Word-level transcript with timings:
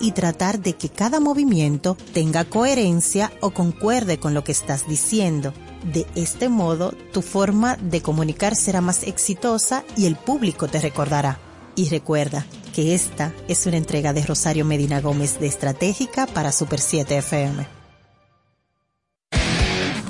y 0.00 0.12
tratar 0.12 0.60
de 0.60 0.74
que 0.74 0.88
cada 0.88 1.20
movimiento 1.20 1.96
tenga 2.12 2.44
coherencia 2.44 3.32
o 3.40 3.50
concuerde 3.50 4.18
con 4.18 4.34
lo 4.34 4.44
que 4.44 4.52
estás 4.52 4.86
diciendo. 4.86 5.54
De 5.92 6.06
este 6.14 6.48
modo, 6.48 6.92
tu 7.12 7.22
forma 7.22 7.76
de 7.76 8.02
comunicar 8.02 8.54
será 8.54 8.80
más 8.80 9.04
exitosa 9.04 9.84
y 9.96 10.06
el 10.06 10.16
público 10.16 10.68
te 10.68 10.80
recordará. 10.80 11.38
Y 11.76 11.88
recuerda 11.88 12.44
que 12.74 12.94
esta 12.94 13.32
es 13.48 13.66
una 13.66 13.78
entrega 13.78 14.12
de 14.12 14.24
Rosario 14.24 14.64
Medina 14.64 15.00
Gómez 15.00 15.40
de 15.40 15.46
Estratégica 15.46 16.26
para 16.26 16.52
Super 16.52 16.80
7 16.80 17.18
FM. 17.18 17.79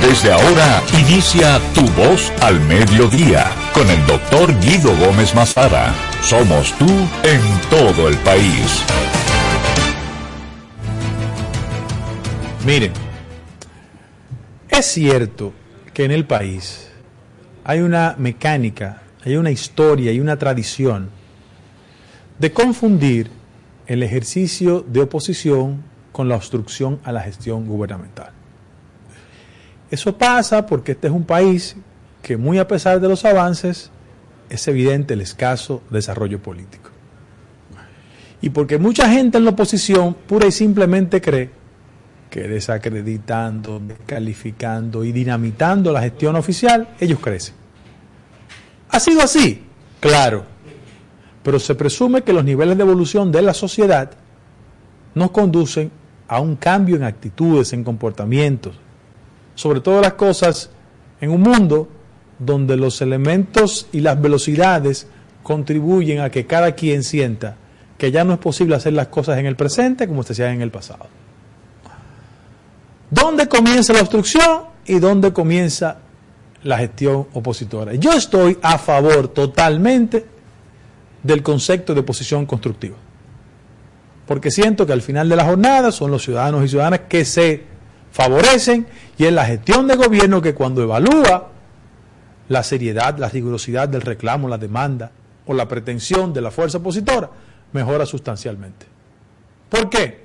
Desde 0.00 0.32
ahora 0.32 0.82
inicia 0.98 1.60
Tu 1.74 1.82
Voz 1.92 2.32
al 2.40 2.58
Mediodía 2.62 3.44
con 3.74 3.88
el 3.90 4.04
doctor 4.06 4.58
Guido 4.60 4.96
Gómez 4.96 5.34
Mazara. 5.34 5.94
Somos 6.22 6.72
tú 6.78 6.86
en 7.22 7.40
todo 7.68 8.08
el 8.08 8.16
país. 8.18 8.82
Miren, 12.66 12.92
es 14.70 14.86
cierto 14.86 15.52
que 15.92 16.06
en 16.06 16.12
el 16.12 16.24
país 16.24 16.90
hay 17.62 17.80
una 17.80 18.14
mecánica, 18.18 19.02
hay 19.22 19.36
una 19.36 19.50
historia 19.50 20.12
y 20.12 20.20
una 20.20 20.38
tradición 20.38 21.10
de 22.38 22.52
confundir 22.52 23.30
el 23.86 24.02
ejercicio 24.02 24.80
de 24.80 25.02
oposición 25.02 25.82
con 26.10 26.28
la 26.28 26.36
obstrucción 26.36 27.00
a 27.04 27.12
la 27.12 27.20
gestión 27.20 27.66
gubernamental. 27.66 28.39
Eso 29.90 30.16
pasa 30.16 30.66
porque 30.66 30.92
este 30.92 31.08
es 31.08 31.12
un 31.12 31.24
país 31.24 31.76
que 32.22 32.36
muy 32.36 32.58
a 32.58 32.68
pesar 32.68 33.00
de 33.00 33.08
los 33.08 33.24
avances 33.24 33.90
es 34.48 34.68
evidente 34.68 35.14
el 35.14 35.20
escaso 35.20 35.82
desarrollo 35.90 36.40
político. 36.40 36.90
Y 38.42 38.50
porque 38.50 38.78
mucha 38.78 39.08
gente 39.10 39.38
en 39.38 39.44
la 39.44 39.50
oposición 39.50 40.14
pura 40.14 40.46
y 40.46 40.52
simplemente 40.52 41.20
cree 41.20 41.50
que 42.30 42.42
desacreditando, 42.46 43.80
descalificando 43.80 45.04
y 45.04 45.12
dinamitando 45.12 45.92
la 45.92 46.00
gestión 46.00 46.36
oficial, 46.36 46.88
ellos 47.00 47.18
crecen. 47.18 47.54
¿Ha 48.90 49.00
sido 49.00 49.20
así? 49.20 49.64
Claro. 49.98 50.44
Pero 51.42 51.58
se 51.58 51.74
presume 51.74 52.22
que 52.22 52.32
los 52.32 52.44
niveles 52.44 52.76
de 52.76 52.82
evolución 52.82 53.32
de 53.32 53.42
la 53.42 53.54
sociedad 53.54 54.12
nos 55.14 55.30
conducen 55.32 55.90
a 56.28 56.40
un 56.40 56.56
cambio 56.56 56.96
en 56.96 57.02
actitudes, 57.02 57.72
en 57.72 57.82
comportamientos, 57.82 58.78
sobre 59.60 59.82
todas 59.82 60.00
las 60.00 60.14
cosas 60.14 60.70
en 61.20 61.30
un 61.30 61.42
mundo 61.42 61.86
donde 62.38 62.78
los 62.78 63.02
elementos 63.02 63.88
y 63.92 64.00
las 64.00 64.18
velocidades 64.18 65.06
contribuyen 65.42 66.20
a 66.20 66.30
que 66.30 66.46
cada 66.46 66.72
quien 66.72 67.04
sienta 67.04 67.56
que 67.98 68.10
ya 68.10 68.24
no 68.24 68.32
es 68.32 68.38
posible 68.38 68.74
hacer 68.74 68.94
las 68.94 69.08
cosas 69.08 69.36
en 69.36 69.44
el 69.44 69.56
presente 69.56 70.08
como 70.08 70.22
se 70.22 70.32
hacían 70.32 70.54
en 70.54 70.62
el 70.62 70.70
pasado. 70.70 71.08
¿Dónde 73.10 73.48
comienza 73.48 73.92
la 73.92 74.00
obstrucción 74.00 74.62
y 74.86 74.98
dónde 74.98 75.30
comienza 75.30 75.98
la 76.62 76.78
gestión 76.78 77.26
opositora? 77.34 77.92
Yo 77.96 78.14
estoy 78.14 78.56
a 78.62 78.78
favor 78.78 79.28
totalmente 79.28 80.24
del 81.22 81.42
concepto 81.42 81.92
de 81.92 82.00
oposición 82.00 82.46
constructiva. 82.46 82.96
Porque 84.26 84.50
siento 84.50 84.86
que 84.86 84.94
al 84.94 85.02
final 85.02 85.28
de 85.28 85.36
la 85.36 85.44
jornada 85.44 85.92
son 85.92 86.10
los 86.10 86.22
ciudadanos 86.22 86.64
y 86.64 86.68
ciudadanas 86.68 87.00
que 87.10 87.26
se 87.26 87.69
favorecen 88.12 88.86
y 89.18 89.24
es 89.24 89.32
la 89.32 89.44
gestión 89.44 89.86
de 89.86 89.96
gobierno 89.96 90.42
que 90.42 90.54
cuando 90.54 90.82
evalúa 90.82 91.50
la 92.48 92.62
seriedad, 92.62 93.16
la 93.18 93.28
rigurosidad 93.28 93.88
del 93.88 94.02
reclamo, 94.02 94.48
la 94.48 94.58
demanda 94.58 95.12
o 95.46 95.54
la 95.54 95.68
pretensión 95.68 96.32
de 96.32 96.40
la 96.40 96.50
fuerza 96.50 96.78
opositora, 96.78 97.30
mejora 97.72 98.06
sustancialmente. 98.06 98.86
¿Por 99.68 99.88
qué? 99.88 100.24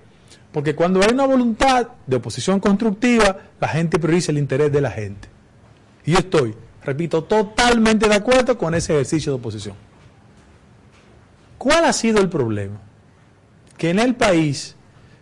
Porque 0.51 0.73
cuando 0.73 1.01
hay 1.01 1.09
una 1.11 1.25
voluntad 1.25 1.87
de 2.07 2.15
oposición 2.15 2.59
constructiva, 2.59 3.37
la 3.59 3.67
gente 3.67 3.99
prioriza 3.99 4.31
el 4.31 4.37
interés 4.37 4.71
de 4.71 4.81
la 4.81 4.89
gente. 4.89 5.27
Y 6.05 6.13
yo 6.13 6.19
estoy, 6.19 6.55
repito, 6.83 7.23
totalmente 7.23 8.07
de 8.07 8.15
acuerdo 8.15 8.57
con 8.57 8.73
ese 8.73 8.93
ejercicio 8.93 9.33
de 9.33 9.37
oposición. 9.37 9.75
¿Cuál 11.57 11.85
ha 11.85 11.93
sido 11.93 12.21
el 12.21 12.29
problema? 12.29 12.79
Que 13.77 13.89
en 13.89 13.99
el 13.99 14.15
país 14.15 14.75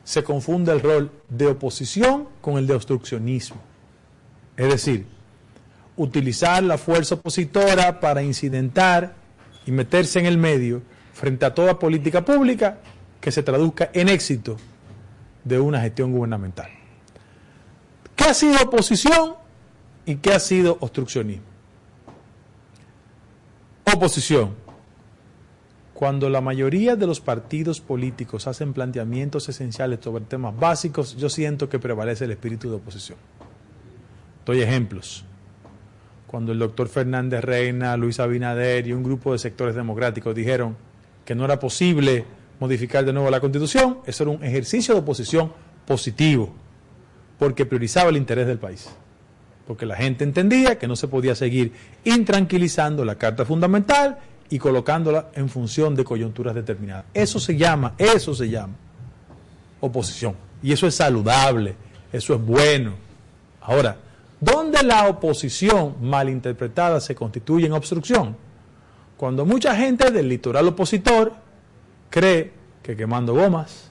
se 0.03 0.23
confunde 0.23 0.71
el 0.71 0.81
rol 0.81 1.11
de 1.37 1.47
oposición 1.47 2.27
con 2.41 2.57
el 2.57 2.67
de 2.67 2.75
obstruccionismo. 2.75 3.57
Es 4.55 4.69
decir, 4.69 5.05
utilizar 5.97 6.63
la 6.63 6.77
fuerza 6.77 7.15
opositora 7.15 7.99
para 7.99 8.21
incidentar 8.21 9.15
y 9.65 9.71
meterse 9.71 10.19
en 10.19 10.27
el 10.27 10.37
medio 10.37 10.83
frente 11.13 11.45
a 11.45 11.53
toda 11.53 11.79
política 11.79 12.23
pública 12.23 12.77
que 13.19 13.31
se 13.31 13.41
traduzca 13.41 13.89
en 13.93 14.09
éxito 14.09 14.57
de 15.43 15.59
una 15.59 15.81
gestión 15.81 16.11
gubernamental. 16.11 16.69
¿Qué 18.15 18.25
ha 18.25 18.33
sido 18.33 18.61
oposición 18.61 19.35
y 20.05 20.15
qué 20.15 20.33
ha 20.33 20.39
sido 20.39 20.77
obstruccionismo? 20.81 21.45
Oposición 23.91 24.62
cuando 25.93 26.27
la 26.29 26.41
mayoría 26.41 26.95
de 26.95 27.05
los 27.05 27.21
partidos 27.21 27.79
políticos 27.79 28.47
hacen 28.47 28.73
planteamientos 28.73 29.47
esenciales 29.47 29.99
sobre 30.01 30.25
temas 30.25 30.57
básicos, 30.57 31.15
yo 31.15 31.29
siento 31.29 31.69
que 31.69 31.79
prevalece 31.79 32.25
el 32.25 32.31
espíritu 32.31 32.69
de 32.69 32.77
oposición. 32.77 33.17
Doy 34.45 34.61
ejemplos. 34.61 35.23
Cuando 36.27 36.51
el 36.51 36.57
doctor 36.57 36.87
Fernández 36.87 37.43
Reina, 37.43 37.95
Luis 37.95 38.19
Abinader 38.19 38.87
y 38.87 38.93
un 38.93 39.03
grupo 39.03 39.33
de 39.33 39.37
sectores 39.37 39.75
democráticos 39.75 40.33
dijeron 40.33 40.75
que 41.23 41.35
no 41.35 41.45
era 41.45 41.59
posible 41.59 42.25
modificar 42.59 43.05
de 43.05 43.13
nuevo 43.13 43.29
la 43.29 43.39
constitución, 43.39 43.99
eso 44.07 44.23
era 44.23 44.31
un 44.31 44.43
ejercicio 44.43 44.95
de 44.95 45.01
oposición 45.01 45.53
positivo, 45.85 46.51
porque 47.37 47.67
priorizaba 47.67 48.09
el 48.09 48.17
interés 48.17 48.47
del 48.47 48.57
país. 48.57 48.89
Porque 49.67 49.85
la 49.85 49.95
gente 49.95 50.23
entendía 50.23 50.79
que 50.79 50.87
no 50.87 50.95
se 50.95 51.07
podía 51.07 51.35
seguir 51.35 51.71
intranquilizando 52.03 53.05
la 53.05 53.15
Carta 53.15 53.45
Fundamental 53.45 54.17
y 54.53 54.59
colocándola 54.59 55.29
en 55.33 55.49
función 55.49 55.95
de 55.95 56.03
coyunturas 56.03 56.53
determinadas. 56.53 57.05
Eso 57.11 57.39
se 57.39 57.57
llama, 57.57 57.95
eso 57.97 58.35
se 58.35 58.47
llama 58.47 58.75
oposición. 59.79 60.35
Y 60.61 60.71
eso 60.71 60.85
es 60.85 60.93
saludable, 60.93 61.75
eso 62.11 62.35
es 62.35 62.45
bueno. 62.45 62.93
Ahora, 63.61 63.97
¿dónde 64.39 64.83
la 64.83 65.07
oposición 65.07 65.95
malinterpretada 66.01 67.01
se 67.01 67.15
constituye 67.15 67.65
en 67.65 67.73
obstrucción? 67.73 68.37
Cuando 69.17 69.43
mucha 69.43 69.75
gente 69.75 70.11
del 70.11 70.29
litoral 70.29 70.67
opositor 70.67 71.33
cree 72.11 72.53
que 72.83 72.95
quemando 72.95 73.33
gomas, 73.33 73.89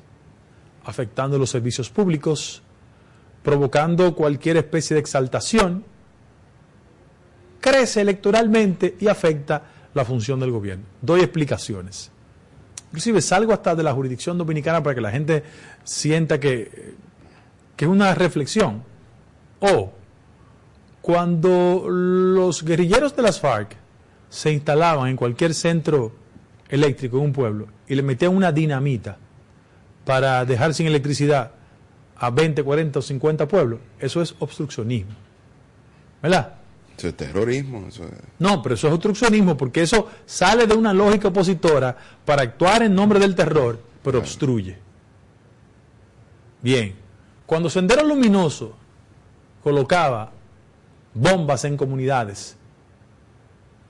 afectando 0.85 1.39
los 1.39 1.51
servicios 1.51 1.91
públicos, 1.91 2.63
provocando 3.43 4.15
cualquier 4.15 4.59
especie 4.59 4.95
de 4.95 5.01
exaltación, 5.01 5.85
crece 7.61 8.01
electoralmente 8.01 8.95
y 9.01 9.09
afecta 9.09 9.72
la 9.95 10.05
función 10.05 10.41
del 10.41 10.51
gobierno. 10.51 10.85
Doy 11.01 11.21
explicaciones. 11.21 12.11
Inclusive 12.87 13.21
salgo 13.23 13.53
hasta 13.53 13.75
de 13.75 13.83
la 13.83 13.93
jurisdicción 13.93 14.37
dominicana 14.37 14.83
para 14.83 14.95
que 14.95 15.01
la 15.01 15.11
gente 15.11 15.43
sienta 15.85 16.39
que, 16.39 16.95
que 17.77 17.85
es 17.85 17.91
una 17.91 18.15
reflexión. 18.15 18.83
O 19.61 19.93
cuando 21.01 21.87
los 21.89 22.63
guerrilleros 22.65 23.17
de 23.17 23.23
las 23.23 23.41
FARC 23.41 23.77
se 24.29 24.53
instalaban 24.53 25.09
en 25.09 25.17
cualquier 25.17 25.55
centro 25.55 26.13
eléctrico 26.69 27.19
de 27.19 27.25
un 27.25 27.33
pueblo 27.33 27.67
y 27.87 27.95
le 27.95 28.03
metían 28.03 28.35
una 28.35 28.53
dinamita 28.53 29.19
para 30.05 30.45
dejar 30.45 30.75
sin 30.75 30.87
electricidad 30.87 31.53
a 32.17 32.31
20, 32.31 32.63
40 32.63 32.99
o 32.99 33.03
50 33.03 33.49
pueblos, 33.49 33.81
eso 33.99 34.23
es 34.23 34.35
obstruccionismo. 34.39 35.13
¿Verdad? 36.23 36.55
Eso 36.97 37.09
es 37.09 37.17
terrorismo. 37.17 37.89
No, 38.39 38.63
pero 38.63 38.75
eso 38.75 38.89
es 38.89 38.95
obstruccionismo, 38.95 39.57
porque 39.57 39.83
eso 39.83 40.09
sale 40.27 40.67
de 40.67 40.75
una 40.75 40.93
lógica 40.93 41.29
opositora 41.29 41.97
para 42.25 42.43
actuar 42.43 42.83
en 42.83 42.95
nombre 42.95 43.19
del 43.19 43.35
terror, 43.35 43.81
pero 44.03 44.19
obstruye. 44.19 44.79
Bien, 46.61 46.95
cuando 47.47 47.69
Sendero 47.69 48.05
Luminoso 48.05 48.77
colocaba 49.63 50.31
bombas 51.15 51.65
en 51.65 51.77
comunidades 51.77 52.57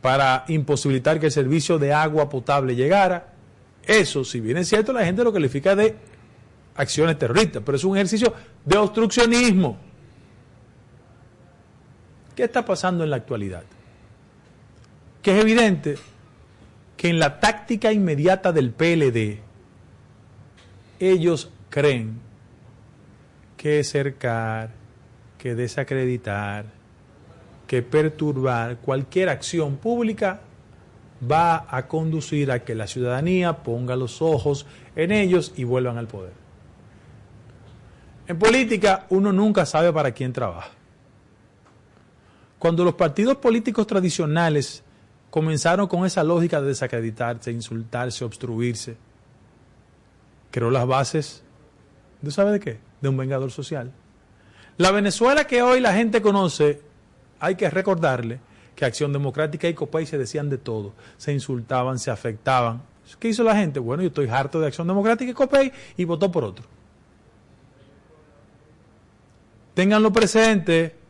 para 0.01 0.45
imposibilitar 0.49 1.21
que 1.21 1.27
el 1.27 1.33
servicio 1.33 1.79
de 1.79 1.93
agua 1.93 2.29
potable 2.29 2.75
llegara, 2.75 3.35
eso, 3.85 4.25
si 4.25 4.41
bien 4.41 4.57
es 4.57 4.69
cierto, 4.69 4.93
la 4.93 5.05
gente 5.05 5.23
lo 5.23 5.33
califica 5.33 5.77
de 5.77 5.97
acciones 6.75 7.19
terroristas, 7.19 7.63
pero 7.65 7.77
es 7.77 7.85
un 7.85 7.97
ejercicio 7.97 8.33
de 8.65 8.79
obstruccionismo. 8.79 9.92
¿Qué 12.37 12.44
está 12.44 12.64
pasando 12.64 13.05
en 13.05 13.11
la 13.11 13.17
actualidad? 13.17 13.64
Que 15.20 15.37
es 15.37 15.43
evidente 15.43 15.96
que 16.96 17.08
en 17.08 17.19
la 17.19 17.40
táctica 17.40 17.93
inmediata 17.93 18.52
del 18.52 18.70
PLD, 18.70 19.40
ellos 20.99 21.50
creen 21.69 22.20
que 23.56 23.82
cercar, 23.84 24.70
que 25.38 25.55
desacreditar, 25.55 26.67
que 27.67 27.82
perturbar 27.82 28.79
cualquier 28.79 29.29
acción 29.29 29.76
pública 29.76 30.40
va 31.31 31.67
a 31.69 31.87
conducir 31.87 32.50
a 32.50 32.64
que 32.64 32.75
la 32.75 32.87
ciudadanía 32.87 33.62
ponga 33.62 33.96
los 33.96 34.23
ojos 34.23 34.67
en 34.96 35.12
ellos 35.12 35.52
y 35.56 35.64
vuelvan 35.64 35.99
al 35.99 36.08
poder. 36.08 36.32
En 38.26 38.38
política 38.38 39.06
uno 39.11 39.32
nunca 39.32 39.67
sabe 39.67 39.93
para 39.93 40.12
quién 40.12 40.32
trabaja. 40.32 40.70
Cuando 42.62 42.85
los 42.85 42.94
partidos 42.94 43.38
políticos 43.38 43.88
tradicionales 43.88 44.85
comenzaron 45.31 45.88
con 45.88 46.06
esa 46.06 46.23
lógica 46.23 46.61
de 46.61 46.69
desacreditarse, 46.69 47.50
insultarse, 47.50 48.25
obstruirse, 48.25 48.97
creó 50.53 50.70
las 50.70 50.87
bases, 50.87 51.43
¿de 52.20 52.31
sabe 52.31 52.53
de 52.53 52.61
qué? 52.61 52.79
De 53.00 53.09
un 53.09 53.17
vengador 53.17 53.50
social. 53.50 53.91
La 54.76 54.93
Venezuela 54.93 55.44
que 55.44 55.61
hoy 55.61 55.81
la 55.81 55.93
gente 55.93 56.23
conoce, 56.23 56.81
hay 57.41 57.56
que 57.56 57.69
recordarle 57.69 58.38
que 58.76 58.85
Acción 58.85 59.12
Democrática 59.12 59.69
y 59.69 59.75
COPEI 59.75 60.06
se 60.06 60.17
decían 60.17 60.49
de 60.49 60.58
todo, 60.58 60.93
se 61.17 61.32
insultaban, 61.32 61.99
se 61.99 62.12
afectaban. 62.12 62.81
¿Qué 63.19 63.31
hizo 63.31 63.43
la 63.43 63.56
gente? 63.56 63.81
Bueno, 63.81 64.05
yo 64.05 64.11
estoy 64.11 64.29
harto 64.29 64.61
de 64.61 64.69
Acción 64.69 64.87
Democrática 64.87 65.32
y 65.32 65.35
COPEI 65.35 65.73
y 65.97 66.05
votó 66.05 66.31
por 66.31 66.44
otro. 66.44 66.65
Ténganlo 69.75 70.12
presente, 70.12 71.02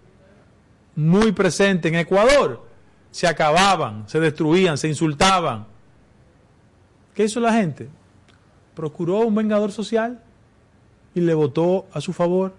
muy 0.94 1.32
presente. 1.32 1.88
En 1.88 1.96
Ecuador 1.96 2.66
se 3.10 3.26
acababan, 3.26 4.08
se 4.08 4.20
destruían, 4.20 4.78
se 4.78 4.88
insultaban. 4.88 5.66
¿Qué 7.14 7.24
hizo 7.24 7.40
la 7.40 7.52
gente? 7.52 7.88
Procuró 8.74 9.20
un 9.20 9.34
vengador 9.34 9.70
social 9.70 10.20
y 11.14 11.20
le 11.20 11.34
votó 11.34 11.86
a 11.92 12.00
su 12.00 12.12
favor. 12.12 12.54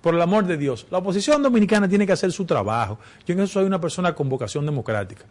Por 0.00 0.14
el 0.14 0.22
amor 0.22 0.46
de 0.46 0.56
Dios, 0.56 0.86
la 0.90 0.98
oposición 0.98 1.42
dominicana 1.42 1.88
tiene 1.88 2.06
que 2.06 2.12
hacer 2.12 2.30
su 2.30 2.44
trabajo. 2.44 2.98
Yo 3.26 3.34
en 3.34 3.40
eso 3.40 3.54
soy 3.54 3.64
una 3.64 3.80
persona 3.80 4.14
con 4.14 4.28
vocación 4.28 4.64
democrática. 4.64 5.24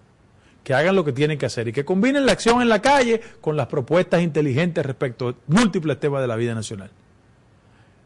Que 0.64 0.74
hagan 0.74 0.96
lo 0.96 1.06
que 1.06 1.14
tienen 1.14 1.38
que 1.38 1.46
hacer 1.46 1.68
y 1.68 1.74
que 1.74 1.86
combinen 1.86 2.26
la 2.26 2.32
acción 2.32 2.62
en 2.62 2.70
la 2.70 2.82
calle 2.82 3.22
con 3.40 3.56
las 3.56 3.68
propuestas 3.68 4.22
inteligentes 4.22 4.86
respecto 4.86 5.30
a 5.30 5.36
múltiples 5.48 6.00
temas 6.00 6.22
de 6.22 6.28
la 6.28 6.36
vida 6.36 6.56
nacional. 6.56 6.90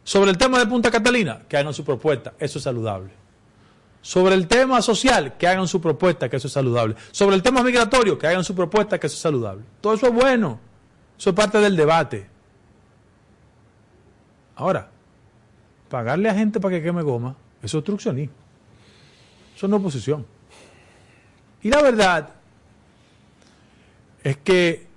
Sobre 0.04 0.32
el 0.32 0.38
tema 0.38 0.60
de 0.60 0.66
Punta 0.66 0.92
Catalina, 0.92 1.44
que 1.48 1.58
hagan 1.58 1.74
su 1.74 1.86
propuesta, 1.86 2.34
eso 2.40 2.58
es 2.58 2.64
saludable. 2.64 3.19
Sobre 4.02 4.36
el 4.36 4.48
tema 4.48 4.82
social, 4.82 5.38
que 5.38 5.48
hagan 5.48 5.68
su 5.68 5.82
propuesta, 5.82 6.30
que 6.30 6.38
eso 6.38 6.48
es 6.48 6.54
saludable. 6.54 6.96
Sobre 7.12 7.36
el 7.36 7.44
tema 7.44 7.64
migratorio, 7.64 8.18
que 8.18 8.28
hagan 8.28 8.44
su 8.44 8.56
propuesta, 8.56 8.98
que 9.00 9.08
eso 9.08 9.16
es 9.16 9.22
saludable. 9.22 9.64
Todo 9.82 9.94
eso 9.94 10.08
es 10.08 10.14
bueno. 10.14 10.60
Eso 11.18 11.32
es 11.32 11.36
parte 11.36 11.60
del 11.60 11.76
debate. 11.76 12.28
Ahora, 14.56 14.90
pagarle 15.90 16.30
a 16.30 16.34
gente 16.34 16.60
para 16.60 16.76
que 16.76 16.84
queme 16.84 17.02
goma, 17.02 17.36
es 17.62 17.74
obstruccionismo. 17.74 18.34
Eso 19.56 19.68
no 19.68 19.76
es 19.76 19.82
oposición. 19.82 20.26
Y 21.62 21.70
la 21.70 21.82
verdad 21.82 22.30
es 24.24 24.38
que 24.38 24.88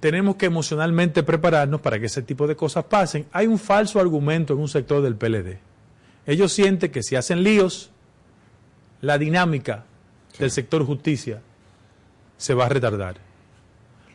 tenemos 0.00 0.36
que 0.36 0.46
emocionalmente 0.46 1.22
prepararnos 1.22 1.80
para 1.80 1.98
que 1.98 2.06
ese 2.06 2.22
tipo 2.22 2.46
de 2.46 2.56
cosas 2.56 2.84
pasen. 2.84 3.26
Hay 3.32 3.46
un 3.46 3.58
falso 3.58 3.98
argumento 3.98 4.52
en 4.52 4.60
un 4.60 4.68
sector 4.68 5.02
del 5.02 5.16
PLD. 5.16 5.58
Ellos 6.26 6.52
sienten 6.52 6.90
que 6.90 7.02
si 7.02 7.16
hacen 7.16 7.42
líos, 7.42 7.90
la 9.00 9.18
dinámica 9.18 9.84
del 10.38 10.50
sector 10.50 10.84
justicia 10.84 11.42
se 12.36 12.54
va 12.54 12.66
a 12.66 12.68
retardar. 12.68 13.16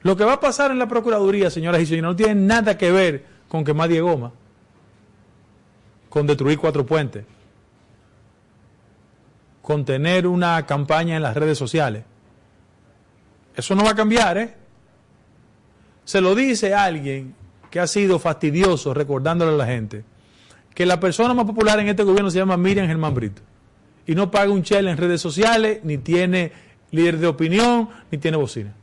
Lo 0.02 0.16
que 0.16 0.26
va 0.26 0.34
a 0.34 0.40
pasar 0.40 0.72
en 0.72 0.80
la 0.80 0.88
Procuraduría, 0.88 1.50
señoras 1.50 1.82
y 1.82 1.86
señores, 1.86 2.04
no 2.04 2.16
tiene 2.16 2.36
nada 2.36 2.78
que 2.78 2.92
ver 2.92 3.26
con 3.48 3.64
quemar 3.64 3.90
Diego 3.90 4.10
Goma, 4.10 4.32
con 6.10 6.26
destruir 6.26 6.58
cuatro 6.58 6.86
puentes, 6.86 7.26
con 9.62 9.86
tener 9.86 10.26
una 10.26 10.66
campaña 10.66 11.16
en 11.16 11.22
las 11.22 11.36
redes 11.36 11.58
sociales. 11.58 12.04
Eso 13.56 13.76
no 13.76 13.84
va 13.84 13.92
a 13.92 13.96
cambiar, 13.96 14.38
¿eh? 14.38 14.56
Se 16.04 16.20
lo 16.20 16.34
dice 16.34 16.74
alguien 16.74 17.36
que 17.70 17.80
ha 17.80 17.88
sido 17.88 18.18
fastidioso 18.18 18.94
recordándole 18.94 19.54
a 19.54 19.58
la 19.58 19.66
gente 19.68 20.04
que 20.74 20.86
la 20.86 21.00
persona 21.00 21.34
más 21.34 21.46
popular 21.46 21.80
en 21.80 21.90
este 21.90 22.04
gobierno 22.04 22.32
se 22.32 22.40
llama 22.40 22.58
Miriam 22.58 22.88
Germán 22.88 23.14
Brito 23.14 23.42
y 24.12 24.16
no 24.16 24.30
paga 24.30 24.52
un 24.52 24.62
chel 24.62 24.90
en 24.90 24.98
redes 24.98 25.22
sociales, 25.22 25.80
ni 25.86 25.98
tiene 25.98 26.52
líder 26.92 27.18
de 27.18 27.28
opinión, 27.28 27.88
ni 28.12 28.18
tiene 28.18 28.36
bocina. 28.36 28.74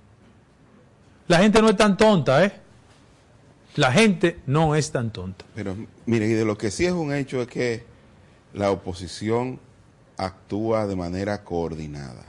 La 1.27 1.37
gente 1.37 1.61
no 1.61 1.69
es 1.69 1.77
tan 1.77 1.99
tonta, 1.99 2.43
¿eh? 2.47 2.53
La 3.77 3.93
gente 3.93 4.41
no 4.47 4.75
es 4.75 4.91
tan 4.91 5.13
tonta. 5.13 5.45
Pero 5.55 5.77
mire, 6.07 6.27
y 6.29 6.33
de 6.33 6.47
lo 6.47 6.57
que 6.57 6.71
sí 6.71 6.87
es 6.87 6.93
un 6.93 7.13
hecho 7.13 7.43
es 7.43 7.47
que 7.47 7.85
la 8.55 8.71
oposición 8.71 9.61
actúa 10.17 10.87
de 10.87 10.97
manera 10.97 11.45
coordinada. 11.45 12.25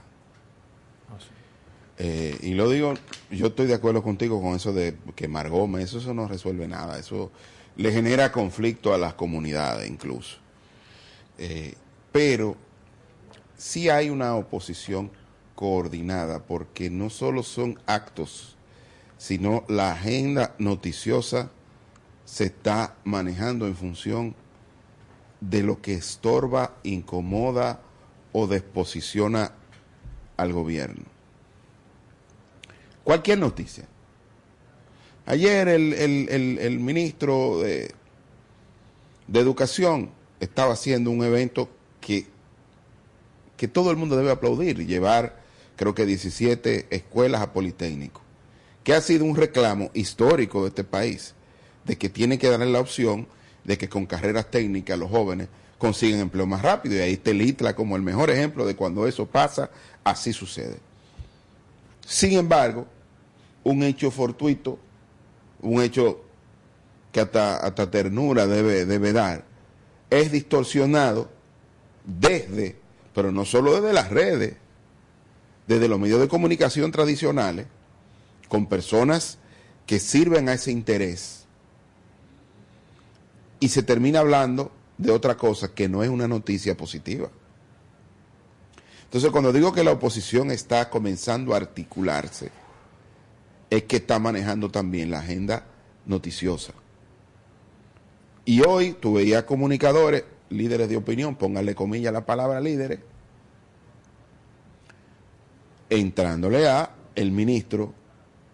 Eh, 1.96 2.36
y 2.42 2.52
lo 2.52 2.68
digo, 2.68 2.92
yo 3.30 3.46
estoy 3.46 3.66
de 3.66 3.74
acuerdo 3.74 4.02
contigo 4.02 4.42
con 4.42 4.56
eso 4.56 4.74
de 4.74 4.94
que 5.16 5.26
Margoma, 5.26 5.80
eso, 5.80 6.00
eso 6.00 6.12
no 6.12 6.28
resuelve 6.28 6.68
nada, 6.68 6.98
eso 6.98 7.32
le 7.76 7.92
genera 7.92 8.30
conflicto 8.30 8.92
a 8.92 8.98
las 8.98 9.14
comunidades 9.14 9.88
incluso. 9.88 10.36
Eh, 11.38 11.72
pero 12.12 12.56
sí 13.60 13.88
hay 13.88 14.10
una 14.10 14.34
oposición 14.34 15.10
coordinada, 15.54 16.44
porque 16.44 16.88
no 16.88 17.10
solo 17.10 17.42
son 17.42 17.78
actos, 17.86 18.56
sino 19.18 19.64
la 19.68 19.92
agenda 19.92 20.54
noticiosa 20.58 21.50
se 22.24 22.44
está 22.44 22.96
manejando 23.04 23.66
en 23.66 23.76
función 23.76 24.34
de 25.40 25.62
lo 25.62 25.82
que 25.82 25.94
estorba, 25.94 26.76
incomoda 26.82 27.80
o 28.32 28.46
desposiciona 28.46 29.52
al 30.36 30.52
gobierno 30.52 31.10
cualquier 33.10 33.38
noticia. 33.38 33.88
Ayer 35.26 35.66
el, 35.66 36.78
ministro 36.78 37.60
de, 37.60 37.92
de, 39.26 39.40
Educación 39.40 40.10
estaba 40.38 40.74
haciendo 40.74 41.10
un 41.10 41.24
evento 41.24 41.68
que, 42.00 42.26
que 43.60 43.68
todo 43.68 43.90
el 43.90 43.98
mundo 43.98 44.16
debe 44.16 44.30
aplaudir, 44.30 44.86
llevar 44.86 45.36
creo 45.76 45.94
que 45.94 46.06
17 46.06 46.86
escuelas 46.88 47.42
a 47.42 47.52
Politécnico, 47.52 48.22
que 48.82 48.94
ha 48.94 49.02
sido 49.02 49.26
un 49.26 49.36
reclamo 49.36 49.90
histórico 49.92 50.62
de 50.62 50.68
este 50.68 50.82
país, 50.82 51.34
de 51.84 51.98
que 51.98 52.08
tiene 52.08 52.38
que 52.38 52.48
darle 52.48 52.72
la 52.72 52.80
opción 52.80 53.28
de 53.64 53.76
que 53.76 53.90
con 53.90 54.06
carreras 54.06 54.50
técnicas 54.50 54.98
los 54.98 55.10
jóvenes 55.10 55.48
consiguen 55.76 56.20
empleo 56.20 56.46
más 56.46 56.62
rápido. 56.62 56.94
Y 56.94 57.00
ahí 57.00 57.12
está 57.12 57.32
el 57.32 57.42
ITLA 57.42 57.76
como 57.76 57.96
el 57.96 58.02
mejor 58.02 58.30
ejemplo 58.30 58.64
de 58.64 58.74
cuando 58.76 59.06
eso 59.06 59.26
pasa, 59.26 59.70
así 60.04 60.32
sucede. 60.32 60.78
Sin 62.06 62.32
embargo, 62.38 62.86
un 63.62 63.82
hecho 63.82 64.10
fortuito, 64.10 64.78
un 65.60 65.82
hecho 65.82 66.24
que 67.12 67.20
hasta, 67.20 67.90
ternura 67.90 68.46
debe, 68.46 68.86
debe 68.86 69.12
dar, 69.12 69.44
es 70.08 70.32
distorsionado 70.32 71.28
desde, 72.06 72.79
pero 73.14 73.32
no 73.32 73.44
solo 73.44 73.74
desde 73.74 73.92
las 73.92 74.10
redes, 74.10 74.56
desde 75.66 75.88
los 75.88 75.98
medios 75.98 76.20
de 76.20 76.28
comunicación 76.28 76.90
tradicionales, 76.92 77.66
con 78.48 78.66
personas 78.66 79.38
que 79.86 79.98
sirven 79.98 80.48
a 80.48 80.54
ese 80.54 80.70
interés, 80.70 81.44
y 83.60 83.68
se 83.68 83.82
termina 83.82 84.20
hablando 84.20 84.72
de 84.98 85.12
otra 85.12 85.36
cosa 85.36 85.74
que 85.74 85.88
no 85.88 86.02
es 86.02 86.08
una 86.08 86.26
noticia 86.26 86.76
positiva. 86.76 87.30
Entonces, 89.04 89.30
cuando 89.30 89.52
digo 89.52 89.72
que 89.72 89.84
la 89.84 89.92
oposición 89.92 90.50
está 90.50 90.88
comenzando 90.88 91.52
a 91.52 91.58
articularse, 91.58 92.50
es 93.68 93.84
que 93.84 93.96
está 93.96 94.18
manejando 94.18 94.70
también 94.70 95.10
la 95.10 95.20
agenda 95.20 95.64
noticiosa. 96.06 96.72
Y 98.44 98.62
hoy 98.62 98.92
tú 98.92 99.14
veías 99.14 99.44
comunicadores, 99.44 100.24
líderes 100.50 100.88
de 100.88 100.96
opinión, 100.96 101.36
pónganle 101.36 101.74
comillas 101.74 102.12
la 102.12 102.26
palabra 102.26 102.60
líderes, 102.60 103.00
entrándole 105.88 106.68
a 106.68 106.90
el 107.14 107.32
ministro 107.32 107.92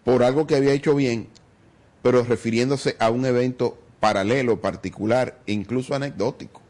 por 0.03 0.23
algo 0.23 0.47
que 0.47 0.55
había 0.55 0.73
hecho 0.73 0.95
bien, 0.95 1.27
pero 2.01 2.23
refiriéndose 2.23 2.95
a 2.99 3.09
un 3.09 3.25
evento 3.25 3.77
paralelo, 3.99 4.61
particular 4.61 5.39
e 5.45 5.53
incluso 5.53 5.95
anecdótico. 5.95 6.61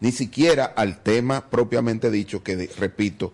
Ni 0.00 0.12
siquiera 0.12 0.64
al 0.64 1.02
tema 1.02 1.48
propiamente 1.48 2.10
dicho, 2.10 2.42
que 2.42 2.70
repito, 2.78 3.32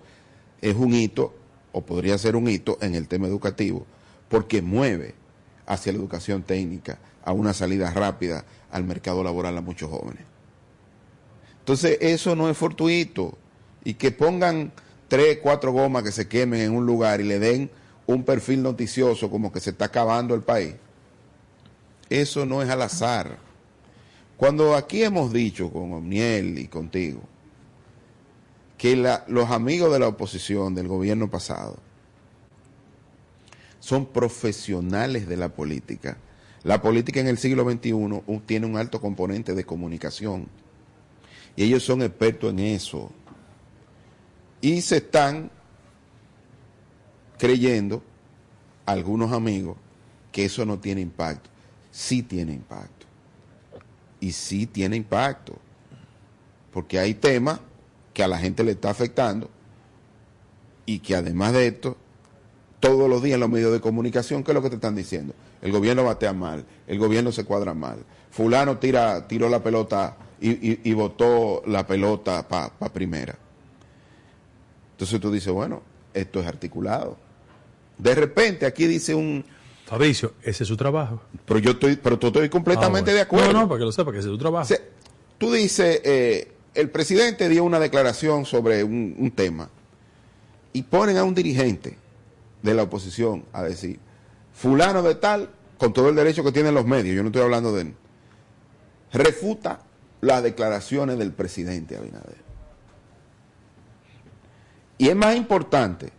es 0.60 0.74
un 0.74 0.94
hito, 0.94 1.34
o 1.72 1.82
podría 1.82 2.18
ser 2.18 2.36
un 2.36 2.48
hito 2.48 2.78
en 2.80 2.94
el 2.94 3.08
tema 3.08 3.26
educativo, 3.26 3.86
porque 4.28 4.62
mueve 4.62 5.14
hacia 5.66 5.92
la 5.92 5.98
educación 5.98 6.42
técnica, 6.42 6.98
a 7.24 7.32
una 7.32 7.52
salida 7.52 7.90
rápida 7.90 8.44
al 8.70 8.84
mercado 8.84 9.24
laboral 9.24 9.58
a 9.58 9.60
muchos 9.60 9.90
jóvenes. 9.90 10.35
Entonces, 11.66 11.98
eso 12.00 12.36
no 12.36 12.48
es 12.48 12.56
fortuito. 12.56 13.36
Y 13.82 13.94
que 13.94 14.12
pongan 14.12 14.70
tres, 15.08 15.40
cuatro 15.42 15.72
gomas 15.72 16.04
que 16.04 16.12
se 16.12 16.28
quemen 16.28 16.60
en 16.60 16.72
un 16.72 16.86
lugar 16.86 17.20
y 17.20 17.24
le 17.24 17.40
den 17.40 17.68
un 18.06 18.22
perfil 18.22 18.62
noticioso 18.62 19.28
como 19.28 19.50
que 19.50 19.58
se 19.58 19.70
está 19.70 19.86
acabando 19.86 20.36
el 20.36 20.42
país. 20.42 20.76
Eso 22.08 22.46
no 22.46 22.62
es 22.62 22.70
al 22.70 22.82
azar. 22.82 23.38
Cuando 24.36 24.76
aquí 24.76 25.02
hemos 25.02 25.32
dicho 25.32 25.72
con 25.72 25.92
Omniel 25.92 26.56
y 26.56 26.68
contigo 26.68 27.22
que 28.78 28.94
los 29.26 29.50
amigos 29.50 29.92
de 29.92 29.98
la 29.98 30.06
oposición 30.06 30.72
del 30.72 30.86
gobierno 30.86 31.28
pasado 31.28 31.78
son 33.80 34.06
profesionales 34.06 35.26
de 35.26 35.36
la 35.36 35.48
política, 35.48 36.16
la 36.62 36.80
política 36.80 37.18
en 37.18 37.26
el 37.26 37.38
siglo 37.38 37.68
XXI 37.68 38.22
tiene 38.46 38.66
un 38.66 38.76
alto 38.76 39.00
componente 39.00 39.56
de 39.56 39.64
comunicación 39.64 40.46
y 41.56 41.64
ellos 41.64 41.82
son 41.82 42.02
expertos 42.02 42.50
en 42.50 42.58
eso. 42.60 43.10
Y 44.60 44.82
se 44.82 44.98
están 44.98 45.50
creyendo, 47.38 48.02
algunos 48.84 49.32
amigos, 49.32 49.76
que 50.32 50.44
eso 50.44 50.64
no 50.66 50.78
tiene 50.78 51.00
impacto. 51.00 51.48
Sí 51.90 52.22
tiene 52.22 52.52
impacto. 52.52 53.06
Y 54.20 54.32
sí 54.32 54.66
tiene 54.66 54.96
impacto. 54.96 55.56
Porque 56.72 56.98
hay 56.98 57.14
temas 57.14 57.60
que 58.12 58.22
a 58.22 58.28
la 58.28 58.38
gente 58.38 58.62
le 58.62 58.72
está 58.72 58.90
afectando 58.90 59.50
y 60.86 61.00
que 61.00 61.16
además 61.16 61.52
de 61.52 61.66
esto, 61.66 61.96
todos 62.80 63.10
los 63.10 63.22
días 63.22 63.34
en 63.34 63.40
los 63.40 63.50
medios 63.50 63.72
de 63.72 63.80
comunicación, 63.80 64.42
¿qué 64.44 64.52
es 64.52 64.54
lo 64.54 64.62
que 64.62 64.70
te 64.70 64.76
están 64.76 64.94
diciendo? 64.94 65.34
El 65.60 65.72
gobierno 65.72 66.04
batea 66.04 66.32
mal, 66.32 66.64
el 66.86 66.98
gobierno 66.98 67.32
se 67.32 67.44
cuadra 67.44 67.74
mal, 67.74 67.98
fulano 68.30 68.78
tira, 68.78 69.26
tiró 69.26 69.48
la 69.48 69.62
pelota 69.62 70.16
y, 70.40 70.88
y, 70.88 70.94
botó 70.94 71.62
la 71.66 71.86
pelota 71.86 72.46
para 72.46 72.92
primera. 72.92 73.36
Entonces 74.92 75.20
tú 75.20 75.30
dices, 75.30 75.52
bueno, 75.52 75.82
esto 76.14 76.40
es 76.40 76.46
articulado. 76.46 77.16
De 77.98 78.14
repente 78.14 78.66
aquí 78.66 78.86
dice 78.86 79.14
un... 79.14 79.44
Fabricio, 79.86 80.34
ese 80.42 80.64
es 80.64 80.68
su 80.68 80.76
trabajo. 80.76 81.22
Pero 81.44 81.60
yo 81.60 81.70
estoy, 81.72 81.96
pero 81.96 82.18
tú 82.18 82.28
estoy 82.28 82.48
completamente 82.48 83.12
ah, 83.12 83.14
de 83.14 83.20
acuerdo. 83.20 83.52
No, 83.52 83.60
no, 83.62 83.68
para 83.68 83.78
que 83.78 83.84
lo 83.84 83.92
sepa, 83.92 84.10
que 84.12 84.18
ese 84.18 84.28
es 84.28 84.32
su 84.32 84.38
trabajo. 84.38 84.74
tú 85.38 85.52
dices, 85.52 86.00
eh, 86.04 86.52
el 86.74 86.90
presidente 86.90 87.48
dio 87.48 87.64
una 87.64 87.78
declaración 87.78 88.44
sobre 88.44 88.82
un, 88.82 89.14
un 89.18 89.30
tema 89.30 89.70
y 90.72 90.82
ponen 90.82 91.16
a 91.16 91.24
un 91.24 91.34
dirigente 91.34 91.96
de 92.62 92.74
la 92.74 92.82
oposición 92.82 93.44
a 93.52 93.62
decir, 93.62 93.98
fulano 94.52 95.02
de 95.02 95.14
tal, 95.14 95.50
con 95.78 95.92
todo 95.92 96.08
el 96.08 96.16
derecho 96.16 96.42
que 96.42 96.52
tienen 96.52 96.74
los 96.74 96.84
medios, 96.84 97.14
yo 97.14 97.22
no 97.22 97.28
estoy 97.28 97.42
hablando 97.42 97.72
de 97.72 97.82
él, 97.82 97.94
refuta 99.12 99.85
las 100.26 100.42
declaraciones 100.42 101.18
del 101.18 101.32
presidente 101.32 101.96
Abinader. 101.96 102.44
Y 104.98 105.08
es 105.08 105.16
más 105.16 105.36
importante 105.36 106.12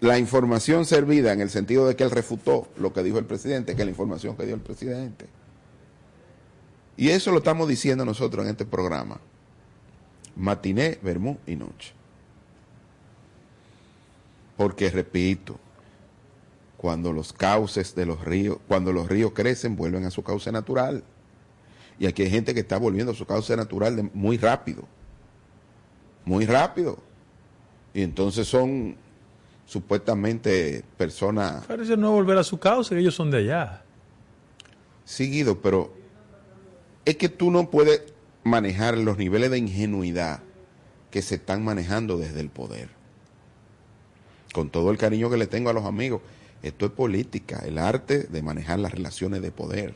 la 0.00 0.18
información 0.18 0.84
servida 0.84 1.32
en 1.32 1.40
el 1.40 1.50
sentido 1.50 1.86
de 1.86 1.96
que 1.96 2.04
él 2.04 2.10
refutó 2.10 2.68
lo 2.76 2.92
que 2.92 3.02
dijo 3.02 3.18
el 3.18 3.24
presidente 3.24 3.74
que 3.74 3.84
la 3.84 3.90
información 3.90 4.36
que 4.36 4.46
dio 4.46 4.54
el 4.54 4.60
presidente. 4.60 5.26
Y 6.96 7.10
eso 7.10 7.32
lo 7.32 7.38
estamos 7.38 7.68
diciendo 7.68 8.04
nosotros 8.04 8.44
en 8.44 8.52
este 8.52 8.64
programa. 8.64 9.20
Matiné, 10.36 10.98
vermú 11.02 11.38
y 11.46 11.56
noche. 11.56 11.92
Porque, 14.56 14.90
repito, 14.90 15.58
cuando 16.76 17.12
los 17.12 17.32
cauces 17.32 17.94
de 17.94 18.06
los 18.06 18.24
ríos, 18.24 18.58
cuando 18.68 18.92
los 18.92 19.08
ríos 19.08 19.32
crecen, 19.32 19.76
vuelven 19.76 20.04
a 20.04 20.10
su 20.10 20.22
cauce 20.22 20.52
natural. 20.52 21.02
Y 21.98 22.06
aquí 22.06 22.22
hay 22.22 22.30
gente 22.30 22.54
que 22.54 22.60
está 22.60 22.78
volviendo 22.78 23.12
a 23.12 23.14
su 23.14 23.26
cauce 23.26 23.56
natural 23.56 24.10
muy 24.14 24.36
rápido. 24.38 24.84
Muy 26.24 26.46
rápido. 26.46 26.98
Y 27.92 28.02
entonces 28.02 28.46
son 28.46 28.96
supuestamente 29.66 30.84
personas... 30.96 31.66
Parece 31.66 31.96
no 31.96 32.12
volver 32.12 32.38
a 32.38 32.44
su 32.44 32.58
cauce, 32.58 32.98
ellos 32.98 33.14
son 33.14 33.30
de 33.30 33.38
allá. 33.38 33.82
Seguido, 35.04 35.60
pero 35.60 35.92
es 37.04 37.16
que 37.16 37.28
tú 37.28 37.50
no 37.50 37.70
puedes 37.70 38.02
manejar 38.44 38.96
los 38.96 39.18
niveles 39.18 39.50
de 39.50 39.58
ingenuidad 39.58 40.40
que 41.10 41.22
se 41.22 41.36
están 41.36 41.64
manejando 41.64 42.18
desde 42.18 42.40
el 42.40 42.50
poder. 42.50 42.90
Con 44.52 44.70
todo 44.70 44.90
el 44.90 44.98
cariño 44.98 45.30
que 45.30 45.36
le 45.36 45.46
tengo 45.46 45.70
a 45.70 45.72
los 45.72 45.84
amigos, 45.84 46.22
esto 46.62 46.86
es 46.86 46.92
política, 46.92 47.62
el 47.64 47.78
arte 47.78 48.24
de 48.24 48.42
manejar 48.42 48.78
las 48.78 48.92
relaciones 48.92 49.42
de 49.42 49.50
poder. 49.50 49.94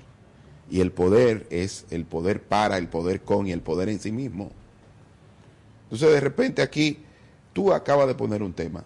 Y 0.73 0.81
el 0.81 0.91
poder 0.91 1.47
es 1.51 1.85
el 1.91 2.07
poder 2.07 2.41
para, 2.41 2.79
el 2.79 2.89
poder 2.89 3.21
con 3.21 3.47
y 3.47 3.53
el 3.53 3.61
poder 3.61 3.91
en 3.91 4.01
sí 4.01 4.11
mismo. 4.11 4.51
Entonces 5.85 6.11
de 6.11 6.21
repente 6.21 6.63
aquí 6.63 7.01
tú 7.53 7.75
acabas 7.75 8.07
de 8.07 8.15
poner 8.15 8.43
un 8.43 8.55
tema. 8.55 8.83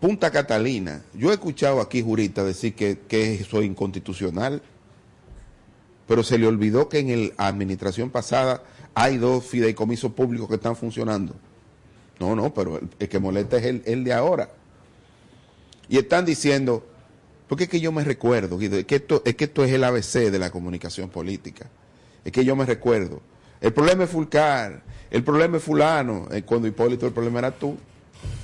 Punta 0.00 0.32
Catalina. 0.32 1.04
Yo 1.14 1.30
he 1.30 1.34
escuchado 1.34 1.80
aquí, 1.80 2.02
Jurita, 2.02 2.42
decir 2.42 2.74
que, 2.74 2.98
que 3.06 3.34
eso 3.34 3.60
es 3.60 3.66
inconstitucional, 3.66 4.60
pero 6.08 6.24
se 6.24 6.36
le 6.36 6.48
olvidó 6.48 6.88
que 6.88 6.98
en 6.98 7.28
la 7.28 7.46
administración 7.46 8.10
pasada 8.10 8.64
hay 8.92 9.18
dos 9.18 9.44
fideicomisos 9.44 10.10
públicos 10.10 10.48
que 10.48 10.56
están 10.56 10.74
funcionando. 10.74 11.36
No, 12.18 12.34
no, 12.34 12.52
pero 12.52 12.80
el, 12.98 13.08
que 13.08 13.20
molesta 13.20 13.58
es 13.58 13.66
el, 13.66 13.82
el 13.86 14.02
de 14.02 14.12
ahora. 14.12 14.50
Y 15.88 15.96
están 15.98 16.24
diciendo, 16.24 16.84
porque 17.48 17.64
es 17.64 17.70
que 17.70 17.80
yo 17.80 17.92
me 17.92 18.02
recuerdo, 18.04 18.58
esto, 18.60 19.22
es 19.24 19.36
que 19.36 19.44
esto 19.44 19.64
es 19.64 19.72
el 19.72 19.84
ABC 19.84 20.30
de 20.30 20.38
la 20.38 20.50
comunicación 20.50 21.08
política. 21.08 21.66
Es 22.24 22.32
que 22.32 22.44
yo 22.44 22.56
me 22.56 22.66
recuerdo. 22.66 23.22
El 23.60 23.72
problema 23.72 24.04
es 24.04 24.10
Fulcar, 24.10 24.82
el 25.10 25.22
problema 25.22 25.58
es 25.58 25.62
fulano. 25.62 26.28
Eh, 26.32 26.42
cuando 26.42 26.66
Hipólito 26.66 27.06
el 27.06 27.12
problema 27.12 27.38
era 27.38 27.52
tú. 27.52 27.76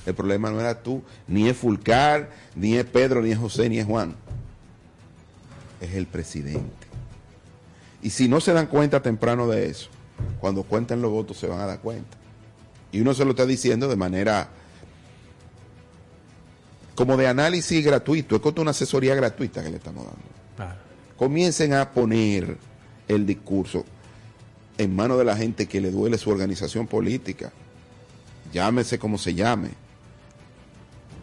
El 0.06 0.14
problema 0.14 0.50
no 0.50 0.60
era 0.60 0.82
tú, 0.82 1.02
ni 1.28 1.48
es 1.48 1.56
Fulcar, 1.56 2.30
ni 2.54 2.76
es 2.76 2.84
Pedro, 2.84 3.22
ni 3.22 3.30
es 3.30 3.38
José, 3.38 3.68
ni 3.68 3.78
es 3.78 3.86
Juan. 3.86 4.14
Es 5.80 5.94
el 5.94 6.06
presidente. 6.06 6.86
Y 8.02 8.10
si 8.10 8.28
no 8.28 8.40
se 8.40 8.52
dan 8.52 8.66
cuenta 8.66 9.00
temprano 9.00 9.48
de 9.48 9.66
eso, 9.66 9.88
cuando 10.40 10.64
cuenten 10.64 11.02
los 11.02 11.10
votos 11.10 11.38
se 11.38 11.46
van 11.46 11.60
a 11.60 11.66
dar 11.66 11.80
cuenta. 11.80 12.16
Y 12.90 13.00
uno 13.00 13.14
se 13.14 13.24
lo 13.24 13.30
está 13.30 13.46
diciendo 13.46 13.88
de 13.88 13.96
manera 13.96 14.48
como 16.94 17.16
de 17.16 17.26
análisis 17.26 17.84
gratuito, 17.84 18.36
es 18.36 18.58
una 18.58 18.70
asesoría 18.72 19.14
gratuita 19.14 19.62
que 19.62 19.70
le 19.70 19.76
estamos 19.76 20.04
dando. 20.04 20.76
Comiencen 21.16 21.72
a 21.74 21.90
poner 21.90 22.56
el 23.08 23.26
discurso 23.26 23.84
en 24.78 24.94
manos 24.94 25.18
de 25.18 25.24
la 25.24 25.36
gente 25.36 25.66
que 25.66 25.80
le 25.80 25.90
duele 25.90 26.18
su 26.18 26.30
organización 26.30 26.86
política, 26.86 27.52
llámese 28.52 28.98
como 28.98 29.18
se 29.18 29.34
llame. 29.34 29.68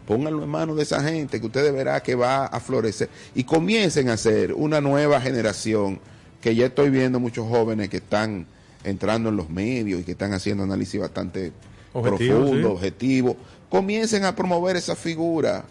Pónganlo 0.06 0.42
en 0.42 0.48
manos 0.48 0.76
de 0.76 0.82
esa 0.82 1.02
gente 1.02 1.40
que 1.40 1.46
usted 1.46 1.72
verá 1.72 2.02
que 2.02 2.14
va 2.14 2.46
a 2.46 2.58
florecer 2.58 3.08
y 3.34 3.44
comiencen 3.44 4.08
a 4.08 4.14
hacer 4.14 4.52
una 4.54 4.80
nueva 4.80 5.20
generación 5.20 6.00
que 6.40 6.54
ya 6.54 6.66
estoy 6.66 6.90
viendo 6.90 7.20
muchos 7.20 7.46
jóvenes 7.48 7.90
que 7.90 7.98
están 7.98 8.46
entrando 8.82 9.28
en 9.28 9.36
los 9.36 9.50
medios 9.50 10.00
y 10.00 10.04
que 10.04 10.12
están 10.12 10.32
haciendo 10.32 10.64
análisis 10.64 11.00
bastante 11.00 11.52
profundo, 11.92 12.72
objetivo, 12.72 13.36
comiencen 13.70 14.24
a 14.24 14.36
promover 14.36 14.76
esa 14.76 14.94
figura 14.94 15.64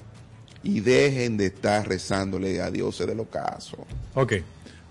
y 0.63 0.79
dejen 0.79 1.38
de 1.38 1.48
estar 1.48 1.88
rezándole 1.88 2.62
a 2.62 2.72
Dios 2.72 2.98
del 2.98 3.20
ocaso. 3.20 3.77
Ok, 4.15 4.34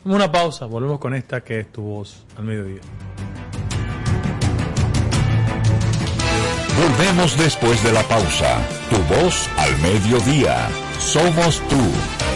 una 0.05 0.31
pausa, 0.31 0.67
volvemos 0.67 1.01
con 1.01 1.15
esta 1.15 1.43
que 1.43 1.61
es 1.61 1.73
tu 1.73 1.83
voz 1.83 2.25
al 2.37 2.45
mediodía. 2.45 2.81
Volvemos 6.79 7.37
después 7.37 7.83
de 7.83 7.93
la 7.93 8.05
pausa. 8.05 8.65
Tu 8.89 8.97
voz 9.13 9.49
al 9.57 9.77
mediodía. 9.79 10.69
Somos 11.01 11.61
tú. 11.69 12.28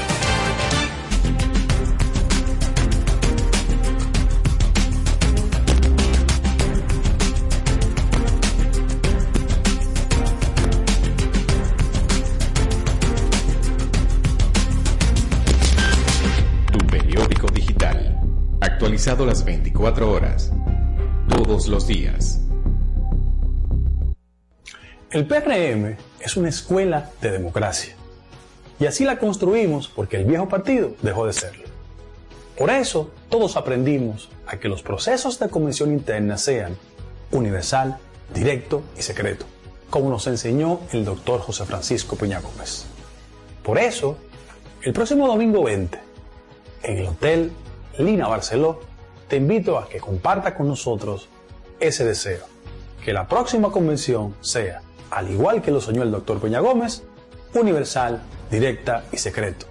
Las 19.20 19.44
24 19.44 20.10
horas, 20.10 20.50
todos 21.28 21.68
los 21.68 21.86
días. 21.86 22.40
El 25.10 25.26
PRM 25.26 25.96
es 26.18 26.36
una 26.38 26.48
escuela 26.48 27.10
de 27.20 27.30
democracia. 27.30 27.94
Y 28.80 28.86
así 28.86 29.04
la 29.04 29.18
construimos 29.18 29.88
porque 29.88 30.16
el 30.16 30.24
viejo 30.24 30.48
partido 30.48 30.94
dejó 31.02 31.26
de 31.26 31.34
serlo. 31.34 31.64
Por 32.56 32.70
eso, 32.70 33.10
todos 33.28 33.56
aprendimos 33.58 34.30
a 34.46 34.56
que 34.56 34.68
los 34.68 34.82
procesos 34.82 35.38
de 35.38 35.50
convención 35.50 35.92
interna 35.92 36.38
sean 36.38 36.74
universal, 37.32 37.98
directo 38.34 38.82
y 38.98 39.02
secreto, 39.02 39.44
como 39.90 40.08
nos 40.08 40.26
enseñó 40.26 40.80
el 40.92 41.04
doctor 41.04 41.40
José 41.40 41.66
Francisco 41.66 42.16
Peña 42.16 42.40
Gómez. 42.40 42.86
Por 43.62 43.78
eso, 43.78 44.16
el 44.80 44.94
próximo 44.94 45.28
domingo 45.28 45.62
20, 45.62 45.98
en 46.84 46.96
el 46.96 47.06
Hotel 47.06 47.52
Lina 47.98 48.26
Barceló, 48.26 48.80
te 49.32 49.38
invito 49.38 49.78
a 49.78 49.88
que 49.88 49.98
comparta 49.98 50.54
con 50.54 50.68
nosotros 50.68 51.26
ese 51.80 52.04
deseo, 52.04 52.44
que 53.02 53.14
la 53.14 53.26
próxima 53.26 53.72
convención 53.72 54.34
sea, 54.42 54.82
al 55.10 55.30
igual 55.30 55.62
que 55.62 55.70
lo 55.70 55.80
soñó 55.80 56.02
el 56.02 56.10
doctor 56.10 56.38
Peña 56.38 56.60
Gómez, 56.60 57.02
universal, 57.54 58.20
directa 58.50 59.04
y 59.10 59.16
secreto, 59.16 59.64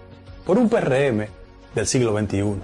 por 0.48 0.58
un 0.58 0.68
PRM 0.68 1.28
del 1.76 1.86
siglo 1.86 2.18
XXI, 2.18 2.56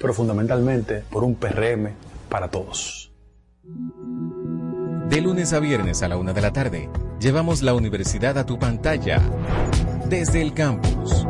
pero 0.00 0.14
fundamentalmente 0.14 1.04
por 1.10 1.22
un 1.22 1.34
PRM 1.34 1.90
para 2.30 2.48
todos. 2.50 3.12
De 5.10 5.20
lunes 5.20 5.52
a 5.52 5.60
viernes 5.60 6.02
a 6.02 6.08
la 6.08 6.16
una 6.16 6.32
de 6.32 6.40
la 6.40 6.54
tarde, 6.54 6.88
llevamos 7.20 7.60
la 7.60 7.74
universidad 7.74 8.38
a 8.38 8.46
tu 8.46 8.58
pantalla 8.58 9.20
desde 10.06 10.40
el 10.40 10.54
campus. 10.54 11.26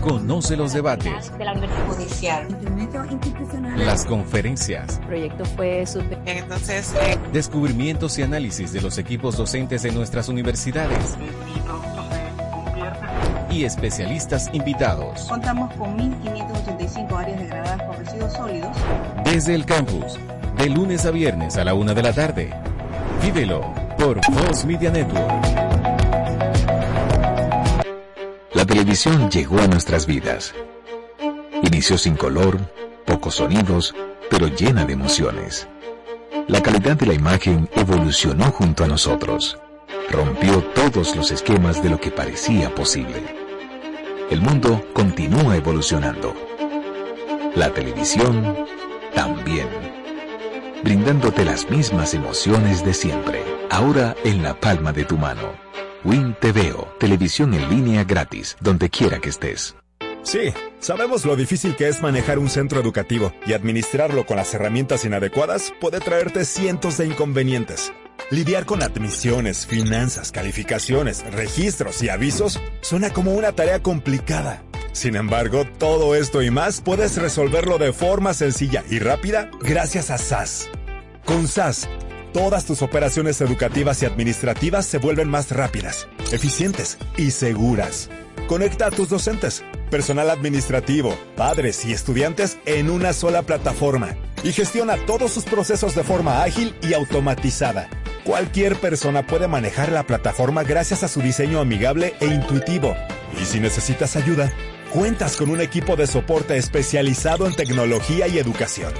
Conoce 0.00 0.56
los 0.56 0.72
debates, 0.72 1.38
de 1.38 1.44
la 1.44 1.52
Universidad 1.52 1.86
Judicial. 1.86 2.81
Las 3.76 4.04
conferencias, 4.04 4.98
El 4.98 5.06
proyecto 5.06 5.44
fue 5.44 5.86
súper. 5.86 6.18
Entonces, 6.26 6.94
eh, 7.00 7.18
descubrimientos 7.32 8.18
y 8.18 8.22
análisis 8.22 8.72
de 8.72 8.80
los 8.80 8.98
equipos 8.98 9.36
docentes 9.36 9.82
de 9.82 9.92
nuestras 9.92 10.28
universidades 10.28 11.16
y 13.50 13.64
especialistas 13.64 14.50
invitados. 14.52 15.26
Contamos 15.28 15.72
con 15.74 15.96
1.585 15.98 17.16
áreas 17.16 17.40
degradadas 17.40 17.82
por 17.82 17.98
residuos 17.98 18.32
sólidos. 18.32 18.76
Desde 19.24 19.54
el 19.54 19.66
campus, 19.66 20.18
de 20.56 20.70
lunes 20.70 21.04
a 21.06 21.10
viernes 21.10 21.56
a 21.56 21.64
la 21.64 21.74
una 21.74 21.94
de 21.94 22.02
la 22.02 22.12
tarde. 22.12 22.52
Vívelo 23.22 23.74
por 23.98 24.20
Voz 24.30 24.64
Media 24.64 24.90
Network. 24.90 25.30
La 28.54 28.66
televisión 28.66 29.30
llegó 29.30 29.58
a 29.60 29.66
nuestras 29.66 30.06
vidas. 30.06 30.54
Inició 31.62 31.98
sin 31.98 32.16
color, 32.16 32.58
pocos 33.12 33.34
sonidos, 33.34 33.94
pero 34.30 34.46
llena 34.46 34.86
de 34.86 34.94
emociones. 34.94 35.68
La 36.48 36.62
calidad 36.62 36.96
de 36.96 37.04
la 37.04 37.12
imagen 37.12 37.68
evolucionó 37.74 38.46
junto 38.46 38.84
a 38.84 38.88
nosotros. 38.88 39.58
Rompió 40.10 40.62
todos 40.74 41.14
los 41.14 41.30
esquemas 41.30 41.82
de 41.82 41.90
lo 41.90 42.00
que 42.00 42.10
parecía 42.10 42.74
posible. 42.74 43.22
El 44.30 44.40
mundo 44.40 44.82
continúa 44.94 45.56
evolucionando. 45.56 46.34
La 47.54 47.68
televisión 47.74 48.56
también. 49.14 49.68
Brindándote 50.82 51.44
las 51.44 51.68
mismas 51.68 52.14
emociones 52.14 52.82
de 52.82 52.94
siempre. 52.94 53.44
Ahora 53.68 54.16
en 54.24 54.42
la 54.42 54.58
palma 54.58 54.94
de 54.94 55.04
tu 55.04 55.18
mano. 55.18 55.52
Win 56.02 56.34
TVO, 56.40 56.94
televisión 56.98 57.52
en 57.52 57.68
línea 57.68 58.04
gratis, 58.04 58.56
donde 58.62 58.88
quiera 58.88 59.18
que 59.18 59.28
estés. 59.28 59.76
Sí, 60.22 60.52
sabemos 60.78 61.24
lo 61.24 61.34
difícil 61.34 61.74
que 61.74 61.88
es 61.88 62.00
manejar 62.00 62.38
un 62.38 62.48
centro 62.48 62.80
educativo 62.80 63.32
y 63.44 63.54
administrarlo 63.54 64.24
con 64.24 64.36
las 64.36 64.54
herramientas 64.54 65.04
inadecuadas 65.04 65.72
puede 65.80 65.98
traerte 65.98 66.44
cientos 66.44 66.96
de 66.98 67.06
inconvenientes. 67.06 67.92
Lidiar 68.30 68.64
con 68.64 68.82
admisiones, 68.82 69.66
finanzas, 69.66 70.30
calificaciones, 70.30 71.24
registros 71.32 72.02
y 72.02 72.08
avisos 72.08 72.60
suena 72.80 73.12
como 73.12 73.32
una 73.32 73.52
tarea 73.52 73.82
complicada. 73.82 74.62
Sin 74.92 75.16
embargo, 75.16 75.64
todo 75.78 76.14
esto 76.14 76.40
y 76.40 76.50
más 76.50 76.80
puedes 76.80 77.16
resolverlo 77.16 77.78
de 77.78 77.92
forma 77.92 78.32
sencilla 78.32 78.84
y 78.88 79.00
rápida 79.00 79.50
gracias 79.60 80.10
a 80.10 80.18
SAS. 80.18 80.70
Con 81.24 81.48
SAS, 81.48 81.88
todas 82.32 82.64
tus 82.64 82.80
operaciones 82.82 83.40
educativas 83.40 84.02
y 84.02 84.06
administrativas 84.06 84.86
se 84.86 84.98
vuelven 84.98 85.28
más 85.28 85.50
rápidas, 85.50 86.08
eficientes 86.30 86.98
y 87.16 87.32
seguras. 87.32 88.08
Conecta 88.46 88.86
a 88.86 88.90
tus 88.90 89.08
docentes, 89.08 89.64
personal 89.92 90.30
administrativo, 90.30 91.14
padres 91.36 91.84
y 91.84 91.92
estudiantes 91.92 92.56
en 92.64 92.88
una 92.88 93.12
sola 93.12 93.42
plataforma 93.42 94.16
y 94.42 94.52
gestiona 94.52 94.96
todos 94.96 95.32
sus 95.32 95.44
procesos 95.44 95.94
de 95.94 96.02
forma 96.02 96.42
ágil 96.42 96.74
y 96.80 96.94
automatizada. 96.94 97.90
Cualquier 98.24 98.76
persona 98.76 99.26
puede 99.26 99.48
manejar 99.48 99.92
la 99.92 100.06
plataforma 100.06 100.62
gracias 100.62 101.02
a 101.02 101.08
su 101.08 101.20
diseño 101.20 101.60
amigable 101.60 102.14
e 102.20 102.26
intuitivo. 102.26 102.96
Y 103.38 103.44
si 103.44 103.60
necesitas 103.60 104.16
ayuda, 104.16 104.50
cuentas 104.94 105.36
con 105.36 105.50
un 105.50 105.60
equipo 105.60 105.94
de 105.94 106.06
soporte 106.06 106.56
especializado 106.56 107.46
en 107.46 107.54
tecnología 107.54 108.26
y 108.28 108.38
educación. 108.38 108.94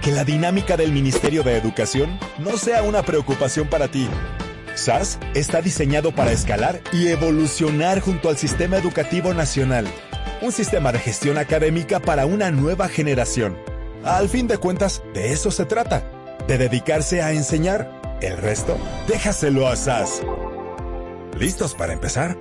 Que 0.00 0.12
la 0.12 0.24
dinámica 0.24 0.78
del 0.78 0.92
Ministerio 0.92 1.42
de 1.42 1.58
Educación 1.58 2.18
no 2.38 2.56
sea 2.56 2.84
una 2.84 3.02
preocupación 3.02 3.68
para 3.68 3.88
ti. 3.88 4.08
SAS 4.76 5.18
está 5.34 5.60
diseñado 5.60 6.14
para 6.14 6.32
escalar 6.32 6.80
y 6.90 7.08
evolucionar 7.08 8.00
junto 8.00 8.30
al 8.30 8.38
sistema 8.38 8.78
educativo 8.78 9.34
nacional. 9.34 9.86
Un 10.42 10.50
sistema 10.50 10.90
de 10.90 10.98
gestión 10.98 11.38
académica 11.38 12.00
para 12.00 12.26
una 12.26 12.50
nueva 12.50 12.88
generación. 12.88 13.56
Al 14.02 14.28
fin 14.28 14.48
de 14.48 14.58
cuentas, 14.58 15.00
de 15.14 15.32
eso 15.32 15.52
se 15.52 15.66
trata. 15.66 16.02
De 16.48 16.58
dedicarse 16.58 17.22
a 17.22 17.30
enseñar. 17.30 18.18
El 18.20 18.36
resto, 18.38 18.76
déjaselo 19.06 19.68
a 19.68 19.76
SAS. 19.76 20.20
¿Listos 21.38 21.76
para 21.76 21.92
empezar? 21.92 22.36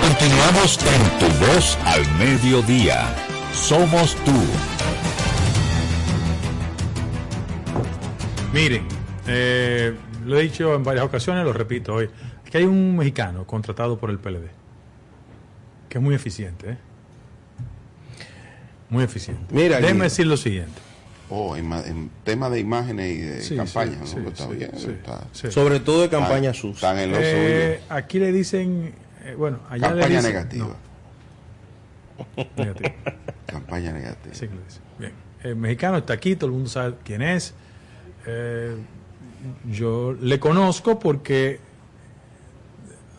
Continuamos 0.00 0.78
en 0.86 1.18
Tu 1.18 1.46
Voz 1.46 1.78
al 1.84 2.14
Mediodía. 2.16 3.06
Somos 3.52 4.14
tú. 4.24 4.32
Miren, 8.54 8.88
eh, 9.26 9.94
lo 10.24 10.38
he 10.38 10.44
dicho 10.44 10.74
en 10.74 10.82
varias 10.82 11.04
ocasiones, 11.04 11.44
lo 11.44 11.52
repito 11.52 11.96
hoy. 11.96 12.08
Que 12.50 12.56
hay 12.56 12.64
un 12.64 12.96
mexicano 12.96 13.46
contratado 13.46 13.98
por 13.98 14.08
el 14.08 14.18
PLD, 14.18 14.48
que 15.88 15.98
es 15.98 16.04
muy 16.04 16.14
eficiente, 16.14 16.70
¿eh? 16.72 16.76
Muy 18.90 19.04
eficiente. 19.04 19.42
Mira, 19.54 19.76
Déjeme 19.76 19.92
Guido. 19.94 20.04
decir 20.04 20.26
lo 20.26 20.36
siguiente. 20.36 20.80
Oh, 21.30 21.56
en, 21.56 21.66
ma- 21.68 21.82
en 21.84 22.10
tema 22.24 22.48
de 22.48 22.58
imágenes 22.58 23.14
y 23.16 23.20
de 23.20 23.42
Sí, 23.42 23.56
campaña, 23.56 23.92
sí, 24.04 24.16
¿no? 24.16 24.22
sí, 24.22 24.28
está 24.28 24.44
sí, 24.48 24.54
bien. 24.54 24.70
sí, 24.76 24.88
está-. 24.90 25.50
Sobre 25.50 25.80
todo 25.80 26.00
de 26.02 26.08
campaña 26.08 26.50
Están- 26.50 26.54
sucia. 26.54 26.88
Están 26.88 26.98
en 26.98 27.10
lo 27.12 27.18
Eh, 27.20 27.80
suyo. 27.80 27.94
aquí 27.94 28.18
le 28.18 28.32
dicen, 28.32 28.94
eh, 29.24 29.34
bueno, 29.36 29.58
allá 29.68 29.92
le 29.92 30.00
Campaña 30.00 30.16
dicen... 30.20 30.32
negativa. 30.32 30.66
no, 32.36 32.46
negativa. 32.56 32.94
Campaña 33.46 33.92
negativa. 33.92 34.34
Sí 34.34 34.48
que 34.48 34.54
lo 34.54 34.62
dice. 34.62 34.80
Bien. 34.98 35.12
El 35.42 35.56
mexicano 35.56 35.98
está 35.98 36.14
aquí, 36.14 36.34
todo 36.34 36.46
el 36.46 36.52
mundo 36.52 36.70
sabe 36.70 36.94
quién 37.04 37.20
es. 37.22 37.52
Eh, 38.26 38.74
yo 39.70 40.14
le 40.20 40.40
conozco 40.40 40.98
porque 40.98 41.60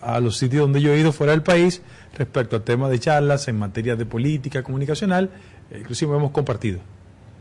a 0.02 0.20
los 0.20 0.38
sitios 0.38 0.62
donde 0.62 0.82
yo 0.82 0.94
he 0.94 1.00
ido 1.00 1.12
fuera 1.12 1.32
del 1.32 1.44
país, 1.44 1.82
respecto 2.15 2.56
al 2.56 2.63
tema 2.63 2.89
de 2.89 3.00
charlas 3.00 3.48
en 3.48 3.58
materia 3.60 3.95
de 3.95 4.06
política 4.06 4.63
comunicacional, 4.63 5.30
eh, 5.72 5.78
inclusive 5.82 6.15
hemos 6.15 6.32
compartido 6.32 6.80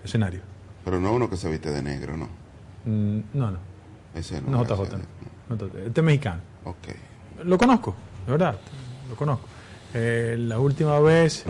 escenario. 0.04 0.40
Pero 0.84 1.00
no 1.00 1.12
uno 1.12 1.28
que 1.28 1.36
se 1.36 1.50
viste 1.50 1.70
de 1.70 1.82
negro, 1.82 2.16
¿no? 2.16 2.28
Mm, 2.84 3.20
no, 3.34 3.50
no, 3.50 3.58
Ese 4.14 4.40
no 4.42 4.50
no. 4.50 4.64
JJ. 4.64 4.82
ese 4.84 4.96
no, 5.48 5.56
no, 5.56 5.66
este 5.86 6.00
es 6.00 6.04
mexicano. 6.04 6.40
Ok. 6.64 6.88
Lo 7.44 7.58
conozco, 7.58 7.94
de 8.26 8.32
verdad, 8.32 8.58
lo 9.08 9.16
conozco. 9.16 9.46
Eh, 9.94 10.36
la 10.38 10.58
última 10.58 10.98
vez 11.00 11.44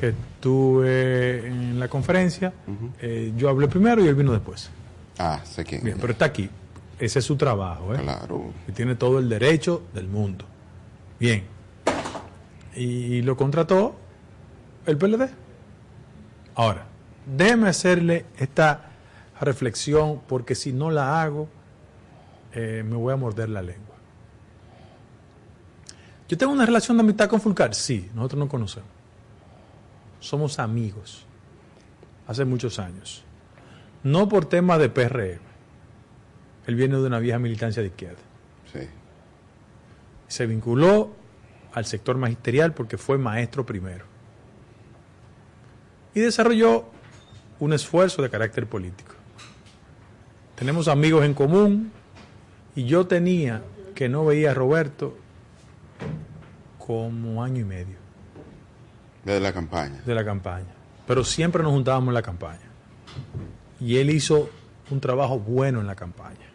que 0.00 0.08
estuve 0.08 1.46
en 1.46 1.78
la 1.78 1.88
conferencia, 1.88 2.52
eh, 3.00 3.32
yo 3.36 3.48
hablé 3.48 3.68
primero 3.68 4.04
y 4.04 4.08
él 4.08 4.14
vino 4.14 4.32
después. 4.32 4.70
Ah, 5.18 5.40
sé 5.44 5.64
quién. 5.64 5.82
Bien, 5.84 5.96
pero 6.00 6.12
está 6.12 6.24
aquí. 6.26 6.50
Ese 6.98 7.18
es 7.20 7.24
su 7.24 7.36
trabajo, 7.36 7.94
¿eh? 7.94 7.98
Claro. 8.02 8.52
Y 8.66 8.72
tiene 8.72 8.94
todo 8.96 9.18
el 9.18 9.28
derecho 9.28 9.82
del 9.94 10.08
mundo. 10.08 10.44
Bien. 11.20 11.44
Y 12.76 13.22
lo 13.22 13.36
contrató 13.36 13.96
el 14.84 14.98
PLD. 14.98 15.30
Ahora, 16.54 16.86
déjeme 17.24 17.68
hacerle 17.68 18.26
esta 18.38 18.90
reflexión 19.40 20.20
porque 20.26 20.54
si 20.54 20.72
no 20.72 20.90
la 20.90 21.22
hago, 21.22 21.48
eh, 22.52 22.82
me 22.86 22.96
voy 22.96 23.12
a 23.12 23.16
morder 23.16 23.48
la 23.48 23.62
lengua. 23.62 23.96
Yo 26.28 26.36
tengo 26.36 26.52
una 26.52 26.66
relación 26.66 26.96
de 26.96 27.02
amistad 27.02 27.28
con 27.28 27.40
Fulcar. 27.40 27.74
Sí, 27.74 28.10
nosotros 28.14 28.40
nos 28.40 28.48
conocemos. 28.48 28.88
Somos 30.20 30.58
amigos. 30.58 31.24
Hace 32.26 32.44
muchos 32.44 32.78
años. 32.78 33.22
No 34.02 34.28
por 34.28 34.46
temas 34.46 34.78
de 34.80 34.88
PRM. 34.88 35.40
Él 36.66 36.74
viene 36.74 36.96
de 36.96 37.06
una 37.06 37.20
vieja 37.20 37.38
militancia 37.38 37.80
de 37.82 37.88
izquierda. 37.88 38.18
Sí. 38.72 38.80
Se 40.26 40.46
vinculó 40.46 41.12
al 41.76 41.84
sector 41.84 42.16
magisterial 42.16 42.72
porque 42.72 42.96
fue 42.96 43.18
maestro 43.18 43.66
primero. 43.66 44.06
Y 46.14 46.20
desarrolló 46.20 46.86
un 47.60 47.74
esfuerzo 47.74 48.22
de 48.22 48.30
carácter 48.30 48.66
político. 48.66 49.12
Tenemos 50.54 50.88
amigos 50.88 51.26
en 51.26 51.34
común 51.34 51.92
y 52.74 52.86
yo 52.86 53.06
tenía 53.06 53.62
que 53.94 54.08
no 54.08 54.24
veía 54.24 54.52
a 54.52 54.54
Roberto 54.54 55.18
como 56.78 57.44
año 57.44 57.60
y 57.60 57.64
medio. 57.64 57.96
De 59.26 59.38
la 59.38 59.52
campaña. 59.52 60.00
De 60.06 60.14
la 60.14 60.24
campaña. 60.24 60.72
Pero 61.06 61.24
siempre 61.24 61.62
nos 61.62 61.72
juntábamos 61.72 62.08
en 62.08 62.14
la 62.14 62.22
campaña. 62.22 62.70
Y 63.80 63.98
él 63.98 64.08
hizo 64.08 64.48
un 64.90 64.98
trabajo 64.98 65.38
bueno 65.38 65.82
en 65.82 65.86
la 65.86 65.94
campaña. 65.94 66.45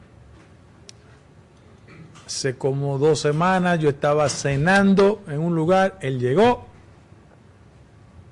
Hace 2.32 2.58
como 2.58 2.98
dos 2.98 3.20
semanas 3.20 3.78
yo 3.78 3.90
estaba 3.90 4.30
cenando 4.30 5.22
en 5.28 5.40
un 5.40 5.54
lugar, 5.54 5.98
él 6.00 6.18
llegó, 6.18 6.66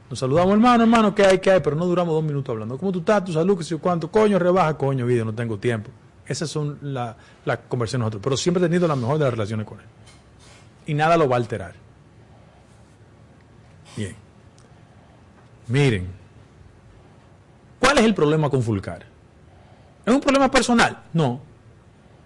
nos 0.10 0.18
saludamos, 0.18 0.54
hermano, 0.54 0.84
hermano, 0.86 1.14
¿qué 1.14 1.26
hay, 1.26 1.40
qué 1.40 1.52
hay? 1.52 1.60
Pero 1.60 1.76
no 1.76 1.86
duramos 1.86 2.14
dos 2.14 2.24
minutos 2.24 2.54
hablando. 2.54 2.78
¿Cómo 2.78 2.94
tú 2.94 3.00
estás? 3.00 3.26
¿Tu 3.26 3.34
salud? 3.34 3.58
¿Qué 3.58 3.66
sé 3.66 3.76
cuánto? 3.76 4.10
Coño, 4.10 4.40
rebaja, 4.40 4.78
coño, 4.78 5.06
vida, 5.06 5.26
no 5.26 5.36
tengo 5.36 5.58
tiempo. 5.60 5.92
Esas 6.26 6.50
son 6.50 6.80
las 6.82 7.14
la 7.44 7.58
conversaciones 7.58 8.06
nosotros. 8.06 8.24
Pero 8.24 8.38
siempre 8.38 8.64
he 8.64 8.68
tenido 8.68 8.88
la 8.88 8.96
mejor 8.96 9.18
de 9.18 9.26
las 9.26 9.34
relaciones 9.34 9.68
con 9.68 9.82
él. 9.82 9.86
Y 10.86 10.94
nada 10.94 11.18
lo 11.18 11.28
va 11.28 11.36
a 11.36 11.40
alterar. 11.40 11.76
Bien. 13.98 14.16
Miren. 15.68 16.08
¿Cuál 17.82 17.98
es 17.98 18.06
el 18.06 18.16
problema 18.16 18.50
con 18.50 18.64
Fulcar? 18.64 19.06
¿Es 20.06 20.14
un 20.14 20.22
problema 20.22 20.50
personal? 20.50 21.04
No. 21.12 21.42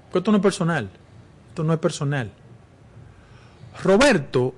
Porque 0.05 0.19
esto 0.19 0.31
no 0.31 0.37
es 0.37 0.43
personal. 0.43 0.89
Esto 1.53 1.63
no 1.63 1.73
es 1.73 1.79
personal. 1.79 2.31
Roberto 3.83 4.55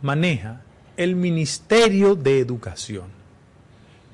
maneja 0.00 0.62
el 0.96 1.14
Ministerio 1.14 2.14
de 2.14 2.38
Educación, 2.38 3.08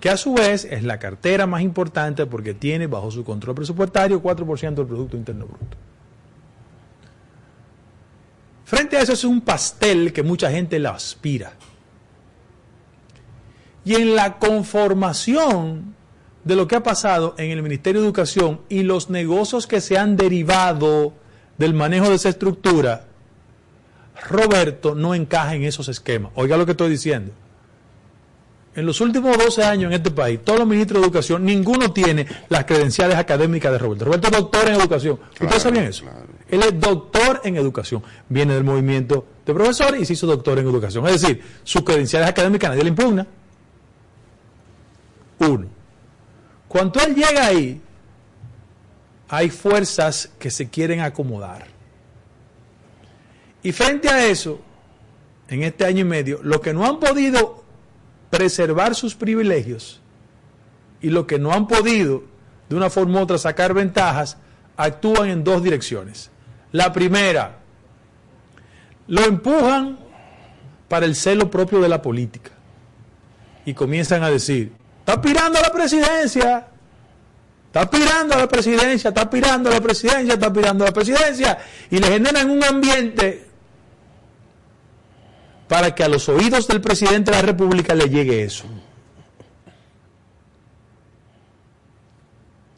que 0.00 0.10
a 0.10 0.16
su 0.16 0.34
vez 0.34 0.64
es 0.64 0.82
la 0.82 0.98
cartera 0.98 1.46
más 1.46 1.62
importante 1.62 2.26
porque 2.26 2.52
tiene 2.52 2.88
bajo 2.88 3.12
su 3.12 3.22
control 3.22 3.54
presupuestario 3.54 4.20
4% 4.20 4.74
del 4.74 4.86
Producto 4.86 5.16
Interno 5.16 5.46
Bruto. 5.46 5.76
Frente 8.64 8.96
a 8.96 9.02
eso 9.02 9.12
es 9.12 9.22
un 9.22 9.40
pastel 9.40 10.12
que 10.12 10.24
mucha 10.24 10.50
gente 10.50 10.80
la 10.80 10.90
aspira. 10.90 11.52
Y 13.84 13.94
en 13.94 14.16
la 14.16 14.40
conformación 14.40 15.94
de 16.42 16.56
lo 16.56 16.66
que 16.66 16.74
ha 16.74 16.82
pasado 16.82 17.36
en 17.38 17.52
el 17.52 17.62
Ministerio 17.62 18.00
de 18.00 18.08
Educación 18.08 18.62
y 18.68 18.82
los 18.82 19.10
negocios 19.10 19.68
que 19.68 19.80
se 19.80 19.96
han 19.96 20.16
derivado 20.16 21.12
del 21.58 21.74
manejo 21.74 22.08
de 22.08 22.16
esa 22.16 22.28
estructura, 22.28 23.04
Roberto 24.28 24.94
no 24.94 25.14
encaja 25.14 25.54
en 25.54 25.64
esos 25.64 25.88
esquemas. 25.88 26.32
Oiga 26.34 26.56
lo 26.56 26.64
que 26.64 26.72
estoy 26.72 26.90
diciendo. 26.90 27.32
En 28.74 28.84
los 28.84 29.00
últimos 29.00 29.38
12 29.38 29.64
años 29.64 29.90
en 29.90 29.94
este 29.94 30.10
país, 30.10 30.38
todos 30.44 30.58
los 30.58 30.68
ministros 30.68 31.00
de 31.00 31.06
educación, 31.06 31.46
ninguno 31.46 31.92
tiene 31.92 32.26
las 32.50 32.66
credenciales 32.66 33.16
académicas 33.16 33.72
de 33.72 33.78
Roberto. 33.78 34.04
Roberto 34.04 34.28
es 34.28 34.32
doctor 34.34 34.68
en 34.68 34.74
educación. 34.74 35.18
¿Ustedes 35.40 35.62
sabían 35.62 35.84
eso? 35.86 36.04
Él 36.48 36.62
es 36.62 36.78
doctor 36.78 37.40
en 37.44 37.56
educación. 37.56 38.02
Viene 38.28 38.52
del 38.52 38.64
movimiento 38.64 39.26
de 39.46 39.54
profesores 39.54 40.02
y 40.02 40.04
se 40.04 40.12
hizo 40.12 40.26
doctor 40.26 40.58
en 40.58 40.66
educación. 40.66 41.06
Es 41.06 41.22
decir, 41.22 41.42
sus 41.64 41.82
credenciales 41.82 42.28
académicas 42.28 42.68
nadie 42.68 42.82
le 42.82 42.90
impugna. 42.90 43.26
Uno. 45.38 45.66
Cuando 46.68 47.00
él 47.00 47.14
llega 47.14 47.46
ahí, 47.46 47.80
hay 49.28 49.50
fuerzas 49.50 50.30
que 50.38 50.50
se 50.50 50.68
quieren 50.68 51.00
acomodar. 51.00 51.66
Y 53.62 53.72
frente 53.72 54.08
a 54.08 54.26
eso, 54.26 54.60
en 55.48 55.62
este 55.62 55.84
año 55.84 56.00
y 56.00 56.04
medio, 56.04 56.40
los 56.42 56.60
que 56.60 56.72
no 56.72 56.86
han 56.86 57.00
podido 57.00 57.64
preservar 58.30 58.94
sus 58.94 59.14
privilegios 59.14 60.00
y 61.00 61.10
los 61.10 61.26
que 61.26 61.38
no 61.38 61.52
han 61.52 61.66
podido, 61.66 62.24
de 62.68 62.76
una 62.76 62.90
forma 62.90 63.20
u 63.20 63.22
otra, 63.22 63.38
sacar 63.38 63.74
ventajas, 63.74 64.38
actúan 64.76 65.30
en 65.30 65.44
dos 65.44 65.62
direcciones. 65.62 66.30
La 66.72 66.92
primera, 66.92 67.58
lo 69.08 69.24
empujan 69.24 69.98
para 70.88 71.06
el 71.06 71.14
celo 71.14 71.50
propio 71.50 71.80
de 71.80 71.88
la 71.88 72.02
política 72.02 72.50
y 73.64 73.74
comienzan 73.74 74.22
a 74.22 74.30
decir, 74.30 74.72
está 75.00 75.14
aspirando 75.14 75.58
a 75.58 75.62
la 75.62 75.72
presidencia, 75.72 76.68
está 77.76 77.82
aspirando 77.82 78.34
a 78.34 78.38
la 78.38 78.48
presidencia, 78.48 79.08
está 79.08 79.22
aspirando 79.22 79.68
a 79.68 79.74
la 79.74 79.80
presidencia, 79.82 80.32
está 80.32 80.46
aspirando 80.46 80.84
a 80.84 80.86
la 80.86 80.92
presidencia, 80.94 81.58
y 81.90 81.98
le 81.98 82.06
generan 82.08 82.48
un 82.48 82.64
ambiente 82.64 83.46
para 85.68 85.94
que 85.94 86.02
a 86.02 86.08
los 86.08 86.26
oídos 86.30 86.66
del 86.68 86.80
presidente 86.80 87.30
de 87.30 87.36
la 87.36 87.42
República 87.42 87.94
le 87.94 88.08
llegue 88.08 88.44
eso. 88.44 88.64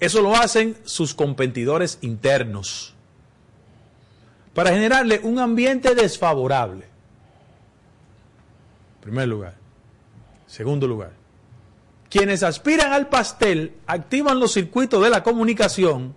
Eso 0.01 0.21
lo 0.21 0.35
hacen 0.35 0.77
sus 0.85 1.15
competidores 1.15 1.99
internos 2.01 2.95
para 4.53 4.71
generarle 4.71 5.21
un 5.23 5.39
ambiente 5.39 5.95
desfavorable. 5.95 6.87
Primer 9.01 9.29
lugar. 9.29 9.55
Segundo 10.49 10.89
lugar. 10.89 11.18
Quienes 12.11 12.43
aspiran 12.43 12.93
al 12.93 13.09
pastel 13.09 13.73
activan 13.87 14.41
los 14.41 14.53
circuitos 14.53 15.03
de 15.03 15.11
la 15.11 15.23
comunicación 15.23 16.15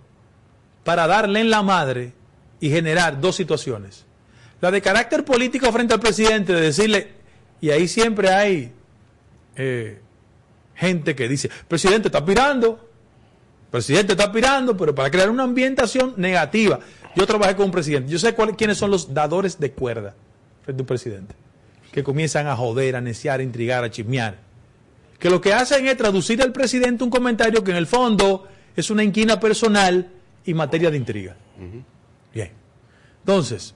para 0.84 1.06
darle 1.06 1.40
en 1.40 1.50
la 1.50 1.62
madre 1.62 2.12
y 2.60 2.70
generar 2.70 3.20
dos 3.20 3.36
situaciones. 3.36 4.06
La 4.60 4.70
de 4.70 4.80
carácter 4.80 5.24
político 5.24 5.70
frente 5.72 5.94
al 5.94 6.00
presidente, 6.00 6.54
de 6.54 6.60
decirle, 6.60 7.10
y 7.60 7.70
ahí 7.70 7.88
siempre 7.88 8.30
hay 8.30 8.72
eh, 9.56 10.00
gente 10.74 11.14
que 11.14 11.28
dice, 11.28 11.50
presidente 11.68 12.08
está 12.08 12.18
aspirando, 12.18 12.88
presidente 13.70 14.12
está 14.12 14.24
aspirando, 14.24 14.76
pero 14.76 14.94
para 14.94 15.10
crear 15.10 15.30
una 15.30 15.42
ambientación 15.42 16.14
negativa. 16.16 16.78
Yo 17.14 17.26
trabajé 17.26 17.56
con 17.56 17.66
un 17.66 17.72
presidente, 17.72 18.10
yo 18.10 18.18
sé 18.18 18.34
quiénes 18.56 18.78
son 18.78 18.90
los 18.90 19.12
dadores 19.12 19.58
de 19.58 19.72
cuerda 19.72 20.14
frente 20.64 20.80
a 20.80 20.82
un 20.82 20.86
presidente, 20.86 21.34
que 21.90 22.02
comienzan 22.02 22.46
a 22.46 22.56
joder, 22.56 22.96
a 22.96 23.00
neciar, 23.00 23.40
a 23.40 23.42
intrigar, 23.42 23.84
a 23.84 23.90
chismear. 23.90 24.38
Que 25.22 25.30
lo 25.30 25.40
que 25.40 25.54
hacen 25.54 25.86
es 25.86 25.96
traducir 25.96 26.42
al 26.42 26.50
presidente 26.50 27.04
un 27.04 27.10
comentario 27.10 27.62
que 27.62 27.70
en 27.70 27.76
el 27.76 27.86
fondo 27.86 28.48
es 28.74 28.90
una 28.90 29.04
inquina 29.04 29.38
personal 29.38 30.10
y 30.44 30.52
materia 30.52 30.90
de 30.90 30.96
intriga. 30.96 31.36
Bien. 32.34 32.50
Entonces, 33.20 33.72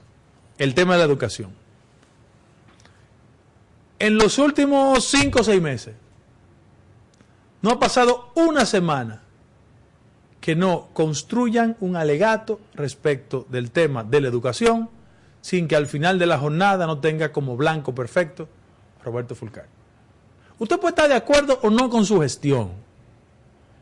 el 0.57 0.73
tema 0.73 0.95
de 0.95 0.99
la 0.99 1.05
educación. 1.05 1.53
En 3.97 4.17
los 4.17 4.37
últimos 4.39 5.05
cinco 5.05 5.39
o 5.39 5.43
seis 5.45 5.61
meses, 5.61 5.95
no 7.61 7.71
ha 7.71 7.79
pasado 7.79 8.33
una 8.35 8.65
semana 8.65 9.21
que 10.41 10.53
no 10.53 10.89
construyan 10.91 11.77
un 11.79 11.95
alegato 11.95 12.59
respecto 12.73 13.47
del 13.49 13.71
tema 13.71 14.03
de 14.03 14.19
la 14.19 14.27
educación 14.27 14.89
sin 15.39 15.69
que 15.69 15.77
al 15.77 15.87
final 15.87 16.19
de 16.19 16.25
la 16.25 16.39
jornada 16.39 16.85
no 16.87 16.99
tenga 16.99 17.31
como 17.31 17.55
blanco 17.55 17.95
perfecto 17.95 18.49
Roberto 19.01 19.33
Fulcar. 19.33 19.76
Usted 20.59 20.79
puede 20.79 20.91
estar 20.91 21.07
de 21.07 21.15
acuerdo 21.15 21.59
o 21.61 21.69
no 21.69 21.89
con 21.89 22.05
su 22.05 22.19
gestión, 22.21 22.71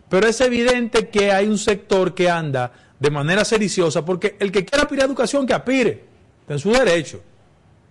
pero 0.09 0.27
es 0.27 0.39
evidente 0.41 1.09
que 1.09 1.31
hay 1.31 1.47
un 1.47 1.57
sector 1.57 2.13
que 2.13 2.29
anda 2.29 2.71
de 2.99 3.11
manera 3.11 3.45
sediciosa 3.45 4.03
porque 4.03 4.35
el 4.39 4.51
que 4.51 4.65
quiera 4.65 4.83
aspirar 4.83 5.03
a 5.03 5.07
educación, 5.07 5.45
que 5.45 5.53
aspire 5.53 6.03
en 6.47 6.59
su 6.59 6.71
derecho. 6.71 7.21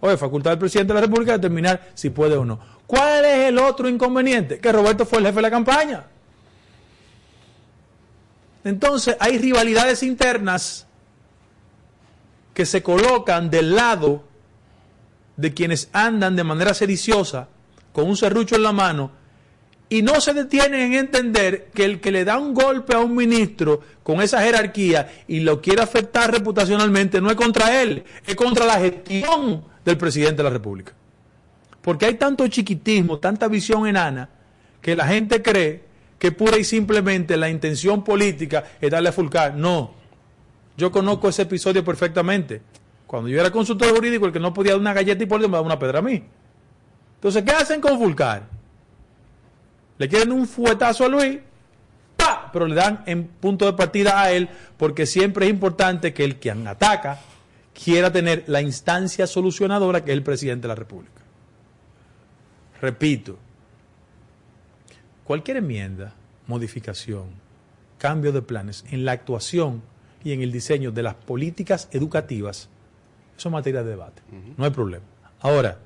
Oye, 0.01 0.17
facultad 0.17 0.51
del 0.51 0.59
presidente 0.59 0.93
de 0.93 1.01
la 1.01 1.07
República 1.07 1.33
de 1.33 1.39
determinar 1.39 1.91
si 1.95 2.11
puede 2.11 2.37
o 2.37 2.45
no. 2.45 2.61
¿Cuál 2.87 3.25
es 3.25 3.49
el 3.49 3.59
otro 3.59 3.89
inconveniente? 3.89 4.59
Que 4.59 4.71
Roberto 4.71 5.07
fue 5.07 5.19
el 5.19 5.27
jefe 5.27 5.37
de 5.37 5.43
la 5.43 5.51
campaña. 5.51 6.05
Entonces 8.65 9.17
hay 9.19 9.39
rivalidades 9.39 10.03
internas 10.03 10.87
que 12.53 12.67
se 12.67 12.83
colocan 12.83 13.51
del 13.51 13.75
lado 13.75 14.25
de 15.37 15.53
quienes 15.53 15.89
andan 15.93 16.37
de 16.37 16.45
manera 16.45 16.73
sediciosa 16.75 17.49
con 17.95 18.09
un 18.09 18.17
serrucho 18.17 18.57
en 18.57 18.65
la 18.65 18.73
mano 18.73 19.13
y 19.89 20.03
no 20.03 20.21
se 20.21 20.35
detienen 20.35 20.81
en 20.81 20.95
entender 20.95 21.71
que 21.73 21.85
el 21.85 22.01
que 22.01 22.11
le 22.11 22.25
da 22.25 22.39
un 22.39 22.53
golpe 22.53 22.95
a 22.95 22.99
un 22.99 23.15
ministro 23.15 23.81
con 24.03 24.21
esa 24.21 24.43
jerarquía 24.43 25.25
y 25.29 25.41
lo 25.41 25.61
quiere 25.61 25.83
afectar 25.83 26.33
reputacionalmente 26.33 27.21
no 27.21 27.31
es 27.31 27.37
contra 27.37 27.81
él, 27.81 28.03
es 28.27 28.35
contra 28.35 28.67
la 28.67 28.81
gestión 28.81 29.63
del 29.85 29.97
presidente 29.97 30.39
de 30.39 30.43
la 30.43 30.51
República. 30.51 30.93
Porque 31.81 32.07
hay 32.07 32.15
tanto 32.15 32.49
chiquitismo, 32.49 33.19
tanta 33.19 33.47
visión 33.47 33.87
enana, 33.87 34.29
que 34.81 34.97
la 34.97 35.07
gente 35.07 35.41
cree 35.41 35.85
que 36.19 36.33
pura 36.33 36.59
y 36.59 36.65
simplemente 36.65 37.37
la 37.37 37.49
intención 37.49 38.03
política 38.03 38.65
es 38.81 38.91
darle 38.91 39.11
a 39.11 39.13
Fulcar. 39.13 39.55
No, 39.55 39.95
yo 40.77 40.91
conozco 40.91 41.29
ese 41.29 41.43
episodio 41.43 41.85
perfectamente. 41.85 42.61
Cuando 43.07 43.29
yo 43.29 43.39
era 43.39 43.53
consultor 43.53 43.95
jurídico, 43.95 44.27
el 44.27 44.33
que 44.33 44.41
no 44.41 44.53
podía 44.53 44.73
dar 44.73 44.81
una 44.81 44.93
galleta 44.93 45.23
y 45.23 45.27
por 45.27 45.39
me 45.41 45.47
daba 45.47 45.61
una 45.61 45.79
pedra 45.79 46.01
a 46.01 46.03
mí. 46.03 46.25
Entonces, 47.25 47.43
¿qué 47.43 47.53
hacen 47.53 47.81
con 47.81 47.99
Fulcar? 47.99 48.43
Le 49.97 50.09
quieren 50.11 50.31
un 50.31 50.47
fuetazo 50.47 51.07
a 51.07 51.09
Luis, 51.09 51.39
¡pa! 52.19 52.51
pero 52.53 52.67
le 52.67 52.75
dan 52.75 53.03
en 53.07 53.27
punto 53.27 53.65
de 53.65 53.73
partida 53.73 54.21
a 54.21 54.31
él, 54.31 54.51
porque 54.77 55.07
siempre 55.07 55.47
es 55.47 55.51
importante 55.51 56.13
que 56.13 56.23
el 56.23 56.37
quien 56.37 56.69
ataca 56.69 57.19
quiera 57.73 58.13
tener 58.13 58.45
la 58.47 58.61
instancia 58.61 59.27
solucionadora 59.27 60.05
que 60.05 60.11
es 60.11 60.19
el 60.19 60.23
presidente 60.23 60.65
de 60.65 60.69
la 60.69 60.75
República. 60.75 61.23
Repito, 62.83 63.39
cualquier 65.25 65.57
enmienda, 65.57 66.13
modificación, 66.47 67.29
cambio 67.97 68.33
de 68.33 68.43
planes 68.43 68.85
en 68.91 69.07
la 69.07 69.13
actuación 69.13 69.81
y 70.23 70.33
en 70.33 70.43
el 70.43 70.53
diseño 70.53 70.93
de 70.93 71.03
las 71.03 71.15
políticas 71.15 71.89
educativas, 71.91 72.69
eso 73.35 73.49
es 73.49 73.53
materia 73.53 73.83
de 73.83 73.89
debate, 73.89 74.21
no 74.59 74.67
hay 74.67 74.71
problema. 74.73 75.07
Ahora, 75.41 75.79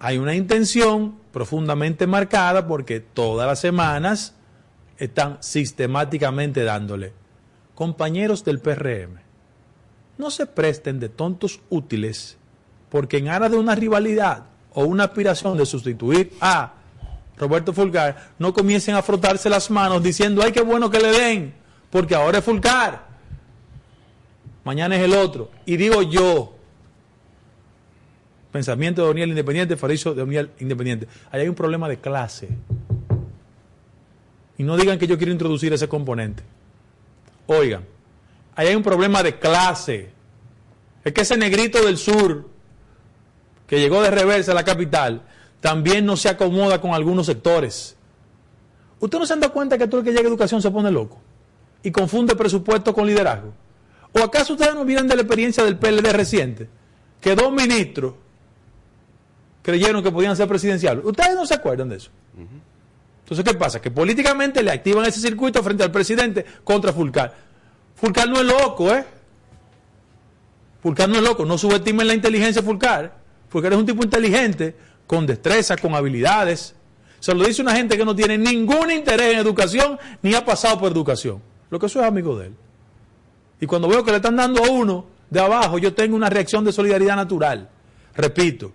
hay 0.00 0.16
una 0.16 0.34
intención 0.34 1.16
profundamente 1.30 2.06
marcada 2.06 2.66
porque 2.66 3.00
todas 3.00 3.46
las 3.46 3.60
semanas 3.60 4.34
están 4.96 5.36
sistemáticamente 5.40 6.64
dándole. 6.64 7.12
Compañeros 7.74 8.42
del 8.44 8.60
PRM, 8.60 9.20
no 10.16 10.30
se 10.30 10.46
presten 10.46 11.00
de 11.00 11.10
tontos 11.10 11.60
útiles 11.68 12.38
porque 12.88 13.18
en 13.18 13.28
aras 13.28 13.50
de 13.50 13.58
una 13.58 13.74
rivalidad 13.74 14.46
o 14.72 14.84
una 14.84 15.04
aspiración 15.04 15.56
de 15.58 15.66
sustituir 15.66 16.32
a 16.40 16.74
Roberto 17.36 17.72
Fulcar, 17.72 18.32
no 18.38 18.52
comiencen 18.52 18.94
a 18.94 19.02
frotarse 19.02 19.48
las 19.48 19.70
manos 19.70 20.02
diciendo, 20.02 20.42
ay, 20.44 20.52
qué 20.52 20.60
bueno 20.60 20.90
que 20.90 21.00
le 21.00 21.10
den, 21.10 21.54
porque 21.90 22.14
ahora 22.14 22.38
es 22.38 22.44
Fulcar, 22.44 23.06
mañana 24.64 24.96
es 24.96 25.02
el 25.02 25.14
otro. 25.14 25.50
Y 25.64 25.76
digo 25.76 26.02
yo, 26.02 26.54
pensamiento 28.50 29.02
de 29.02 29.08
Doniel 29.08 29.30
Independiente, 29.30 29.76
Faricio 29.76 30.12
de 30.14 30.20
Doniel 30.20 30.50
Independiente, 30.60 31.06
ahí 31.30 31.42
hay 31.42 31.48
un 31.48 31.54
problema 31.54 31.88
de 31.88 31.98
clase. 31.98 32.48
Y 34.58 34.62
no 34.62 34.76
digan 34.76 34.98
que 34.98 35.06
yo 35.06 35.16
quiero 35.16 35.32
introducir 35.32 35.72
ese 35.72 35.88
componente. 35.88 36.42
Oigan, 37.46 37.84
ahí 38.54 38.68
hay 38.68 38.74
un 38.74 38.82
problema 38.82 39.22
de 39.22 39.38
clase. 39.38 40.10
Es 41.04 41.12
que 41.12 41.22
ese 41.22 41.36
negrito 41.36 41.84
del 41.84 41.96
sur, 41.96 42.48
que 43.66 43.80
llegó 43.80 44.02
de 44.02 44.10
reversa 44.10 44.52
a 44.52 44.54
la 44.54 44.64
capital, 44.64 45.22
también 45.60 46.04
no 46.04 46.16
se 46.16 46.28
acomoda 46.28 46.80
con 46.80 46.92
algunos 46.92 47.26
sectores. 47.26 47.96
¿Usted 48.98 49.18
no 49.18 49.26
se 49.26 49.32
han 49.32 49.40
dado 49.40 49.52
cuenta 49.52 49.78
que 49.78 49.86
todo 49.86 50.00
el 50.00 50.04
que 50.04 50.12
llega 50.12 50.24
a 50.24 50.28
educación 50.28 50.60
se 50.60 50.70
pone 50.70 50.90
loco 50.90 51.18
y 51.82 51.90
confunde 51.90 52.36
presupuesto 52.36 52.92
con 52.92 53.06
liderazgo? 53.06 53.52
¿O 54.12 54.18
acaso 54.20 54.54
ustedes 54.54 54.74
no 54.74 54.84
miran 54.84 55.08
de 55.08 55.16
la 55.16 55.22
experiencia 55.22 55.64
del 55.64 55.78
PLD 55.78 56.12
reciente? 56.12 56.68
Que 57.20 57.34
dos 57.34 57.52
ministros 57.52 58.14
creyeron 59.62 60.02
que 60.02 60.10
podían 60.10 60.36
ser 60.36 60.48
presidenciales. 60.48 61.04
¿Ustedes 61.04 61.34
no 61.34 61.46
se 61.46 61.54
acuerdan 61.54 61.88
de 61.88 61.96
eso? 61.96 62.10
Entonces, 63.22 63.44
¿qué 63.44 63.58
pasa? 63.58 63.80
Que 63.80 63.90
políticamente 63.90 64.62
le 64.62 64.70
activan 64.70 65.06
ese 65.06 65.20
circuito 65.20 65.62
frente 65.62 65.84
al 65.84 65.92
presidente 65.92 66.44
contra 66.64 66.92
Fulcar. 66.92 67.34
Fulcar 67.94 68.28
no 68.28 68.40
es 68.40 68.46
loco, 68.46 68.90
¿eh? 68.92 69.04
Fulcar 70.82 71.08
no 71.08 71.16
es 71.16 71.22
loco, 71.22 71.44
no 71.44 71.58
subestimen 71.58 72.06
la 72.06 72.14
inteligencia 72.14 72.62
de 72.62 72.66
Fulcar. 72.66 73.14
Fulcar 73.48 73.72
es 73.72 73.78
un 73.78 73.86
tipo 73.86 74.02
inteligente, 74.02 74.74
con 75.06 75.26
destreza, 75.26 75.76
con 75.76 75.94
habilidades. 75.94 76.74
Se 77.18 77.34
lo 77.34 77.44
dice 77.44 77.60
una 77.60 77.76
gente 77.76 77.98
que 77.98 78.04
no 78.04 78.16
tiene 78.16 78.38
ningún 78.38 78.90
interés 78.90 79.34
en 79.34 79.38
educación 79.38 79.98
ni 80.22 80.34
ha 80.34 80.44
pasado 80.44 80.78
por 80.78 80.90
educación. 80.90 81.42
Lo 81.68 81.78
que 81.78 81.86
eso 81.86 82.00
es 82.00 82.06
amigo 82.06 82.38
de 82.38 82.46
él. 82.46 82.54
Y 83.60 83.66
cuando 83.66 83.88
veo 83.88 84.02
que 84.02 84.10
le 84.10 84.16
están 84.16 84.36
dando 84.36 84.64
a 84.64 84.70
uno 84.70 85.06
de 85.28 85.38
abajo, 85.38 85.78
yo 85.78 85.92
tengo 85.94 86.16
una 86.16 86.30
reacción 86.30 86.64
de 86.64 86.72
solidaridad 86.72 87.14
natural. 87.14 87.68
Repito, 88.14 88.72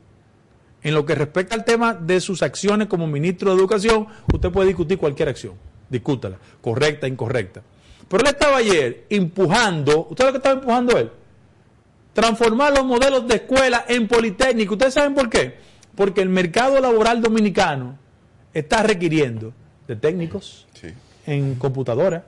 en 0.85 0.93
lo 0.93 1.03
que 1.03 1.15
respecta 1.15 1.55
al 1.55 1.65
tema 1.65 1.95
de 1.95 2.21
sus 2.21 2.43
acciones 2.43 2.87
como 2.87 3.07
ministro 3.07 3.49
de 3.49 3.57
Educación, 3.57 4.05
usted 4.31 4.51
puede 4.51 4.67
discutir 4.67 4.99
cualquier 4.99 5.29
acción. 5.29 5.55
Discútala, 5.89 6.37
correcta, 6.61 7.07
incorrecta. 7.07 7.63
Pero 8.07 8.21
él 8.21 8.29
estaba 8.29 8.57
ayer 8.57 9.05
empujando, 9.09 10.05
¿usted 10.11 10.25
lo 10.25 10.31
que 10.31 10.37
estaba 10.37 10.59
empujando 10.59 10.95
él? 10.95 11.09
Transformar 12.13 12.71
los 12.77 12.85
modelos 12.85 13.27
de 13.27 13.33
escuela 13.33 13.85
en 13.87 14.07
politécnico. 14.07 14.75
¿Ustedes 14.75 14.93
saben 14.93 15.15
por 15.15 15.27
qué? 15.27 15.55
Porque 15.95 16.21
el 16.21 16.29
mercado 16.29 16.79
laboral 16.79 17.19
dominicano 17.19 17.97
está 18.53 18.83
requiriendo 18.83 19.53
de 19.87 19.95
técnicos 19.95 20.67
en 21.25 21.55
computadora, 21.55 22.25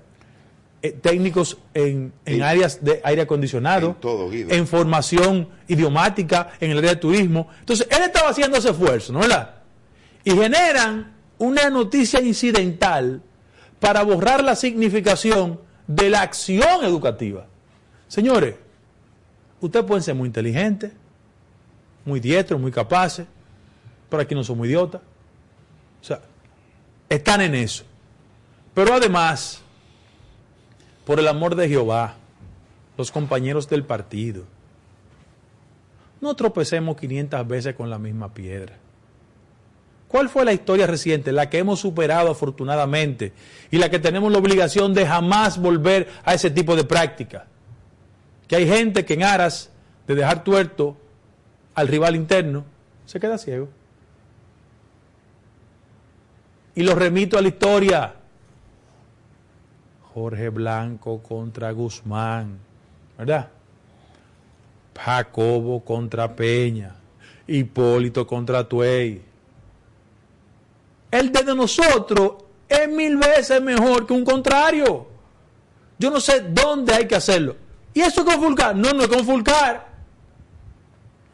eh, 0.82 0.92
técnicos 0.92 1.58
en, 1.74 2.14
áreas 2.44 2.84
de 2.84 3.02
aire 3.04 3.24
acondicionado, 3.24 3.98
en, 4.32 4.68
formación 4.68 5.50
idiomática, 5.68 6.52
en 6.60 6.72
el 6.72 6.78
área 6.78 6.92
de 6.92 6.98
turismo. 6.98 7.50
Entonces, 7.60 7.88
él 7.90 8.04
estaba 8.04 8.30
haciendo 8.30 8.58
ese 8.58 8.70
esfuerzo, 8.70 9.12
¿no 9.12 9.20
verdad? 9.20 9.56
Y 10.24 10.32
generan 10.32 11.14
una 11.40 11.70
noticia 11.70 12.22
incidental 12.22 13.24
para 13.80 14.04
borrar 14.04 14.44
la 14.44 14.56
significación 14.56 15.60
de 15.88 16.10
la 16.10 16.22
acción 16.22 16.84
educativa. 16.84 17.48
Señores, 18.08 18.56
ustedes 19.60 19.86
pueden 19.86 20.04
ser 20.04 20.16
muy 20.16 20.28
inteligentes, 20.28 20.92
muy 22.06 22.20
diestros, 22.20 22.60
muy 22.62 22.72
capaces, 22.72 23.26
pero 24.10 24.22
aquí 24.22 24.36
no 24.36 24.44
somos 24.44 24.68
idiotas. 24.68 25.02
O 26.02 26.04
sea, 26.04 26.22
están 27.10 27.42
en 27.42 27.56
eso. 27.56 27.84
Pero 28.74 28.94
además, 28.94 29.64
por 31.08 31.22
el 31.22 31.30
amor 31.30 31.56
de 31.56 31.70
Jehová, 31.70 32.16
los 32.98 33.14
compañeros 33.14 33.70
del 33.70 33.86
partido, 33.86 34.44
no 36.20 36.36
tropecemos 36.36 36.98
500 36.98 37.48
veces 37.48 37.76
con 37.76 37.90
la 37.90 37.98
misma 37.98 38.34
piedra. 38.34 38.76
¿Cuál 40.10 40.28
fue 40.28 40.44
la 40.44 40.52
historia 40.52 40.86
reciente? 40.86 41.32
La 41.32 41.50
que 41.50 41.60
hemos 41.60 41.80
superado 41.80 42.30
afortunadamente 42.30 43.32
y 43.72 43.78
la 43.78 43.90
que 43.90 44.00
tenemos 44.00 44.30
la 44.34 44.38
obligación 44.38 44.94
de 44.94 45.08
jamás 45.08 45.58
volver 45.58 46.10
a 46.26 46.34
ese 46.34 46.52
tipo 46.52 46.76
de 46.76 46.84
práctica. 46.84 47.48
Que 48.50 48.58
hay 48.58 48.68
gente 48.68 49.06
que 49.06 49.14
en 49.14 49.24
aras 49.24 49.72
de 50.08 50.16
dejar 50.16 50.44
tuerto 50.44 50.98
al 51.74 51.88
rival 51.88 52.18
interno 52.18 52.66
se 53.06 53.22
queda 53.22 53.38
ciego. 53.38 53.70
Y 56.76 56.84
lo 56.84 56.96
remito 56.96 57.38
a 57.38 57.42
la 57.42 57.48
historia. 57.48 58.17
Jorge 60.18 60.50
Blanco 60.50 61.22
contra 61.22 61.70
Guzmán, 61.70 62.58
¿verdad? 63.20 63.50
Jacobo 65.00 65.86
contra 65.86 66.36
Peña, 66.36 66.96
Hipólito 67.46 68.26
contra 68.26 68.68
Tuey. 68.68 69.22
El 71.12 71.32
de 71.32 71.56
nosotros 71.56 72.34
es 72.68 72.90
mil 72.90 73.16
veces 73.18 73.62
mejor 73.62 74.08
que 74.08 74.14
un 74.14 74.26
contrario. 74.26 75.08
Yo 76.00 76.10
no 76.10 76.20
sé 76.20 76.48
dónde 76.50 76.96
hay 76.96 77.08
que 77.08 77.14
hacerlo. 77.14 77.56
¿Y 77.94 78.02
eso 78.02 78.26
con 78.26 78.42
Fulcar? 78.42 78.76
No, 78.76 78.94
no 78.94 79.04
es 79.04 79.08
con 79.08 79.24
Fulcar. 79.24 79.88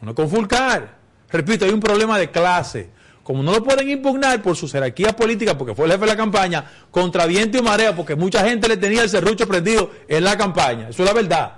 No 0.01 0.09
es 0.09 0.15
con 0.15 0.29
Fulcar. 0.29 0.97
Repito, 1.29 1.63
hay 1.63 1.71
un 1.71 1.79
problema 1.79 2.19
de 2.19 2.29
clase 2.29 2.89
como 3.23 3.41
no 3.41 3.53
lo 3.53 3.63
pueden 3.63 3.89
impugnar 3.89 4.41
por 4.41 4.55
su 4.55 4.69
jerarquía 4.69 5.15
política, 5.15 5.57
porque 5.57 5.73
fue 5.73 5.86
el 5.86 5.93
jefe 5.93 6.05
de 6.05 6.12
la 6.12 6.17
campaña, 6.17 6.65
contra 6.91 7.25
viento 7.25 7.57
y 7.57 7.62
marea, 7.62 7.95
porque 7.95 8.15
mucha 8.15 8.43
gente 8.43 8.67
le 8.67 8.77
tenía 8.77 9.01
el 9.01 9.09
serrucho 9.09 9.47
prendido 9.47 9.91
en 10.07 10.23
la 10.23 10.38
campaña. 10.38 10.89
Eso 10.89 11.03
es 11.03 11.09
la 11.09 11.13
verdad. 11.13 11.53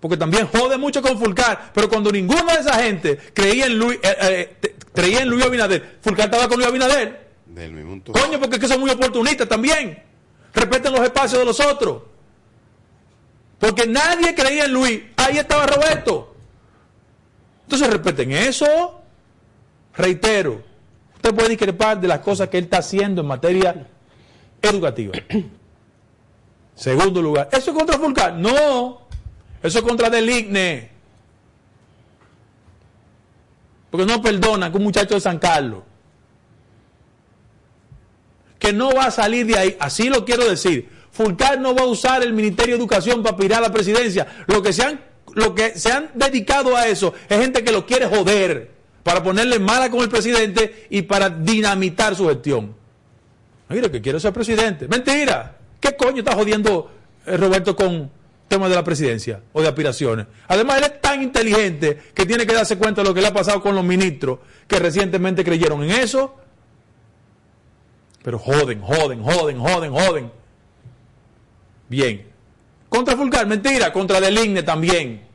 Porque 0.00 0.18
también 0.18 0.46
jode 0.46 0.76
mucho 0.76 1.00
con 1.00 1.18
Fulcar, 1.18 1.70
pero 1.72 1.88
cuando 1.88 2.12
ninguna 2.12 2.52
de 2.52 2.60
esa 2.60 2.74
gente 2.82 3.16
creía 3.32 3.64
en 3.64 3.78
Luis, 3.78 3.98
eh, 4.02 4.58
eh, 4.62 4.74
creía 4.92 5.22
en 5.22 5.30
Luis 5.30 5.42
Abinader, 5.42 5.98
Fulcar 6.02 6.26
estaba 6.26 6.46
con 6.48 6.58
Luis 6.58 6.68
Abinader. 6.68 7.30
Del 7.46 7.72
mismo 7.72 8.12
Coño, 8.12 8.38
porque 8.38 8.56
es 8.56 8.60
que 8.60 8.68
son 8.68 8.80
muy 8.80 8.90
oportunistas 8.90 9.48
también. 9.48 10.02
Respeten 10.52 10.92
los 10.92 11.00
espacios 11.00 11.38
de 11.38 11.44
los 11.46 11.58
otros. 11.60 12.02
Porque 13.58 13.86
nadie 13.86 14.34
creía 14.34 14.66
en 14.66 14.72
Luis. 14.72 15.00
Ahí 15.16 15.38
estaba 15.38 15.66
Roberto. 15.66 16.36
Entonces 17.62 17.88
respeten 17.88 18.32
eso. 18.32 19.03
Reitero, 19.96 20.62
usted 21.14 21.34
puede 21.34 21.50
discrepar 21.50 22.00
de 22.00 22.08
las 22.08 22.18
cosas 22.18 22.48
que 22.48 22.58
él 22.58 22.64
está 22.64 22.78
haciendo 22.78 23.20
en 23.20 23.28
materia 23.28 23.86
educativa. 24.60 25.12
Segundo 26.74 27.22
lugar, 27.22 27.48
¿eso 27.52 27.70
es 27.70 27.76
contra 27.76 27.98
Fulcar? 27.98 28.34
No, 28.34 29.02
eso 29.62 29.78
es 29.78 29.84
contra 29.84 30.10
Deligne. 30.10 30.90
Porque 33.90 34.06
no 34.06 34.20
perdona 34.20 34.72
que 34.72 34.76
un 34.76 34.82
muchacho 34.82 35.14
de 35.14 35.20
San 35.20 35.38
Carlos, 35.38 35.84
que 38.58 38.72
no 38.72 38.92
va 38.92 39.06
a 39.06 39.10
salir 39.12 39.46
de 39.46 39.56
ahí, 39.56 39.76
así 39.78 40.08
lo 40.08 40.24
quiero 40.24 40.48
decir. 40.48 40.88
Fulcar 41.12 41.60
no 41.60 41.76
va 41.76 41.82
a 41.82 41.86
usar 41.86 42.24
el 42.24 42.32
Ministerio 42.32 42.74
de 42.74 42.80
Educación 42.80 43.22
para 43.22 43.36
pirar 43.36 43.60
a 43.60 43.68
la 43.68 43.72
presidencia. 43.72 44.26
Lo 44.48 44.60
que 44.62 44.72
se 44.72 44.82
han, 44.82 45.00
lo 45.34 45.54
que 45.54 45.78
se 45.78 45.92
han 45.92 46.10
dedicado 46.14 46.76
a 46.76 46.88
eso 46.88 47.14
es 47.28 47.38
gente 47.38 47.62
que 47.62 47.70
lo 47.70 47.86
quiere 47.86 48.06
joder 48.06 48.73
para 49.04 49.22
ponerle 49.22 49.60
mala 49.60 49.90
con 49.90 50.00
el 50.00 50.08
presidente 50.08 50.86
y 50.90 51.02
para 51.02 51.28
dinamitar 51.28 52.16
su 52.16 52.26
gestión. 52.26 52.74
Mira, 53.68 53.90
que 53.90 54.00
quiere 54.00 54.18
ser 54.18 54.32
presidente. 54.32 54.88
Mentira. 54.88 55.58
¿Qué 55.78 55.94
coño 55.94 56.18
está 56.18 56.34
jodiendo 56.34 56.90
eh, 57.26 57.36
Roberto 57.36 57.76
con 57.76 58.10
temas 58.48 58.70
de 58.70 58.74
la 58.74 58.82
presidencia 58.82 59.42
o 59.52 59.60
de 59.60 59.68
aspiraciones? 59.68 60.26
Además, 60.48 60.78
él 60.78 60.84
es 60.84 61.00
tan 61.02 61.22
inteligente 61.22 62.00
que 62.14 62.24
tiene 62.24 62.46
que 62.46 62.54
darse 62.54 62.78
cuenta 62.78 63.02
de 63.02 63.08
lo 63.08 63.14
que 63.14 63.20
le 63.20 63.26
ha 63.26 63.32
pasado 63.32 63.60
con 63.60 63.74
los 63.74 63.84
ministros 63.84 64.38
que 64.66 64.78
recientemente 64.78 65.44
creyeron 65.44 65.84
en 65.84 65.90
eso. 65.90 66.36
Pero 68.22 68.38
joden, 68.38 68.80
joden, 68.80 69.22
joden, 69.22 69.58
joden, 69.58 69.92
joden. 69.92 70.32
Bien. 71.90 72.26
Contra 72.88 73.16
Fulcar, 73.16 73.46
mentira. 73.46 73.92
Contra 73.92 74.18
Deligne 74.18 74.62
también. 74.62 75.26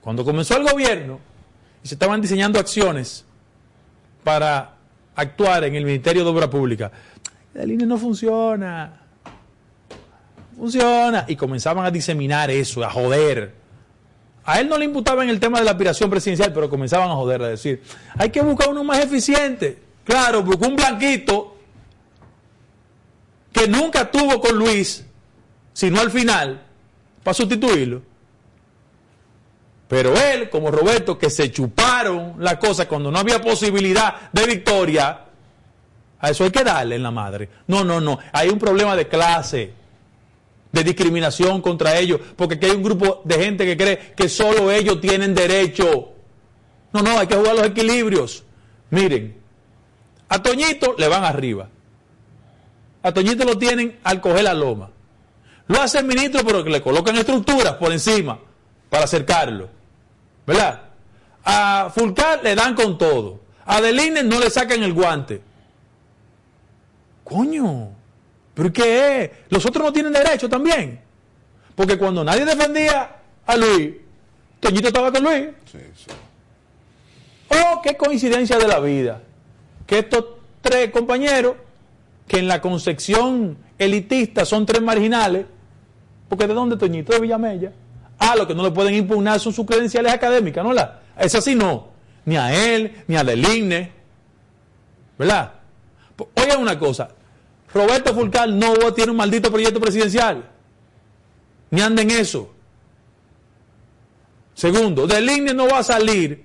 Cuando 0.00 0.24
comenzó 0.24 0.56
el 0.56 0.64
gobierno, 0.64 1.20
y 1.82 1.88
se 1.88 1.94
estaban 1.94 2.20
diseñando 2.20 2.58
acciones 2.58 3.24
para 4.22 4.76
actuar 5.16 5.64
en 5.64 5.74
el 5.74 5.84
Ministerio 5.84 6.24
de 6.24 6.30
Obra 6.30 6.48
Pública. 6.48 6.90
La 7.54 7.64
línea 7.64 7.86
no 7.86 7.98
funciona. 7.98 9.00
Funciona. 10.56 11.24
Y 11.28 11.36
comenzaban 11.36 11.84
a 11.84 11.90
diseminar 11.90 12.50
eso, 12.50 12.84
a 12.84 12.90
joder 12.90 13.54
A 14.44 14.60
él 14.60 14.68
no 14.68 14.78
le 14.78 14.84
imputaban 14.84 15.28
el 15.28 15.40
tema 15.40 15.58
de 15.58 15.64
la 15.64 15.72
aspiración 15.72 16.10
presidencial, 16.10 16.52
pero 16.52 16.68
comenzaban 16.70 17.10
a 17.10 17.14
joderle 17.14 17.46
a 17.46 17.50
decir, 17.50 17.82
hay 18.16 18.30
que 18.30 18.40
buscar 18.42 18.68
uno 18.68 18.84
más 18.84 18.98
eficiente. 18.98 19.82
Claro, 20.04 20.42
buscó 20.42 20.66
un 20.66 20.76
blanquito 20.76 21.56
que 23.52 23.68
nunca 23.68 24.10
tuvo 24.10 24.40
con 24.40 24.56
Luis, 24.56 25.04
sino 25.72 26.00
al 26.00 26.10
final, 26.10 26.62
para 27.22 27.34
sustituirlo. 27.34 28.11
Pero 29.92 30.14
él, 30.16 30.48
como 30.48 30.70
Roberto, 30.70 31.18
que 31.18 31.28
se 31.28 31.52
chuparon 31.52 32.36
la 32.38 32.58
cosa 32.58 32.88
cuando 32.88 33.10
no 33.10 33.18
había 33.18 33.42
posibilidad 33.42 34.30
de 34.32 34.46
victoria, 34.46 35.26
a 36.18 36.30
eso 36.30 36.44
hay 36.44 36.50
que 36.50 36.64
darle 36.64 36.96
en 36.96 37.02
la 37.02 37.10
madre. 37.10 37.50
No, 37.66 37.84
no, 37.84 38.00
no. 38.00 38.18
Hay 38.32 38.48
un 38.48 38.58
problema 38.58 38.96
de 38.96 39.06
clase, 39.06 39.74
de 40.72 40.82
discriminación 40.82 41.60
contra 41.60 41.98
ellos, 41.98 42.20
porque 42.36 42.54
aquí 42.54 42.64
hay 42.64 42.72
un 42.72 42.82
grupo 42.82 43.20
de 43.26 43.34
gente 43.34 43.66
que 43.66 43.76
cree 43.76 44.14
que 44.16 44.30
solo 44.30 44.70
ellos 44.70 44.98
tienen 44.98 45.34
derecho. 45.34 46.12
No, 46.94 47.02
no, 47.02 47.18
hay 47.18 47.26
que 47.26 47.36
jugar 47.36 47.54
los 47.56 47.66
equilibrios. 47.66 48.44
Miren, 48.88 49.36
a 50.30 50.42
Toñito 50.42 50.94
le 50.96 51.06
van 51.06 51.24
arriba. 51.24 51.68
A 53.02 53.12
Toñito 53.12 53.44
lo 53.44 53.58
tienen 53.58 53.98
al 54.04 54.22
coger 54.22 54.44
la 54.44 54.54
loma. 54.54 54.88
Lo 55.66 55.82
hace 55.82 55.98
el 55.98 56.06
ministro, 56.06 56.40
pero 56.46 56.64
le 56.64 56.80
colocan 56.80 57.14
estructuras 57.16 57.74
por 57.74 57.92
encima 57.92 58.38
para 58.88 59.04
acercarlo. 59.04 59.81
¿Verdad? 60.46 60.82
A 61.44 61.90
Fulcar 61.94 62.42
le 62.42 62.54
dan 62.54 62.74
con 62.74 62.98
todo. 62.98 63.40
A 63.64 63.80
Delines 63.80 64.24
no 64.24 64.38
le 64.38 64.50
sacan 64.50 64.82
el 64.82 64.92
guante. 64.92 65.40
Coño, 67.24 67.90
¿pero 68.54 68.72
qué 68.72 69.22
es? 69.22 69.30
Los 69.48 69.64
otros 69.64 69.84
no 69.84 69.92
tienen 69.92 70.12
derecho 70.12 70.48
también. 70.48 71.00
Porque 71.74 71.96
cuando 71.96 72.24
nadie 72.24 72.44
defendía 72.44 73.16
a 73.46 73.56
Luis, 73.56 73.94
Toñito 74.60 74.88
estaba 74.88 75.10
con 75.12 75.22
Luis. 75.22 75.48
Sí, 75.70 75.78
sí. 75.94 76.10
Oh, 77.48 77.80
qué 77.82 77.96
coincidencia 77.96 78.58
de 78.58 78.68
la 78.68 78.80
vida. 78.80 79.22
Que 79.86 80.00
estos 80.00 80.24
tres 80.60 80.90
compañeros, 80.90 81.56
que 82.26 82.38
en 82.38 82.48
la 82.48 82.60
concepción 82.60 83.56
elitista 83.78 84.44
son 84.44 84.66
tres 84.66 84.82
marginales, 84.82 85.46
porque 86.28 86.46
¿de 86.46 86.54
dónde 86.54 86.76
Toñito? 86.76 87.12
De 87.12 87.20
Villamella. 87.20 87.72
Ah, 88.24 88.36
lo 88.36 88.46
que 88.46 88.54
no 88.54 88.62
le 88.62 88.70
pueden 88.70 88.94
impugnar 88.94 89.40
son 89.40 89.52
sus 89.52 89.66
credenciales 89.66 90.12
académicas, 90.12 90.62
¿no? 90.62 90.72
La, 90.72 91.00
es 91.18 91.34
así, 91.34 91.56
no. 91.56 91.88
Ni 92.24 92.36
a 92.36 92.54
él, 92.54 93.02
ni 93.08 93.16
a 93.16 93.24
Deligne. 93.24 93.90
¿Verdad? 95.18 95.54
Oigan 96.34 96.60
una 96.60 96.78
cosa. 96.78 97.08
Roberto 97.74 98.14
Fulcal 98.14 98.56
no 98.56 98.94
tiene 98.94 99.10
un 99.10 99.16
maldito 99.16 99.50
proyecto 99.50 99.80
presidencial. 99.80 100.48
Ni 101.70 101.80
anda 101.80 102.02
en 102.02 102.12
eso. 102.12 102.52
Segundo, 104.54 105.08
Deligne 105.08 105.52
no 105.52 105.66
va 105.66 105.78
a 105.78 105.82
salir 105.82 106.44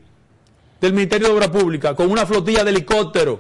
del 0.81 0.93
Ministerio 0.93 1.27
de 1.27 1.33
Obras 1.35 1.49
Públicas 1.49 1.93
con 1.93 2.09
una 2.09 2.25
flotilla 2.25 2.63
de 2.63 2.71
helicópteros. 2.71 3.39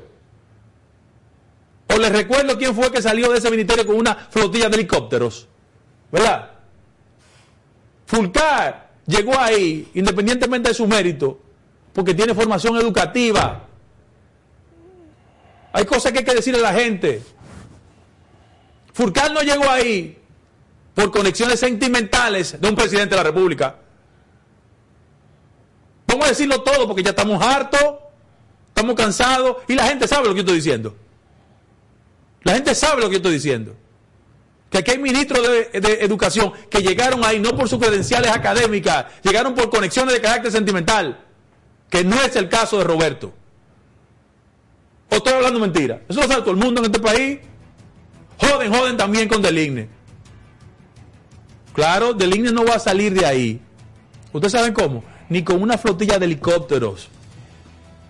O 1.89 1.97
les 1.97 2.11
recuerdo 2.11 2.55
quién 2.55 2.75
fue 2.75 2.91
que 2.91 3.01
salió 3.01 3.31
de 3.31 3.39
ese 3.39 3.49
ministerio 3.49 3.87
con 3.87 3.95
una 3.95 4.13
flotilla 4.13 4.69
de 4.69 4.75
helicópteros. 4.75 5.47
¿Verdad? 6.11 6.56
Fulcar 8.07 8.89
llegó 9.05 9.37
ahí, 9.37 9.91
independientemente 9.93 10.69
de 10.69 10.73
su 10.73 10.87
mérito, 10.87 11.39
porque 11.91 12.13
tiene 12.13 12.33
formación 12.33 12.77
educativa. 12.77 13.67
Hay 15.73 15.85
cosas 15.85 16.13
que 16.13 16.19
hay 16.19 16.25
que 16.25 16.33
decirle 16.33 16.61
a 16.61 16.71
la 16.71 16.73
gente. 16.73 17.21
Fulcar 18.93 19.31
no 19.33 19.41
llegó 19.41 19.69
ahí 19.69 20.17
por 20.95 21.11
conexiones 21.11 21.59
sentimentales 21.59 22.59
de 22.59 22.69
un 22.69 22.75
presidente 22.75 23.09
de 23.09 23.17
la 23.17 23.23
República. 23.23 23.75
Vamos 26.07 26.25
a 26.25 26.29
decirlo 26.29 26.61
todo 26.61 26.87
porque 26.87 27.03
ya 27.03 27.09
estamos 27.09 27.43
hartos, 27.43 27.95
estamos 28.69 28.95
cansados 28.95 29.57
y 29.67 29.73
la 29.73 29.85
gente 29.85 30.07
sabe 30.07 30.29
lo 30.29 30.33
que 30.33 30.37
yo 30.37 30.41
estoy 30.43 30.55
diciendo. 30.55 30.95
La 32.43 32.53
gente 32.53 32.73
sabe 32.73 33.01
lo 33.01 33.07
que 33.07 33.15
yo 33.15 33.17
estoy 33.17 33.33
diciendo 33.33 33.75
que 34.69 34.79
aquí 34.79 34.91
hay 34.91 34.97
ministros 34.97 35.41
de, 35.41 35.99
educación 36.01 36.51
que 36.69 36.81
llegaron 36.81 37.23
ahí 37.23 37.39
no 37.39 37.55
por 37.55 37.69
sus 37.69 37.79
credenciales 37.79 38.31
académicas, 38.31 39.05
llegaron 39.23 39.55
por 39.55 39.69
conexiones 39.69 40.13
de 40.13 40.21
carácter 40.21 40.51
sentimental, 40.51 41.23
que 41.89 42.03
no 42.03 42.21
es 42.21 42.35
el 42.35 42.49
caso 42.49 42.77
de 42.77 42.83
Roberto. 42.83 43.33
¿O 45.09 45.15
estoy 45.15 45.33
hablando 45.33 45.59
mentira? 45.59 46.01
Eso 46.09 46.21
lo 46.21 46.27
sabe 46.27 46.41
todo 46.41 46.51
el 46.51 46.57
mundo 46.57 46.81
en 46.81 46.85
este 46.85 46.99
país. 46.99 47.39
Joden, 48.39 48.73
joden 48.73 48.97
también 48.97 49.29
con 49.29 49.41
Deligne. 49.41 49.87
Claro, 51.73 52.13
Deligne 52.13 52.51
no 52.51 52.65
va 52.65 52.75
a 52.75 52.79
salir 52.79 53.13
de 53.13 53.25
ahí. 53.25 53.61
¿Ustedes 54.33 54.51
saben 54.51 54.73
cómo? 54.73 55.03
Ni 55.29 55.43
con 55.43 55.61
una 55.61 55.77
flotilla 55.77 56.19
de 56.19 56.25
helicópteros. 56.25 57.07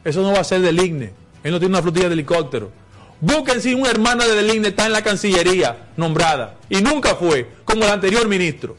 Eso 0.03 0.21
no 0.21 0.31
va 0.33 0.39
a 0.39 0.43
ser 0.43 0.61
Deligne. 0.61 1.13
Él 1.43 1.51
no 1.51 1.59
tiene 1.59 1.75
una 1.75 1.83
flotilla 1.83 2.07
de 2.07 2.13
helicópteros. 2.13 2.69
Busquen 3.19 3.61
si 3.61 3.73
una 3.73 3.89
hermana 3.89 4.25
de 4.27 4.35
Deligne 4.35 4.69
está 4.69 4.85
en 4.85 4.93
la 4.93 5.01
Cancillería 5.01 5.89
nombrada 5.97 6.57
y 6.69 6.81
nunca 6.81 7.15
fue, 7.15 7.49
como 7.65 7.83
el 7.83 7.89
anterior 7.89 8.27
ministro. 8.27 8.77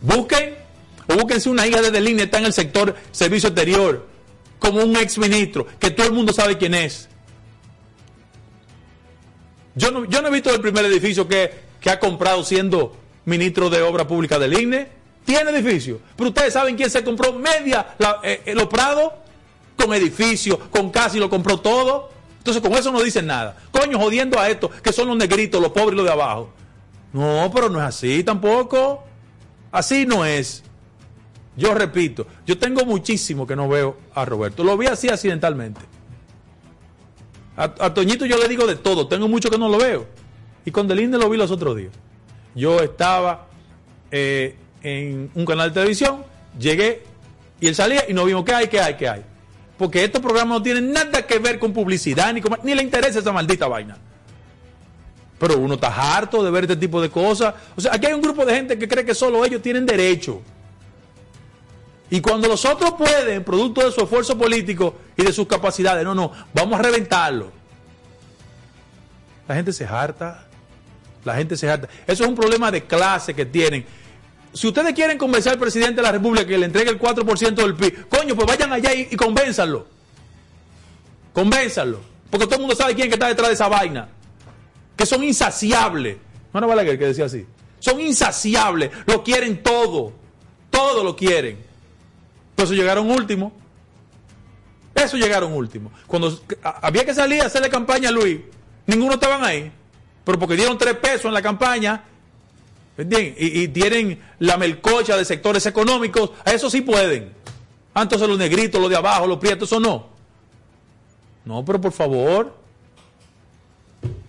Busquen, 0.00 0.56
o 1.06 1.14
busquen 1.14 1.40
si 1.40 1.48
una 1.48 1.66
hija 1.66 1.82
de 1.82 1.90
Deligne 1.90 2.22
está 2.22 2.38
en 2.38 2.46
el 2.46 2.52
sector 2.52 2.94
servicio 3.10 3.50
exterior, 3.50 4.06
como 4.58 4.82
un 4.82 4.96
ex 4.96 5.18
ministro, 5.18 5.66
que 5.78 5.90
todo 5.90 6.06
el 6.06 6.12
mundo 6.12 6.32
sabe 6.32 6.56
quién 6.56 6.74
es. 6.74 7.08
Yo 9.74 9.90
no, 9.92 10.04
yo 10.06 10.22
no 10.22 10.28
he 10.28 10.30
visto 10.32 10.52
el 10.52 10.60
primer 10.60 10.84
edificio 10.86 11.28
que, 11.28 11.68
ha 11.88 11.98
comprado 11.98 12.44
siendo 12.44 12.96
ministro 13.24 13.70
de 13.70 13.80
Obra 13.80 14.06
Pública 14.06 14.38
del 14.38 14.60
INE. 14.60 14.88
Tiene 15.24 15.50
edificio. 15.52 16.00
Pero 16.16 16.30
ustedes 16.30 16.52
saben 16.52 16.76
quién 16.76 16.90
se 16.90 17.02
compró 17.02 17.32
media 17.32 17.94
eh, 18.22 18.42
eh, 18.44 18.54
los 18.54 18.66
Prados 18.66 19.12
con 19.76 19.94
edificio, 19.94 20.58
con 20.70 20.90
casi 20.90 21.18
lo 21.18 21.30
compró 21.30 21.60
todo. 21.60 22.10
Entonces 22.48 22.66
con 22.66 22.78
eso 22.78 22.90
no 22.90 23.02
dicen 23.02 23.26
nada. 23.26 23.58
Coño, 23.70 23.98
jodiendo 23.98 24.40
a 24.40 24.48
estos 24.48 24.70
que 24.80 24.90
son 24.90 25.08
los 25.08 25.18
negritos, 25.18 25.60
los 25.60 25.70
pobres 25.70 25.92
y 25.92 25.96
los 25.96 26.06
de 26.06 26.12
abajo. 26.12 26.48
No, 27.12 27.50
pero 27.54 27.68
no 27.68 27.78
es 27.78 27.84
así 27.84 28.24
tampoco. 28.24 29.04
Así 29.70 30.06
no 30.06 30.24
es. 30.24 30.62
Yo 31.58 31.74
repito, 31.74 32.26
yo 32.46 32.56
tengo 32.56 32.86
muchísimo 32.86 33.46
que 33.46 33.54
no 33.54 33.68
veo 33.68 33.98
a 34.14 34.24
Roberto. 34.24 34.64
Lo 34.64 34.78
vi 34.78 34.86
así 34.86 35.10
accidentalmente. 35.10 35.82
A, 37.54 37.92
Toñito 37.92 38.24
yo 38.24 38.38
le 38.38 38.48
digo 38.48 38.66
de 38.66 38.76
todo, 38.76 39.08
tengo 39.08 39.28
mucho 39.28 39.50
que 39.50 39.58
no 39.58 39.68
lo 39.68 39.76
veo. 39.76 40.06
Y 40.64 40.70
con 40.70 40.88
Delinde 40.88 41.18
lo 41.18 41.28
vi 41.28 41.36
los 41.36 41.50
otros 41.50 41.76
días. 41.76 41.92
Yo 42.54 42.80
estaba 42.80 43.46
eh, 44.10 44.56
en 44.82 45.30
un 45.34 45.44
canal 45.44 45.68
de 45.68 45.74
televisión, 45.74 46.24
llegué 46.58 47.02
y 47.60 47.68
él 47.68 47.74
salía 47.74 48.08
y 48.08 48.14
no 48.14 48.24
vimos 48.24 48.42
qué 48.46 48.54
hay, 48.54 48.68
qué 48.68 48.80
hay, 48.80 48.94
qué 48.96 49.06
hay 49.06 49.24
porque 49.78 50.04
estos 50.04 50.20
programas 50.20 50.58
no 50.58 50.62
tienen 50.62 50.92
nada 50.92 51.24
que 51.26 51.38
ver 51.38 51.58
con 51.58 51.72
publicidad, 51.72 52.34
ni, 52.34 52.42
ni 52.64 52.74
le 52.74 52.82
interesa 52.82 53.20
esa 53.20 53.32
maldita 53.32 53.68
vaina. 53.68 53.96
Pero 55.38 55.56
uno 55.56 55.74
está 55.74 56.16
harto 56.16 56.42
de 56.42 56.50
ver 56.50 56.64
este 56.64 56.76
tipo 56.76 57.00
de 57.00 57.08
cosas. 57.08 57.54
O 57.76 57.80
sea, 57.80 57.94
aquí 57.94 58.06
hay 58.06 58.12
un 58.12 58.20
grupo 58.20 58.44
de 58.44 58.54
gente 58.54 58.76
que 58.76 58.88
cree 58.88 59.04
que 59.04 59.14
solo 59.14 59.44
ellos 59.44 59.62
tienen 59.62 59.86
derecho. 59.86 60.42
Y 62.10 62.20
cuando 62.20 62.48
los 62.48 62.64
otros 62.64 62.94
pueden, 62.94 63.44
producto 63.44 63.84
de 63.84 63.92
su 63.92 64.00
esfuerzo 64.00 64.36
político 64.36 64.96
y 65.16 65.22
de 65.22 65.32
sus 65.32 65.46
capacidades, 65.46 66.04
no, 66.04 66.14
no, 66.14 66.32
vamos 66.52 66.80
a 66.80 66.82
reventarlo. 66.82 67.52
La 69.46 69.54
gente 69.54 69.72
se 69.72 69.84
harta. 69.84 70.44
La 71.24 71.36
gente 71.36 71.56
se 71.56 71.70
harta. 71.70 71.88
Eso 72.06 72.24
es 72.24 72.28
un 72.28 72.34
problema 72.34 72.72
de 72.72 72.82
clase 72.84 73.32
que 73.32 73.46
tienen 73.46 73.86
si 74.52 74.66
ustedes 74.66 74.94
quieren 74.94 75.18
convencer 75.18 75.52
al 75.52 75.58
presidente 75.58 75.96
de 75.96 76.02
la 76.02 76.12
República 76.12 76.46
que 76.46 76.58
le 76.58 76.66
entregue 76.66 76.90
el 76.90 76.98
4% 76.98 77.54
del 77.54 77.74
PIB, 77.74 78.08
coño, 78.08 78.34
pues 78.34 78.46
vayan 78.46 78.72
allá 78.72 78.94
y, 78.94 79.14
convénzanlo. 79.16 79.86
Convénzanlo. 81.32 82.00
Porque 82.30 82.46
todo 82.46 82.56
el 82.56 82.60
mundo 82.62 82.74
sabe 82.74 82.94
quién 82.94 83.08
que 83.08 83.14
está 83.14 83.28
detrás 83.28 83.48
de 83.48 83.54
esa 83.54 83.68
vaina. 83.68 84.08
Que 84.96 85.06
son 85.06 85.22
insaciables. 85.22 86.16
No 86.52 86.58
era 86.58 86.66
Balaguer 86.66 86.98
que 86.98 87.06
decía 87.06 87.26
así. 87.26 87.46
Son 87.78 88.00
insaciables. 88.00 88.90
Lo 89.06 89.22
quieren 89.22 89.62
todo. 89.62 90.12
Todo 90.70 91.04
lo 91.04 91.14
quieren. 91.14 91.58
Entonces 92.50 92.76
llegaron 92.76 93.10
último. 93.10 93.52
Eso 94.94 95.16
llegaron 95.16 95.52
último. 95.52 95.92
Cuando 96.06 96.40
había 96.62 97.04
que 97.04 97.14
salir 97.14 97.42
a 97.42 97.46
hacerle 97.46 97.70
campaña 97.70 98.08
a 98.08 98.12
Luis, 98.12 98.40
ninguno 98.86 99.14
estaban 99.14 99.44
ahí. 99.44 99.70
Pero 100.24 100.38
porque 100.38 100.56
dieron 100.56 100.76
tres 100.76 100.94
pesos 100.94 101.26
en 101.26 101.34
la 101.34 101.42
campaña 101.42 102.02
y, 102.98 103.68
tienen 103.68 104.20
la 104.40 104.56
melcocha 104.56 105.16
de 105.16 105.24
sectores 105.24 105.64
económicos, 105.66 106.32
a 106.44 106.52
eso 106.52 106.68
sí 106.68 106.80
pueden. 106.80 107.32
Antes 107.94 108.20
los 108.20 108.38
negritos, 108.38 108.80
los 108.80 108.90
de 108.90 108.96
abajo, 108.96 109.26
los 109.26 109.38
prietos, 109.38 109.70
eso 109.70 109.80
no. 109.80 110.06
No, 111.44 111.64
pero 111.64 111.80
por 111.80 111.92
favor. 111.92 112.54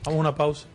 Vamos 0.03 0.17
a 0.17 0.21
una 0.21 0.35
pausa. 0.35 0.67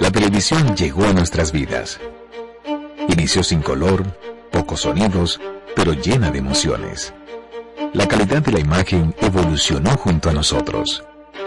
La 0.00 0.10
televisión 0.10 0.76
llegó 0.76 1.04
a 1.04 1.12
nuestras 1.12 1.52
vidas. 1.52 2.00
Inició 3.08 3.42
sin 3.42 3.62
color, 3.62 4.04
pocos 4.50 4.82
sonidos, 4.82 5.40
pero 5.74 5.92
llena 5.92 6.30
de 6.30 6.38
emociones. 6.38 7.12
La 7.94 8.06
calidad 8.06 8.42
de 8.42 8.52
la 8.52 8.60
imagen 8.60 9.14
evolucionó 9.20 9.90
junto 9.96 10.28
a 10.28 10.32
nosotros. 10.32 11.02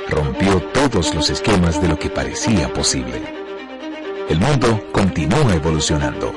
rompió 0.09 0.61
todos 0.73 1.13
los 1.13 1.29
esquemas 1.29 1.81
de 1.81 1.87
lo 1.87 1.97
que 1.97 2.09
parecía 2.09 2.73
posible. 2.73 3.21
El 4.27 4.39
mundo 4.39 4.83
continúa 4.91 5.53
evolucionando. 5.53 6.33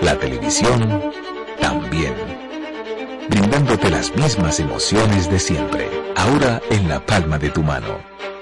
La 0.00 0.16
televisión 0.18 1.02
también. 1.60 2.14
Brindándote 3.28 3.90
las 3.90 4.14
mismas 4.16 4.58
emociones 4.58 5.30
de 5.30 5.38
siempre, 5.38 5.88
ahora 6.16 6.60
en 6.70 6.88
la 6.88 7.04
palma 7.04 7.38
de 7.38 7.50
tu 7.50 7.62
mano. 7.62 7.98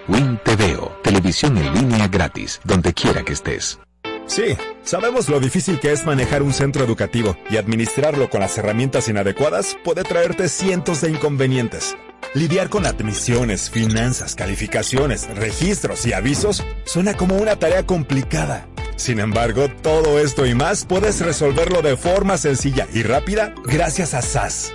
Win 0.08 0.38
TVO, 0.44 1.00
televisión 1.02 1.58
en 1.58 1.74
línea 1.74 2.06
gratis, 2.08 2.60
donde 2.64 2.94
quiera 2.94 3.24
que 3.24 3.32
estés. 3.32 3.78
Sí, 4.26 4.56
sabemos 4.82 5.28
lo 5.28 5.38
difícil 5.38 5.78
que 5.78 5.92
es 5.92 6.04
manejar 6.04 6.42
un 6.42 6.52
centro 6.52 6.84
educativo 6.84 7.36
y 7.48 7.56
administrarlo 7.56 8.28
con 8.28 8.40
las 8.40 8.58
herramientas 8.58 9.08
inadecuadas 9.08 9.76
puede 9.84 10.02
traerte 10.02 10.48
cientos 10.48 11.00
de 11.00 11.10
inconvenientes. 11.10 11.96
Lidiar 12.34 12.68
con 12.68 12.86
admisiones, 12.86 13.70
finanzas, 13.70 14.34
calificaciones, 14.34 15.28
registros 15.36 16.04
y 16.06 16.12
avisos 16.12 16.64
suena 16.84 17.14
como 17.14 17.36
una 17.36 17.56
tarea 17.56 17.86
complicada. 17.86 18.66
Sin 18.96 19.20
embargo, 19.20 19.68
todo 19.82 20.18
esto 20.18 20.44
y 20.44 20.54
más 20.54 20.84
puedes 20.84 21.20
resolverlo 21.20 21.82
de 21.82 21.96
forma 21.96 22.36
sencilla 22.36 22.88
y 22.92 23.02
rápida 23.04 23.54
gracias 23.64 24.12
a 24.14 24.22
SAS. 24.22 24.72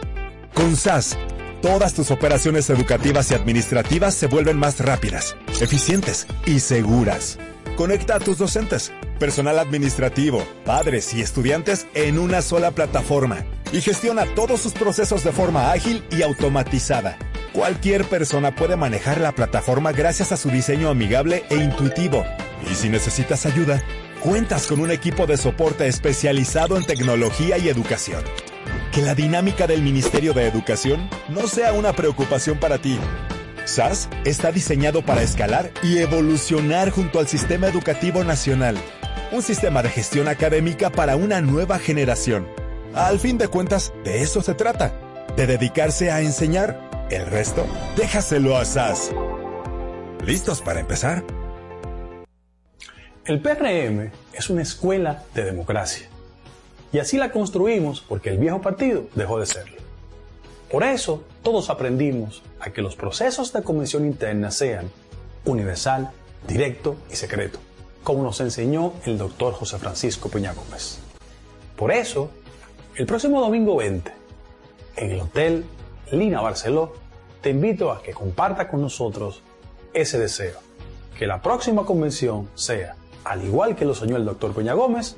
Con 0.53 0.75
SAS, 0.75 1.17
todas 1.61 1.93
tus 1.93 2.09
operaciones 2.09 2.69
educativas 2.69 3.31
y 3.31 3.33
administrativas 3.33 4.15
se 4.15 4.27
vuelven 4.27 4.57
más 4.57 4.79
rápidas, 4.79 5.35
eficientes 5.59 6.27
y 6.45 6.59
seguras. 6.59 7.37
Conecta 7.77 8.15
a 8.15 8.19
tus 8.19 8.37
docentes, 8.37 8.91
personal 9.17 9.57
administrativo, 9.57 10.45
padres 10.65 11.13
y 11.13 11.21
estudiantes 11.21 11.87
en 11.93 12.19
una 12.19 12.41
sola 12.41 12.71
plataforma 12.71 13.45
y 13.71 13.81
gestiona 13.81 14.25
todos 14.35 14.61
sus 14.61 14.73
procesos 14.73 15.23
de 15.23 15.31
forma 15.31 15.71
ágil 15.71 16.03
y 16.11 16.21
automatizada. 16.21 17.17
Cualquier 17.53 18.05
persona 18.05 18.55
puede 18.55 18.75
manejar 18.75 19.19
la 19.19 19.31
plataforma 19.33 19.93
gracias 19.93 20.31
a 20.31 20.37
su 20.37 20.49
diseño 20.49 20.89
amigable 20.89 21.43
e 21.49 21.55
intuitivo. 21.55 22.23
Y 22.69 22.75
si 22.75 22.89
necesitas 22.89 23.45
ayuda, 23.45 23.81
cuentas 24.21 24.67
con 24.67 24.79
un 24.79 24.91
equipo 24.91 25.25
de 25.25 25.37
soporte 25.37 25.87
especializado 25.87 26.77
en 26.77 26.85
tecnología 26.85 27.57
y 27.57 27.69
educación. 27.69 28.23
Que 28.91 29.01
la 29.01 29.15
dinámica 29.15 29.65
del 29.67 29.81
Ministerio 29.81 30.33
de 30.33 30.47
Educación 30.47 31.09
no 31.29 31.47
sea 31.47 31.73
una 31.73 31.93
preocupación 31.93 32.57
para 32.59 32.77
ti. 32.77 32.99
SAS 33.65 34.09
está 34.25 34.51
diseñado 34.51 35.05
para 35.05 35.21
escalar 35.21 35.71
y 35.83 35.97
evolucionar 35.99 36.89
junto 36.89 37.19
al 37.19 37.27
sistema 37.27 37.67
educativo 37.67 38.23
nacional. 38.23 38.75
Un 39.31 39.41
sistema 39.41 39.81
de 39.81 39.89
gestión 39.89 40.27
académica 40.27 40.89
para 40.89 41.15
una 41.15 41.41
nueva 41.41 41.79
generación. 41.79 42.47
Al 42.93 43.19
fin 43.19 43.37
de 43.37 43.47
cuentas, 43.47 43.93
de 44.03 44.21
eso 44.21 44.41
se 44.41 44.53
trata. 44.53 44.93
De 45.35 45.47
dedicarse 45.47 46.11
a 46.11 46.21
enseñar. 46.21 46.89
El 47.09 47.25
resto, 47.25 47.65
déjaselo 47.97 48.57
a 48.57 48.65
SAS. 48.65 49.11
¿Listos 50.25 50.61
para 50.61 50.79
empezar? 50.79 51.23
El 53.25 53.41
PRM 53.41 54.11
es 54.33 54.49
una 54.49 54.61
escuela 54.61 55.23
de 55.33 55.43
democracia. 55.43 56.07
Y 56.91 56.99
así 56.99 57.17
la 57.17 57.31
construimos 57.31 58.01
porque 58.01 58.29
el 58.29 58.37
viejo 58.37 58.61
partido 58.61 59.07
dejó 59.15 59.39
de 59.39 59.45
serlo. 59.45 59.80
Por 60.71 60.85
eso, 60.85 61.25
todos 61.43 61.69
aprendimos 61.69 62.43
a 62.61 62.69
que 62.69 62.81
los 62.81 62.95
procesos 62.95 63.51
de 63.51 63.61
convención 63.61 64.05
interna 64.05 64.51
sean 64.51 64.89
universal, 65.43 66.11
directo 66.47 66.95
y 67.11 67.17
secreto, 67.17 67.59
como 68.05 68.23
nos 68.23 68.39
enseñó 68.39 68.93
el 69.05 69.17
doctor 69.17 69.53
José 69.53 69.79
Francisco 69.79 70.29
Peña 70.29 70.53
Gómez. 70.53 70.99
Por 71.75 71.91
eso, 71.91 72.29
el 72.95 73.05
próximo 73.05 73.41
domingo 73.41 73.75
20, 73.75 74.13
en 74.95 75.11
el 75.11 75.19
Hotel 75.19 75.65
Lina 76.09 76.39
Barceló, 76.39 76.93
te 77.41 77.49
invito 77.49 77.91
a 77.91 78.01
que 78.01 78.13
comparta 78.13 78.69
con 78.69 78.81
nosotros 78.81 79.41
ese 79.93 80.19
deseo, 80.19 80.57
que 81.19 81.27
la 81.27 81.41
próxima 81.41 81.85
convención 81.85 82.49
sea, 82.55 82.95
al 83.25 83.43
igual 83.43 83.75
que 83.75 83.83
lo 83.83 83.93
soñó 83.93 84.15
el 84.15 84.23
doctor 84.23 84.53
Peña 84.53 84.71
Gómez, 84.71 85.17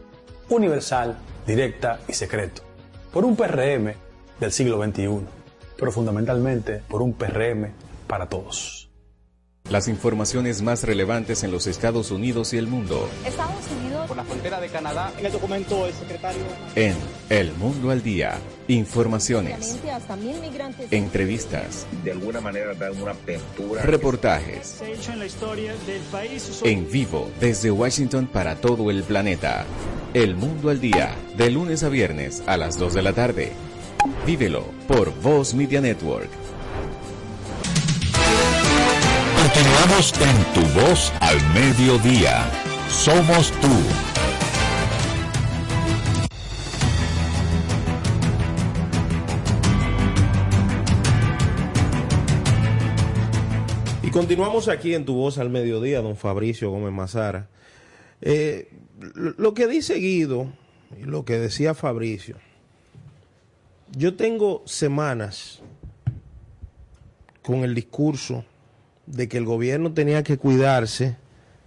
universal, 0.49 1.15
directa 1.45 1.99
y 2.07 2.13
secreto, 2.13 2.63
por 3.13 3.23
un 3.23 3.35
PRM 3.35 3.93
del 4.39 4.51
siglo 4.51 4.83
XXI, 4.83 5.42
pero 5.77 5.91
fundamentalmente 5.91 6.81
por 6.87 7.01
un 7.01 7.13
PRM 7.13 7.71
para 8.07 8.27
todos. 8.27 8.83
Las 9.69 9.87
informaciones 9.87 10.61
más 10.61 10.83
relevantes 10.83 11.43
en 11.43 11.51
los 11.51 11.67
Estados 11.67 12.11
Unidos 12.11 12.53
y 12.53 12.57
el 12.57 12.67
mundo. 12.67 13.09
Estados 13.25 13.63
Unidos. 13.81 14.07
Por 14.07 14.17
la 14.17 14.25
frontera 14.25 14.59
de 14.59 14.67
Canadá. 14.67 15.11
En 15.17 15.25
el 15.25 15.31
documento 15.31 15.85
del 15.85 15.93
secretario. 15.93 16.41
En 16.75 16.95
El 17.29 17.53
Mundo 17.53 17.89
al 17.89 18.03
Día. 18.03 18.37
Informaciones. 18.67 19.79
Hasta 19.91 20.17
mil 20.17 20.37
migrantes. 20.41 20.91
Entrevistas. 20.91 21.87
De 22.03 22.11
alguna 22.11 22.41
manera 22.41 22.73
dan 22.73 23.01
una 23.01 23.11
apertura. 23.11 23.81
Reportajes. 23.83 24.67
Se 24.67 24.85
ha 24.85 24.89
hecho 24.89 25.13
en 25.13 25.19
la 25.19 25.25
historia 25.25 25.73
del 25.87 26.01
país. 26.11 26.61
En 26.63 26.91
vivo 26.91 27.31
desde 27.39 27.71
Washington 27.71 28.27
para 28.27 28.55
todo 28.55 28.91
el 28.91 29.01
planeta. 29.03 29.65
El 30.13 30.35
Mundo 30.35 30.71
al 30.71 30.81
Día. 30.81 31.15
De 31.37 31.49
lunes 31.49 31.83
a 31.83 31.89
viernes 31.89 32.43
a 32.47 32.57
las 32.57 32.77
2 32.77 32.93
de 32.93 33.01
la 33.01 33.13
tarde. 33.13 33.53
Vívelo 34.25 34.65
por 34.87 35.13
Voz 35.21 35.53
Media 35.53 35.81
Network. 35.81 36.29
Continuamos 39.37 40.13
en 40.19 40.53
Tu 40.53 40.79
Voz 40.79 41.13
al 41.19 41.37
Mediodía. 41.53 42.49
Somos 42.89 43.51
tú. 43.61 43.67
Y 54.01 54.09
continuamos 54.09 54.67
aquí 54.67 54.93
en 54.95 55.05
Tu 55.05 55.13
Voz 55.13 55.37
al 55.37 55.49
Mediodía, 55.49 56.01
don 56.01 56.15
Fabricio 56.15 56.71
Gómez 56.71 56.93
Mazara. 56.93 57.49
Eh, 58.21 58.69
lo 59.13 59.53
que 59.53 59.67
dice 59.67 59.95
Guido 59.95 60.47
y 60.97 61.03
lo 61.03 61.25
que 61.25 61.37
decía 61.37 61.73
Fabricio, 61.73 62.37
yo 63.95 64.15
tengo 64.15 64.63
semanas 64.65 65.61
con 67.41 67.63
el 67.63 67.75
discurso 67.75 68.43
de 69.05 69.27
que 69.27 69.37
el 69.37 69.45
gobierno 69.45 69.93
tenía 69.93 70.23
que 70.23 70.37
cuidarse 70.37 71.17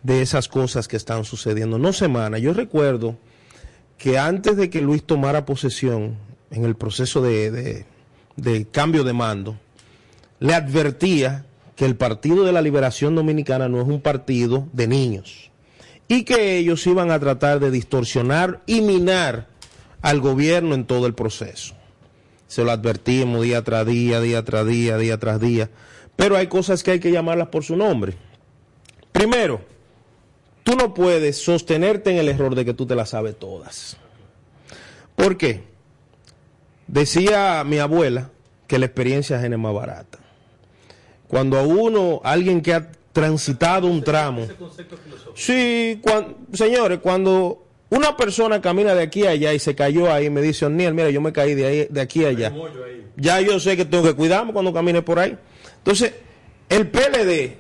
de 0.03 0.23
esas 0.23 0.49
cosas 0.49 0.89
que 0.89 0.97
están 0.97 1.25
sucediendo. 1.25 1.79
No 1.79 1.93
semanas, 1.93 2.41
yo 2.41 2.53
recuerdo 2.53 3.17
que 3.99 4.19
antes 4.19 4.57
de 4.57 4.71
que 4.71 4.81
Luis 4.81 5.05
tomara 5.05 5.45
posesión 5.45 6.17
en 6.51 6.65
el 6.65 6.77
proceso 6.77 7.23
de, 7.23 7.51
de, 7.51 7.87
de 8.37 8.67
cambio 8.67 9.05
de 9.05 9.13
mando, 9.13 9.59
le 10.41 10.55
advertía 10.55 11.47
que 11.77 11.85
el 11.85 11.97
Partido 11.97 12.45
de 12.45 12.53
la 12.53 12.63
Liberación 12.63 13.15
Dominicana 13.15 13.69
no 13.69 13.81
es 13.81 13.87
un 13.87 14.01
partido 14.01 14.67
de 14.73 14.87
niños 14.89 15.51
y 16.09 16.25
que 16.25 16.57
ellos 16.57 16.87
iban 16.87 17.11
a 17.11 17.19
tratar 17.19 17.61
de 17.61 17.71
distorsionar 17.71 18.63
y 18.67 18.81
minar 18.81 19.49
al 20.03 20.21
gobierno 20.21 20.75
en 20.75 20.87
todo 20.87 21.07
el 21.07 21.15
proceso. 21.15 21.75
Se 22.47 22.65
lo 22.65 22.71
advertimos 22.71 23.43
día 23.43 23.63
tras 23.63 23.87
día, 23.87 24.21
día 24.21 24.45
tras 24.45 24.67
día, 24.67 24.97
día 24.99 25.19
tras 25.19 25.41
día. 25.41 25.71
Pero 26.15 26.37
hay 26.37 26.47
cosas 26.47 26.83
que 26.83 26.93
hay 26.93 27.01
que 27.01 27.11
llamarlas 27.11 27.49
por 27.49 27.65
su 27.65 27.77
nombre. 27.77 28.15
Primero, 29.13 29.61
tú 30.63 30.77
no 30.77 30.95
puedes 30.95 31.39
sostenerte 31.39 32.11
en 32.11 32.19
el 32.19 32.29
error 32.29 32.55
de 32.55 32.65
que 32.65 32.75
tú 32.75 32.87
te 32.87 32.95
las 32.95 33.11
sabes 33.11 33.39
todas. 33.39 33.97
¿Por 35.15 35.37
qué? 35.37 35.65
Decía 36.87 37.65
mi 37.65 37.79
abuela 37.79 38.31
que 38.67 38.79
la 38.79 38.87
experiencia 38.87 39.45
es 39.45 39.59
más 39.59 39.75
barata. 39.75 40.19
Cuando 41.29 41.59
a 41.59 41.63
uno, 41.63 42.21
alguien 42.25 42.61
que 42.61 42.75
ha 42.75 42.91
transitado 43.13 43.89
un 43.89 44.03
tramo. 44.03 44.47
Sí, 45.35 46.01
señores, 46.53 47.01
cuando 47.01 47.66
una 47.89 48.17
persona 48.17 48.61
camina 48.61 48.95
de 48.95 49.03
aquí 49.03 49.27
a 49.27 49.31
allá 49.31 49.53
y 49.53 49.59
se 49.59 49.75
cayó 49.75 50.13
ahí, 50.13 50.29
me 50.29 50.43
dice, 50.43 50.67
Oniel, 50.67 50.95
mira, 50.95 51.11
yo 51.11 51.21
me 51.21 51.33
caí 51.33 51.55
de, 51.55 51.67
ahí, 51.67 51.87
de 51.89 52.01
aquí 52.01 52.25
a 52.25 52.29
allá. 52.29 52.53
Ya 53.17 53.41
yo 53.41 53.61
sé 53.61 53.77
que 53.77 53.85
tengo 53.85 54.03
que 54.05 54.15
cuidarme 54.15 54.53
cuando 54.53 54.73
camine 54.73 55.03
por 55.03 55.19
ahí. 55.19 55.37
Entonces, 55.79 56.13
el 56.69 56.89
PLD, 56.89 57.57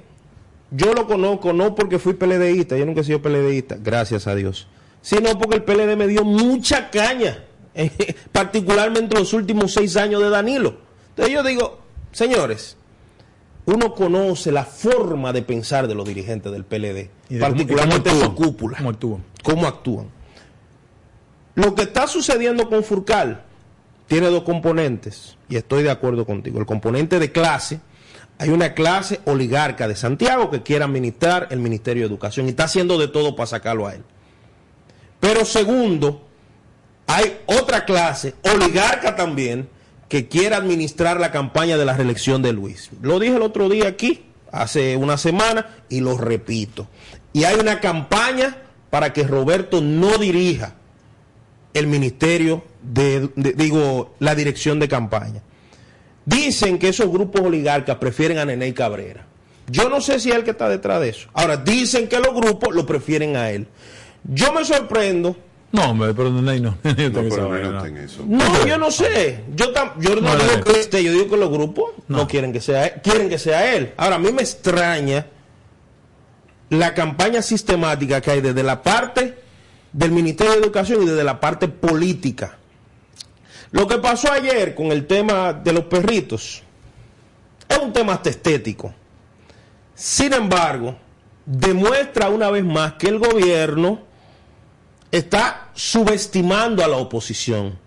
yo 0.72 0.92
lo 0.94 1.06
conozco 1.06 1.52
no 1.52 1.74
porque 1.74 1.98
fui 1.98 2.14
PLDista, 2.14 2.76
yo 2.76 2.84
nunca 2.84 3.02
he 3.02 3.04
sido 3.04 3.22
PLDista, 3.22 3.76
gracias 3.80 4.26
a 4.26 4.34
Dios, 4.34 4.66
sino 5.00 5.38
porque 5.38 5.56
el 5.56 5.62
PLD 5.62 5.96
me 5.96 6.08
dio 6.08 6.24
mucha 6.24 6.90
caña, 6.90 7.44
particularmente 8.32 9.14
en 9.14 9.20
los 9.20 9.32
últimos 9.32 9.72
seis 9.72 9.96
años 9.96 10.20
de 10.22 10.30
Danilo. 10.30 10.78
Entonces 11.10 11.32
yo 11.32 11.42
digo, 11.44 11.78
señores, 12.10 12.76
uno 13.66 13.94
conoce 13.94 14.50
la 14.50 14.64
forma 14.64 15.32
de 15.32 15.42
pensar 15.42 15.86
de 15.86 15.94
los 15.94 16.06
dirigentes 16.06 16.50
del 16.50 16.64
PLD, 16.64 17.10
particularmente 17.38 18.10
cómo, 18.10 18.22
su 18.22 18.34
cúpula. 18.34 18.78
¿Cómo 18.78 18.90
actúan? 18.90 19.24
¿Cómo 19.42 19.66
actúan? 19.66 20.15
Lo 21.56 21.74
que 21.74 21.82
está 21.82 22.06
sucediendo 22.06 22.68
con 22.68 22.84
Furcal 22.84 23.42
tiene 24.06 24.28
dos 24.28 24.44
componentes, 24.44 25.36
y 25.48 25.56
estoy 25.56 25.82
de 25.82 25.90
acuerdo 25.90 26.26
contigo. 26.26 26.60
El 26.60 26.66
componente 26.66 27.18
de 27.18 27.32
clase, 27.32 27.80
hay 28.38 28.50
una 28.50 28.74
clase 28.74 29.20
oligarca 29.24 29.88
de 29.88 29.96
Santiago 29.96 30.50
que 30.50 30.62
quiere 30.62 30.84
administrar 30.84 31.48
el 31.50 31.60
Ministerio 31.60 32.02
de 32.02 32.08
Educación 32.08 32.46
y 32.46 32.50
está 32.50 32.64
haciendo 32.64 32.98
de 32.98 33.08
todo 33.08 33.34
para 33.34 33.46
sacarlo 33.46 33.86
a 33.86 33.94
él. 33.94 34.02
Pero 35.18 35.46
segundo, 35.46 36.28
hay 37.06 37.38
otra 37.46 37.86
clase 37.86 38.34
oligarca 38.42 39.16
también 39.16 39.68
que 40.10 40.28
quiere 40.28 40.54
administrar 40.54 41.18
la 41.18 41.32
campaña 41.32 41.78
de 41.78 41.86
la 41.86 41.96
reelección 41.96 42.42
de 42.42 42.52
Luis. 42.52 42.90
Lo 43.00 43.18
dije 43.18 43.36
el 43.36 43.42
otro 43.42 43.70
día 43.70 43.88
aquí, 43.88 44.26
hace 44.52 44.94
una 44.96 45.16
semana 45.16 45.68
y 45.88 46.00
lo 46.00 46.18
repito. 46.18 46.86
Y 47.32 47.44
hay 47.44 47.58
una 47.58 47.80
campaña 47.80 48.58
para 48.90 49.14
que 49.14 49.24
Roberto 49.24 49.80
no 49.80 50.18
dirija 50.18 50.74
el 51.78 51.86
ministerio 51.86 52.64
de, 52.82 53.28
de- 53.36 53.52
digo, 53.52 54.14
la 54.18 54.34
dirección 54.34 54.78
de 54.78 54.88
campaña. 54.88 55.42
Dicen 56.24 56.78
que 56.78 56.88
esos 56.88 57.08
grupos 57.10 57.40
oligarcas 57.42 57.96
prefieren 57.96 58.38
a 58.38 58.44
Nene 58.44 58.72
Cabrera. 58.74 59.24
Yo 59.68 59.88
no 59.88 60.00
sé 60.00 60.18
si 60.20 60.30
es 60.30 60.36
el 60.36 60.44
que 60.44 60.50
está 60.52 60.68
detrás 60.68 61.00
de 61.00 61.08
eso. 61.10 61.28
Ahora, 61.32 61.56
dicen 61.56 62.08
que 62.08 62.18
los 62.20 62.34
grupos 62.34 62.74
lo 62.74 62.84
prefieren 62.86 63.36
a 63.36 63.50
él. 63.50 63.66
Yo 64.24 64.52
me 64.52 64.64
sorprendo. 64.64 65.36
No, 65.72 65.90
hombre, 65.90 66.14
pero 66.14 66.30
no, 66.30 66.40
no, 66.40 66.52
no, 66.52 66.76
pero 66.82 67.26
eso. 67.98 68.28
Yo 68.66 68.78
no 68.78 68.90
sé. 68.90 69.40
Yo, 69.54 69.72
tam- 69.72 69.92
yo 70.00 70.14
no, 70.16 70.20
No, 70.22 70.36
digo 70.36 70.52
no. 70.58 70.64
que 70.90 71.02
yo 71.04 71.12
digo 71.12 71.28
que 71.30 71.36
los 71.36 71.50
grupos 71.50 71.90
no, 72.08 72.26
quieren 72.28 72.52
que 72.52 72.60
sea 72.60 72.86
él, 72.86 73.00
quieren 73.02 73.28
que 73.28 73.38
sea 73.38 73.74
él. 73.74 73.92
Ahora, 73.96 74.16
a 74.16 74.18
mí 74.18 74.30
me 74.32 74.42
extraña 74.42 75.26
la 76.70 76.94
campaña 76.94 77.42
sistemática 77.42 78.20
que 78.20 78.30
hay 78.32 78.40
desde 78.40 78.62
la 78.62 78.82
parte 78.82 79.34
del 79.96 80.10
Ministerio 80.10 80.52
de 80.52 80.58
Educación 80.58 81.02
y 81.02 81.06
desde 81.06 81.24
la 81.24 81.40
parte 81.40 81.68
política. 81.68 82.58
Lo 83.70 83.88
que 83.88 83.96
pasó 83.96 84.30
ayer 84.30 84.74
con 84.74 84.92
el 84.92 85.06
tema 85.06 85.54
de 85.54 85.72
los 85.72 85.84
perritos 85.84 86.62
es 87.66 87.78
un 87.78 87.94
tema 87.94 88.12
hasta 88.12 88.28
estético. 88.28 88.92
Sin 89.94 90.34
embargo, 90.34 90.96
demuestra 91.46 92.28
una 92.28 92.50
vez 92.50 92.62
más 92.62 92.92
que 92.94 93.08
el 93.08 93.18
gobierno 93.18 94.00
está 95.10 95.70
subestimando 95.72 96.84
a 96.84 96.88
la 96.88 96.98
oposición 96.98 97.78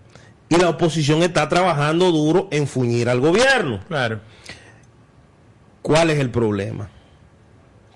y 0.48 0.56
la 0.56 0.68
oposición 0.68 1.22
está 1.22 1.48
trabajando 1.48 2.10
duro 2.10 2.48
en 2.50 2.66
fuñir 2.66 3.08
al 3.08 3.20
gobierno. 3.20 3.84
Claro. 3.86 4.20
¿Cuál 5.80 6.10
es 6.10 6.18
el 6.18 6.30
problema? 6.30 6.90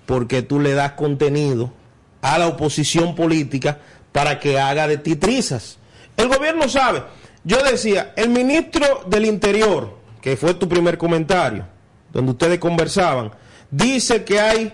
Porque 0.05 0.41
tú 0.41 0.61
le 0.61 0.73
das 0.73 0.93
contenido 0.93 1.73
a 2.21 2.39
la 2.39 2.47
oposición 2.47 3.13
política 3.13 3.79
para 4.15 4.39
que 4.39 4.57
haga 4.57 4.87
de 4.87 4.97
ti 4.97 5.17
trizas. 5.17 5.77
El 6.15 6.29
gobierno 6.29 6.69
sabe. 6.69 7.03
Yo 7.43 7.61
decía, 7.61 8.13
el 8.15 8.29
ministro 8.29 9.03
del 9.07 9.25
Interior, 9.25 9.93
que 10.21 10.37
fue 10.37 10.53
tu 10.53 10.69
primer 10.69 10.97
comentario, 10.97 11.65
donde 12.13 12.31
ustedes 12.31 12.59
conversaban, 12.59 13.31
dice 13.69 14.23
que 14.23 14.39
hay 14.39 14.73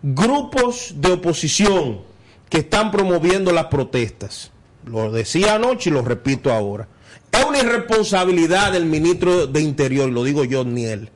grupos 0.00 0.92
de 0.94 1.10
oposición 1.10 2.02
que 2.48 2.58
están 2.58 2.92
promoviendo 2.92 3.50
las 3.50 3.64
protestas. 3.64 4.52
Lo 4.84 5.10
decía 5.10 5.56
anoche 5.56 5.90
y 5.90 5.92
lo 5.92 6.02
repito 6.02 6.52
ahora. 6.52 6.86
Es 7.32 7.44
una 7.44 7.58
irresponsabilidad 7.58 8.70
del 8.70 8.84
ministro 8.84 9.48
de 9.48 9.60
Interior, 9.60 10.08
lo 10.08 10.22
digo 10.22 10.44
yo, 10.44 10.62
ni 10.62 10.84
él. 10.84 11.10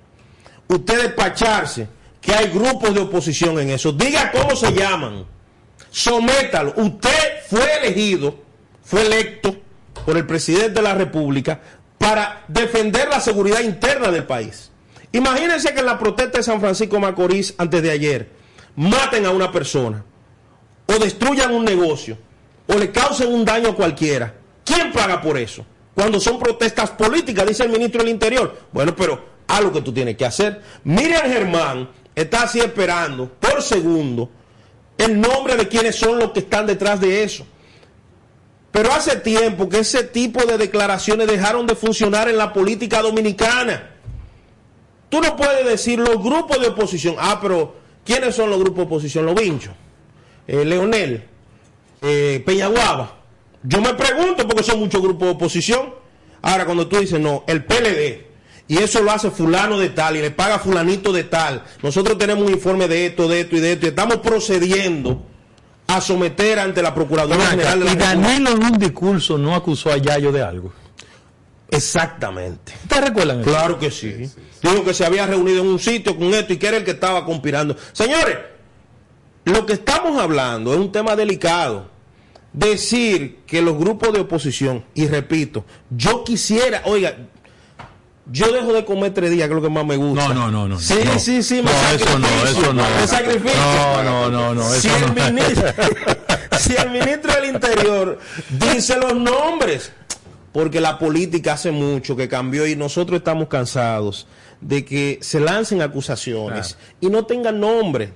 Usted 0.67 1.01
despacharse 1.01 1.87
que 2.21 2.35
hay 2.35 2.49
grupos 2.49 2.93
de 2.93 3.03
oposición 3.03 3.61
en 3.61 3.71
eso. 3.71 3.93
Diga 3.93 4.33
cómo 4.33 4.57
se 4.57 4.73
llaman. 4.73 5.25
Sométalo. 5.93 6.75
Usted 6.77 7.32
fue 7.53 7.77
elegido, 7.83 8.35
fue 8.83 9.05
electo 9.05 9.55
por 10.07 10.17
el 10.17 10.27
presidente 10.27 10.71
de 10.71 10.83
la 10.83 10.95
República 10.95 11.61
para 11.99 12.45
defender 12.49 13.11
la 13.11 13.21
seguridad 13.21 13.61
interna 13.61 14.11
del 14.11 14.25
país. 14.25 14.71
Imagínense 15.13 15.75
que 15.75 15.81
en 15.81 15.87
la 15.87 15.99
protesta 15.99 16.39
de 16.39 16.45
San 16.45 16.61
Francisco 16.61 16.99
Macorís 16.99 17.55
antes 17.59 17.83
de 17.83 17.91
ayer 17.91 18.31
maten 18.75 19.27
a 19.27 19.31
una 19.33 19.53
persona 19.53 20.03
o 20.87 20.95
destruyan 20.95 21.53
un 21.53 21.67
negocio 21.67 22.17
o 22.67 22.79
le 22.79 22.91
causen 22.91 23.31
un 23.31 23.45
daño 23.45 23.69
a 23.69 23.77
cualquiera. 23.77 24.33
¿Quién 24.65 24.91
paga 24.91 25.21
por 25.21 25.37
eso? 25.37 25.67
Cuando 25.95 26.21
son 26.21 26.39
protestas 26.39 26.93
políticas, 26.93 27.47
dice 27.47 27.65
el 27.65 27.69
ministro 27.69 28.03
del 28.03 28.13
Interior. 28.13 28.61
Bueno, 28.73 28.97
pero 28.97 29.27
lo 29.61 29.71
que 29.71 29.83
tú 29.83 29.93
tienes 29.93 30.17
que 30.17 30.25
hacer. 30.25 30.63
Miriam 30.85 31.31
Germán 31.31 31.91
está 32.15 32.45
así 32.45 32.61
esperando 32.61 33.29
por 33.29 33.61
segundo 33.61 34.31
el 35.05 35.21
nombre 35.21 35.57
de 35.57 35.69
quienes 35.69 35.97
son 35.97 36.19
los 36.19 36.33
que 36.33 36.41
están 36.41 36.67
detrás 36.67 37.01
de 37.01 37.23
eso. 37.23 37.47
Pero 38.71 38.93
hace 38.93 39.17
tiempo 39.17 39.69
que 39.69 39.81
ese 39.81 40.05
tipo 40.05 40.45
de 40.47 40.57
declaraciones 40.57 41.27
dejaron 41.27 41.67
de 41.67 41.75
funcionar 41.75 42.29
en 42.29 42.39
la 42.39 42.53
política 42.53 43.03
dominicana. 43.03 43.91
Tú 45.11 45.21
no 45.21 45.37
puedes 45.37 45.67
decir 45.67 45.99
los 45.99 46.23
grupos 46.23 46.59
de 46.59 46.69
oposición. 46.69 47.17
Ah, 47.19 47.39
pero 47.41 47.77
¿quiénes 48.03 48.35
son 48.35 48.49
los 48.49 48.59
grupos 48.59 48.79
de 48.79 48.85
oposición? 48.85 49.27
Los 49.27 49.35
vinchos. 49.35 49.75
Eh, 50.47 50.65
Leonel. 50.65 51.29
Eh, 52.01 52.43
Peñaguaba. 52.47 53.19
Yo 53.63 53.81
me 53.83 53.93
pregunto 53.93 54.49
porque 54.49 54.63
son 54.63 54.81
muchos 54.81 55.03
grupos 55.03 55.29
de 55.29 55.35
oposición. 55.35 55.95
Ahora, 56.41 56.65
cuando 56.65 56.89
tú 56.89 56.99
dices, 56.99 57.21
no, 57.21 57.45
el 57.47 57.65
PLD, 57.65 58.32
y 58.69 58.79
eso 58.79 59.03
lo 59.03 59.11
hace 59.11 59.31
fulano 59.31 59.79
de 59.79 59.91
tal, 59.91 60.17
y 60.17 60.21
le 60.21 60.31
paga 60.31 60.59
fulanito 60.59 61.13
de 61.13 61.25
tal, 61.25 61.63
nosotros 61.83 62.17
tenemos 62.19 62.45
un 62.45 62.53
informe 62.53 62.89
de 62.89 63.07
esto, 63.07 63.29
de 63.29 63.41
esto 63.41 63.57
y 63.57 63.61
de 63.61 63.73
esto, 63.73 63.87
y 63.87 63.89
estamos 63.91 64.19
procediendo 64.19 65.27
a 65.87 66.01
someter 66.01 66.59
ante 66.59 66.81
la 66.81 66.95
Procuraduría 66.95 67.47
General 67.47 67.79
de 67.79 67.85
la 67.85 67.93
Y. 67.93 67.97
Danilo 67.97 68.51
en 68.51 68.65
un 68.65 68.79
discurso 68.79 69.37
no 69.37 69.55
acusó 69.55 69.91
a 69.91 69.99
Yayo 69.99 70.33
de 70.33 70.43
algo. 70.43 70.73
Exactamente. 71.71 72.75
¿Ustedes 72.83 73.05
recuerdan 73.09 73.41
eso? 73.41 73.51
Claro 73.51 73.79
que 73.79 73.91
sí. 73.91 74.31
Dijo 74.63 74.85
que 74.85 74.95
se 74.95 75.05
había 75.05 75.27
reunido 75.27 75.63
en 75.63 75.69
un 75.69 75.79
sitio 75.79 76.17
con 76.17 76.33
esto 76.35 76.53
y 76.53 76.59
que 76.59 76.67
era 76.69 76.77
el 76.77 76.85
que 76.85 76.93
estaba 76.93 77.25
conspirando. 77.25 77.77
Señores, 77.93 78.39
lo 79.45 79.67
que 79.67 79.73
estamos 79.73 80.21
hablando 80.21 80.73
es 80.73 80.79
un 80.79 80.93
tema 80.93 81.17
delicado. 81.17 81.91
Decir 82.53 83.39
que 83.47 83.63
los 83.63 83.79
grupos 83.79 84.13
de 84.13 84.21
oposición, 84.21 84.85
y 84.95 85.07
repito, 85.07 85.65
yo 85.89 86.23
quisiera, 86.23 86.83
oiga, 86.85 87.17
yo 88.27 88.53
dejo 88.53 88.73
de 88.73 88.85
comer 88.85 89.13
tres 89.13 89.31
días, 89.31 89.49
que 89.49 89.55
es 89.55 89.57
lo 89.57 89.63
que 89.63 89.73
más 89.73 89.85
me 89.85 89.97
gusta. 89.97 90.29
No, 90.29 90.35
no, 90.35 90.51
no, 90.51 90.69
no. 90.69 90.79
Sí, 90.79 90.99
no. 91.05 91.19
sí, 91.19 91.43
sí, 91.43 91.57
me 91.57 91.65
No, 91.65 91.91
eso 91.91 92.19
no, 92.19 92.29
eso 92.45 92.73
no. 92.73 92.85
Me 93.01 93.07
sacrifico. 93.07 93.55
No, 93.57 94.03
no, 94.03 94.31
no, 94.31 94.55
no, 94.55 94.71
Si 94.71 94.89
eso 94.89 94.97
el, 94.97 95.15
no. 95.15 95.33
ministro, 95.33 95.69
si 96.59 96.75
el 96.77 96.91
ministro 96.91 97.35
del 97.35 97.45
Interior 97.47 98.19
dice 98.51 98.97
los 98.97 99.15
nombres, 99.15 99.93
porque 100.53 100.81
la 100.81 100.99
política 100.99 101.55
hace 101.55 101.73
mucho 101.73 102.15
que 102.15 102.29
cambió 102.29 102.67
y 102.67 102.77
nosotros 102.77 103.19
estamos 103.19 103.49
cansados 103.49 104.29
de 104.61 104.85
que 104.85 105.19
se 105.21 105.41
lancen 105.41 105.83
acusaciones 105.83 106.79
y 107.01 107.09
no 107.09 107.27
tengan 107.27 107.59
nombre. 107.59 108.13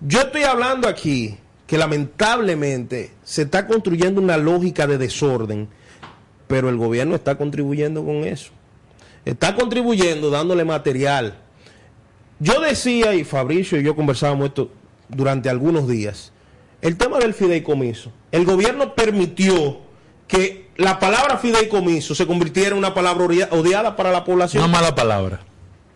Yo 0.00 0.20
estoy 0.20 0.42
hablando 0.42 0.88
aquí 0.88 1.38
que 1.66 1.78
lamentablemente 1.78 3.12
se 3.24 3.42
está 3.42 3.66
construyendo 3.66 4.20
una 4.20 4.36
lógica 4.36 4.86
de 4.86 4.98
desorden, 4.98 5.68
pero 6.48 6.68
el 6.68 6.76
gobierno 6.76 7.14
está 7.14 7.36
contribuyendo 7.36 8.04
con 8.04 8.24
eso. 8.24 8.50
Está 9.24 9.54
contribuyendo 9.54 10.30
dándole 10.30 10.64
material. 10.64 11.34
Yo 12.40 12.60
decía, 12.60 13.14
y 13.14 13.24
Fabricio 13.24 13.78
y 13.80 13.84
yo 13.84 13.94
conversábamos 13.94 14.48
esto 14.48 14.70
durante 15.08 15.48
algunos 15.48 15.86
días, 15.86 16.32
el 16.80 16.96
tema 16.96 17.18
del 17.18 17.34
fideicomiso. 17.34 18.10
El 18.32 18.44
gobierno 18.44 18.94
permitió 18.94 19.78
que 20.26 20.70
la 20.76 20.98
palabra 20.98 21.38
fideicomiso 21.38 22.14
se 22.14 22.26
convirtiera 22.26 22.70
en 22.70 22.78
una 22.78 22.94
palabra 22.94 23.24
odia- 23.26 23.48
odiada 23.52 23.94
para 23.94 24.10
la 24.10 24.24
población. 24.24 24.64
Una 24.64 24.72
mala 24.72 24.94
palabra. 24.94 25.40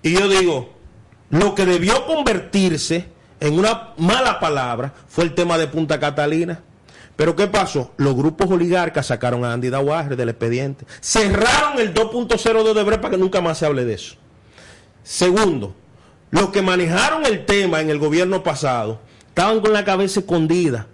Y 0.02 0.12
yo 0.12 0.28
digo, 0.28 0.70
lo 1.30 1.54
que 1.56 1.66
debió 1.66 2.06
convertirse 2.06 3.06
en 3.40 3.58
una 3.58 3.94
mala 3.96 4.38
palabra 4.38 4.94
fue 5.08 5.24
el 5.24 5.34
tema 5.34 5.58
de 5.58 5.66
Punta 5.66 5.98
Catalina. 5.98 6.62
Pero 7.16 7.34
¿qué 7.34 7.46
pasó? 7.46 7.92
Los 7.96 8.14
grupos 8.14 8.50
oligarcas 8.50 9.06
sacaron 9.06 9.44
a 9.44 9.52
Andy 9.52 9.70
Dawager 9.70 10.16
del 10.16 10.28
expediente. 10.28 10.84
Cerraron 11.00 11.78
el 11.78 11.94
2.0 11.94 12.62
de 12.62 12.70
Odebrecht 12.70 13.00
para 13.00 13.12
que 13.12 13.18
nunca 13.18 13.40
más 13.40 13.58
se 13.58 13.66
hable 13.66 13.84
de 13.86 13.94
eso. 13.94 14.16
Segundo, 15.02 15.74
los 16.30 16.50
que 16.50 16.60
manejaron 16.60 17.24
el 17.24 17.46
tema 17.46 17.80
en 17.80 17.88
el 17.88 17.98
gobierno 17.98 18.42
pasado 18.42 19.00
estaban 19.28 19.60
con 19.60 19.72
la 19.72 19.84
cabeza 19.84 20.20
escondida 20.20 20.88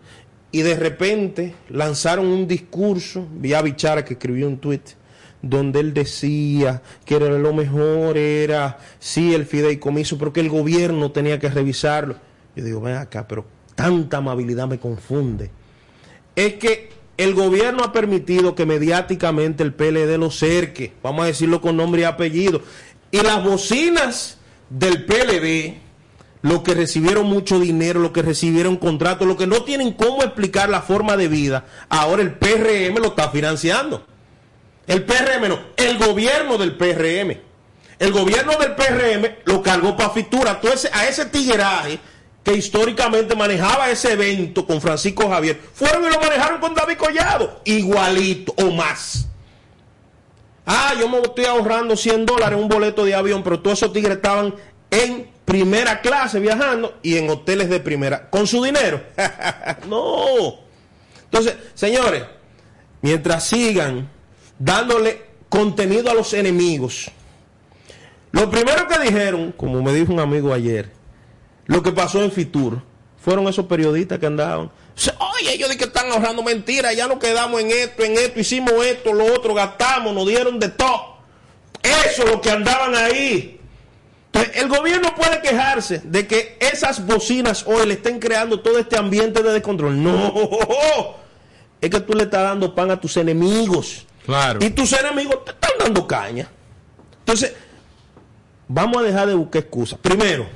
y 0.52 0.62
de 0.62 0.76
repente 0.76 1.54
lanzaron 1.70 2.26
un 2.26 2.46
discurso, 2.46 3.26
vi 3.32 3.54
a 3.54 3.62
Bichara 3.62 4.04
que 4.04 4.14
escribió 4.14 4.46
un 4.46 4.58
tweet 4.58 4.82
donde 5.40 5.80
él 5.80 5.92
decía 5.92 6.82
que 7.04 7.16
era 7.16 7.30
lo 7.30 7.52
mejor 7.52 8.16
era 8.16 8.78
sí 9.00 9.34
el 9.34 9.44
fideicomiso, 9.44 10.16
pero 10.18 10.32
que 10.32 10.40
el 10.40 10.48
gobierno 10.48 11.10
tenía 11.10 11.38
que 11.40 11.48
revisarlo. 11.48 12.14
Yo 12.54 12.64
digo, 12.64 12.80
ven 12.80 12.96
acá, 12.96 13.26
pero 13.26 13.44
tanta 13.74 14.18
amabilidad 14.18 14.68
me 14.68 14.78
confunde. 14.78 15.50
Es 16.34 16.54
que 16.54 16.90
el 17.16 17.34
gobierno 17.34 17.84
ha 17.84 17.92
permitido 17.92 18.54
que 18.54 18.66
mediáticamente 18.66 19.62
el 19.62 19.74
PLD 19.74 20.18
lo 20.18 20.30
cerque, 20.30 20.92
vamos 21.02 21.24
a 21.24 21.26
decirlo 21.26 21.60
con 21.60 21.76
nombre 21.76 22.02
y 22.02 22.04
apellido. 22.04 22.62
Y 23.10 23.20
las 23.20 23.44
bocinas 23.44 24.38
del 24.70 25.04
PLD, 25.04 25.74
los 26.40 26.62
que 26.62 26.74
recibieron 26.74 27.26
mucho 27.26 27.60
dinero, 27.60 28.00
los 28.00 28.12
que 28.12 28.22
recibieron 28.22 28.76
contratos, 28.76 29.28
los 29.28 29.36
que 29.36 29.46
no 29.46 29.62
tienen 29.62 29.92
cómo 29.92 30.22
explicar 30.22 30.68
la 30.68 30.82
forma 30.82 31.16
de 31.16 31.28
vida, 31.28 31.66
ahora 31.88 32.22
el 32.22 32.32
PRM 32.34 32.96
lo 32.96 33.08
está 33.08 33.30
financiando. 33.30 34.06
El 34.86 35.04
PRM 35.04 35.48
no, 35.48 35.58
el 35.76 35.98
gobierno 35.98 36.58
del 36.58 36.76
PRM. 36.76 37.38
El 37.98 38.10
gobierno 38.10 38.54
del 38.56 38.74
PRM 38.74 39.36
lo 39.44 39.62
cargó 39.62 39.96
para 39.96 40.10
Fitura. 40.10 40.60
A 40.92 41.06
ese 41.06 41.26
tigueraje 41.26 42.00
que 42.42 42.54
históricamente 42.54 43.36
manejaba 43.36 43.90
ese 43.90 44.12
evento 44.12 44.66
con 44.66 44.80
Francisco 44.80 45.28
Javier, 45.28 45.60
fueron 45.74 46.04
y 46.04 46.08
lo 46.10 46.20
manejaron 46.20 46.60
con 46.60 46.74
David 46.74 46.96
Collado. 46.96 47.60
Igualito 47.64 48.54
o 48.56 48.70
más. 48.70 49.28
Ah, 50.66 50.94
yo 50.98 51.08
me 51.08 51.18
estoy 51.18 51.44
ahorrando 51.44 51.96
100 51.96 52.26
dólares 52.26 52.56
en 52.56 52.64
un 52.64 52.68
boleto 52.68 53.04
de 53.04 53.14
avión, 53.14 53.42
pero 53.42 53.60
todos 53.60 53.78
esos 53.78 53.92
tigres 53.92 54.16
estaban 54.16 54.54
en 54.90 55.28
primera 55.44 56.00
clase 56.00 56.38
viajando 56.38 56.98
y 57.02 57.16
en 57.16 57.28
hoteles 57.30 57.68
de 57.68 57.80
primera, 57.80 58.30
con 58.30 58.46
su 58.46 58.62
dinero. 58.62 59.02
no. 59.88 60.60
Entonces, 61.24 61.56
señores, 61.74 62.24
mientras 63.00 63.44
sigan 63.44 64.08
dándole 64.58 65.22
contenido 65.48 66.10
a 66.10 66.14
los 66.14 66.32
enemigos, 66.34 67.10
lo 68.30 68.50
primero 68.50 68.86
que 68.86 68.98
dijeron, 68.98 69.52
como 69.52 69.82
me 69.82 69.92
dijo 69.92 70.12
un 70.12 70.20
amigo 70.20 70.52
ayer, 70.54 70.90
lo 71.66 71.82
que 71.82 71.92
pasó 71.92 72.22
en 72.22 72.32
Fitur, 72.32 72.82
fueron 73.22 73.46
esos 73.48 73.66
periodistas 73.66 74.18
que 74.18 74.26
andaban. 74.26 74.70
Oye, 75.18 75.54
ellos 75.54 75.68
de 75.68 75.76
que 75.76 75.84
están 75.84 76.10
ahorrando 76.10 76.42
mentiras, 76.42 76.94
ya 76.94 77.06
nos 77.06 77.18
quedamos 77.18 77.60
en 77.60 77.70
esto, 77.70 78.02
en 78.04 78.12
esto, 78.18 78.40
hicimos 78.40 78.72
esto, 78.84 79.12
lo 79.12 79.26
otro, 79.26 79.54
gastamos, 79.54 80.12
nos 80.14 80.26
dieron 80.26 80.58
de 80.58 80.68
todo. 80.68 81.16
Eso 81.82 82.24
es 82.24 82.30
lo 82.30 82.40
que 82.40 82.50
andaban 82.50 82.94
ahí. 82.94 83.58
Entonces, 84.26 84.62
el 84.62 84.68
gobierno 84.68 85.14
puede 85.14 85.40
quejarse 85.42 86.00
de 86.04 86.26
que 86.26 86.56
esas 86.58 87.04
bocinas 87.04 87.64
hoy 87.66 87.86
le 87.86 87.94
estén 87.94 88.18
creando 88.18 88.60
todo 88.60 88.78
este 88.78 88.96
ambiente 88.96 89.42
de 89.42 89.52
descontrol. 89.52 90.02
No, 90.02 91.16
es 91.80 91.90
que 91.90 92.00
tú 92.00 92.14
le 92.14 92.24
estás 92.24 92.42
dando 92.42 92.74
pan 92.74 92.90
a 92.90 93.00
tus 93.00 93.16
enemigos. 93.16 94.06
Claro. 94.24 94.64
Y 94.64 94.70
tus 94.70 94.92
enemigos 94.92 95.44
te 95.44 95.50
están 95.50 95.72
dando 95.78 96.06
caña. 96.06 96.48
Entonces, 97.18 97.52
vamos 98.68 99.02
a 99.02 99.02
dejar 99.02 99.28
de 99.28 99.34
buscar 99.34 99.62
excusas. 99.62 99.98
Primero, 100.00 100.46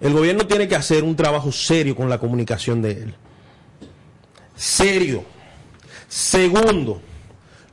el 0.00 0.12
gobierno 0.12 0.46
tiene 0.46 0.68
que 0.68 0.76
hacer 0.76 1.04
un 1.04 1.16
trabajo 1.16 1.52
serio 1.52 1.96
con 1.96 2.10
la 2.10 2.18
comunicación 2.18 2.82
de 2.82 2.92
él. 2.92 3.14
Serio. 4.54 5.24
Segundo, 6.08 7.00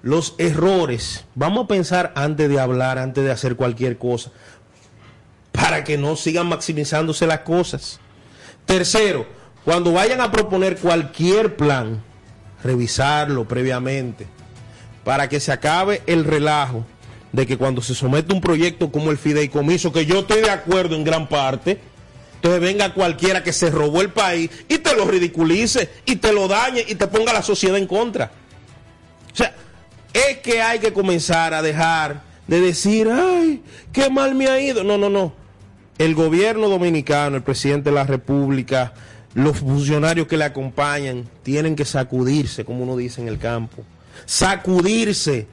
los 0.02 0.36
errores. 0.38 1.26
Vamos 1.36 1.66
a 1.66 1.68
pensar 1.68 2.14
antes 2.16 2.50
de 2.50 2.60
hablar, 2.60 2.98
antes 2.98 3.24
de 3.24 3.32
hacer 3.32 3.56
cualquier 3.56 3.98
cosa, 3.98 4.32
para 5.52 5.84
que 5.84 5.98
no 5.98 6.16
sigan 6.16 6.48
maximizándose 6.48 7.28
las 7.28 7.40
cosas. 7.40 8.00
Tercero, 8.66 9.26
cuando 9.66 9.94
vayan 9.94 10.22
a 10.22 10.32
proponer 10.32 10.78
cualquier 10.78 11.56
plan, 11.56 12.02
revisarlo 12.64 13.48
previamente, 13.48 14.28
para 15.04 15.28
que 15.30 15.40
se 15.40 15.52
acabe 15.52 16.02
el 16.06 16.24
relajo 16.24 16.86
de 17.32 17.48
que 17.48 17.58
cuando 17.58 17.82
se 17.82 17.96
somete 17.96 18.34
un 18.34 18.42
proyecto 18.42 18.92
como 18.92 19.12
el 19.12 19.18
fideicomiso, 19.18 19.92
que 19.92 20.06
yo 20.06 20.20
estoy 20.20 20.42
de 20.42 20.52
acuerdo 20.52 20.96
en 20.96 21.04
gran 21.04 21.28
parte, 21.28 21.80
entonces 22.44 22.60
venga 22.60 22.94
cualquiera 22.94 23.42
que 23.42 23.54
se 23.54 23.72
robó 23.72 24.02
el 24.02 24.12
país 24.12 24.52
y 24.68 24.80
te 24.80 24.94
lo 24.98 25.06
ridiculice 25.06 25.90
y 26.06 26.18
te 26.18 26.34
lo 26.34 26.50
dañe 26.50 26.84
y 26.86 26.96
te 26.96 27.08
ponga 27.08 27.32
la 27.32 27.42
sociedad 27.42 27.78
en 27.78 27.88
contra. 27.88 28.34
O 29.32 29.36
sea, 29.36 29.56
es 30.12 30.40
que 30.40 30.62
hay 30.62 30.80
que 30.80 30.92
comenzar 30.92 31.54
a 31.54 31.62
dejar 31.62 32.22
de 32.46 32.60
decir, 32.60 33.10
ay, 33.10 33.64
qué 33.94 34.10
mal 34.10 34.36
me 34.36 34.48
ha 34.48 34.60
ido. 34.60 34.84
No, 34.84 34.98
no, 34.98 35.10
no. 35.10 35.34
El 35.98 36.16
gobierno 36.16 36.68
dominicano, 36.68 37.38
el 37.38 37.44
presidente 37.44 37.92
de 37.92 37.96
la 37.96 38.04
República, 38.04 38.94
los 39.36 39.60
funcionarios 39.60 40.28
que 40.28 40.36
le 40.36 40.44
acompañan, 40.44 41.30
tienen 41.44 41.78
que 41.78 41.86
sacudirse, 41.86 42.66
como 42.66 42.84
uno 42.84 42.98
dice 42.98 43.22
en 43.22 43.30
el 43.30 43.40
campo. 43.40 43.86
Sacudirse. 44.26 45.48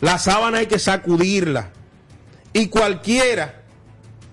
La 0.00 0.18
sábana 0.18 0.56
hay 0.56 0.66
que 0.68 0.78
sacudirla. 0.78 1.68
Y 2.54 2.68
cualquiera 2.68 3.60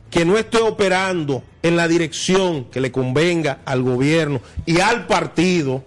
que 0.10 0.24
no 0.24 0.38
esté 0.38 0.60
operando 0.60 1.44
en 1.68 1.76
la 1.76 1.88
dirección 1.88 2.66
que 2.66 2.82
le 2.82 2.92
convenga 2.92 3.60
al 3.66 3.84
gobierno 3.84 4.42
y 4.66 4.80
al 4.80 5.08
partido, 5.08 5.84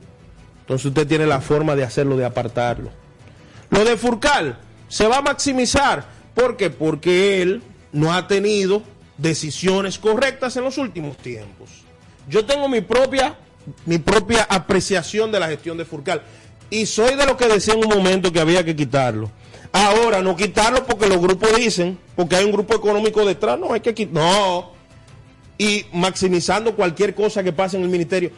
entonces 0.60 0.86
usted 0.86 1.06
tiene 1.06 1.26
la 1.26 1.40
forma 1.40 1.74
de 1.76 1.84
hacerlo, 1.84 2.16
de 2.16 2.24
apartarlo. 2.24 2.90
Lo 3.70 3.84
de 3.84 3.96
Furcal 3.96 4.58
se 4.88 5.06
va 5.06 5.18
a 5.18 5.22
maximizar. 5.22 6.04
¿Por 6.34 6.56
qué? 6.56 6.70
Porque 6.70 7.42
él 7.42 7.62
no 7.92 8.12
ha 8.12 8.26
tenido 8.26 8.82
decisiones 9.18 9.98
correctas 9.98 10.56
en 10.56 10.64
los 10.64 10.78
últimos 10.78 11.16
tiempos. 11.16 11.70
Yo 12.28 12.44
tengo 12.44 12.68
mi 12.68 12.80
propia, 12.80 13.36
mi 13.86 13.98
propia 13.98 14.44
apreciación 14.44 15.32
de 15.32 15.40
la 15.40 15.48
gestión 15.48 15.76
de 15.76 15.84
Furcal. 15.84 16.22
Y 16.70 16.86
soy 16.86 17.16
de 17.16 17.26
lo 17.26 17.36
que 17.36 17.48
decía 17.48 17.74
en 17.74 17.84
un 17.84 17.88
momento 17.88 18.32
que 18.32 18.40
había 18.40 18.64
que 18.64 18.76
quitarlo. 18.76 19.30
Ahora, 19.72 20.22
no 20.22 20.36
quitarlo 20.36 20.84
porque 20.84 21.08
los 21.08 21.18
grupos 21.20 21.54
dicen, 21.56 21.98
porque 22.16 22.36
hay 22.36 22.44
un 22.44 22.52
grupo 22.52 22.74
económico 22.74 23.24
detrás, 23.24 23.58
no, 23.58 23.72
hay 23.72 23.80
que 23.80 23.94
quitarlo. 23.94 24.20
No. 24.20 24.79
Y 25.60 25.84
maximizando 25.92 26.74
cualquier 26.74 27.14
cosa 27.14 27.44
que 27.44 27.52
pase 27.52 27.76
en 27.76 27.82
el 27.82 27.90
ministerio. 27.90 28.30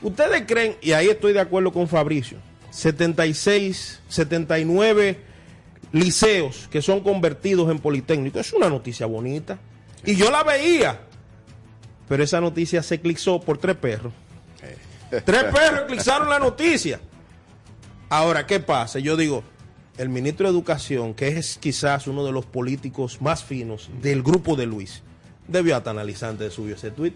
Ustedes 0.00 0.44
creen, 0.46 0.76
y 0.80 0.92
ahí 0.92 1.08
estoy 1.08 1.32
de 1.32 1.40
acuerdo 1.40 1.72
con 1.72 1.88
Fabricio, 1.88 2.38
76, 2.70 4.00
79 4.08 5.18
liceos 5.90 6.68
que 6.70 6.80
son 6.80 7.00
convertidos 7.00 7.68
en 7.72 7.80
Politécnico. 7.80 8.38
Es 8.38 8.52
una 8.52 8.68
noticia 8.68 9.06
bonita. 9.06 9.58
Y 10.04 10.14
yo 10.14 10.30
la 10.30 10.44
veía. 10.44 11.00
Pero 12.08 12.22
esa 12.22 12.40
noticia 12.40 12.80
se 12.80 12.94
eclipsó 12.94 13.40
por 13.40 13.58
tres 13.58 13.74
perros. 13.74 14.12
tres 15.10 15.44
perros 15.52 15.80
eclipsaron 15.82 16.28
la 16.28 16.38
noticia. 16.38 17.00
Ahora, 18.08 18.46
¿qué 18.46 18.60
pasa? 18.60 19.00
Yo 19.00 19.16
digo, 19.16 19.42
el 19.96 20.10
ministro 20.10 20.46
de 20.46 20.52
Educación, 20.52 21.12
que 21.12 21.26
es 21.26 21.58
quizás 21.58 22.06
uno 22.06 22.24
de 22.24 22.30
los 22.30 22.46
políticos 22.46 23.20
más 23.20 23.42
finos 23.42 23.90
del 24.00 24.22
grupo 24.22 24.54
de 24.54 24.66
Luis, 24.66 25.02
debió 25.48 25.76
estar 25.76 25.90
analizando 25.90 26.44
de 26.44 26.50
subió 26.50 26.76
ese 26.76 26.90
tweet. 26.90 27.14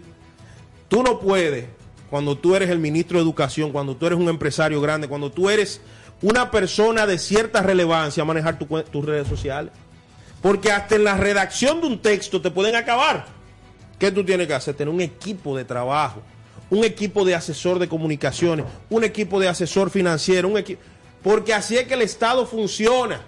Tú 0.89 1.01
no 1.01 1.19
puedes, 1.19 1.65
cuando 2.09 2.37
tú 2.37 2.55
eres 2.55 2.69
el 2.69 2.79
ministro 2.79 3.17
de 3.17 3.23
Educación, 3.23 3.71
cuando 3.71 3.95
tú 3.95 4.07
eres 4.07 4.19
un 4.19 4.27
empresario 4.27 4.81
grande, 4.81 5.07
cuando 5.07 5.31
tú 5.31 5.49
eres 5.49 5.79
una 6.21 6.51
persona 6.51 7.05
de 7.07 7.17
cierta 7.17 7.61
relevancia, 7.61 8.25
manejar 8.25 8.59
tu, 8.59 8.65
tus 8.65 9.05
redes 9.05 9.27
sociales. 9.27 9.71
Porque 10.41 10.71
hasta 10.71 10.95
en 10.95 11.05
la 11.05 11.15
redacción 11.15 11.79
de 11.79 11.87
un 11.87 11.99
texto 11.99 12.41
te 12.41 12.51
pueden 12.51 12.75
acabar. 12.75 13.25
¿Qué 13.97 14.11
tú 14.11 14.25
tienes 14.25 14.47
que 14.47 14.53
hacer? 14.53 14.75
Tener 14.75 14.93
un 14.93 14.99
equipo 14.99 15.55
de 15.55 15.63
trabajo, 15.63 16.21
un 16.69 16.83
equipo 16.83 17.23
de 17.23 17.35
asesor 17.35 17.79
de 17.79 17.87
comunicaciones, 17.87 18.65
un 18.89 19.05
equipo 19.05 19.39
de 19.39 19.47
asesor 19.47 19.89
financiero, 19.89 20.49
un 20.49 20.57
equipo 20.57 20.81
porque 21.23 21.53
así 21.53 21.77
es 21.77 21.87
que 21.87 21.93
el 21.93 22.01
Estado 22.01 22.45
funciona. 22.45 23.21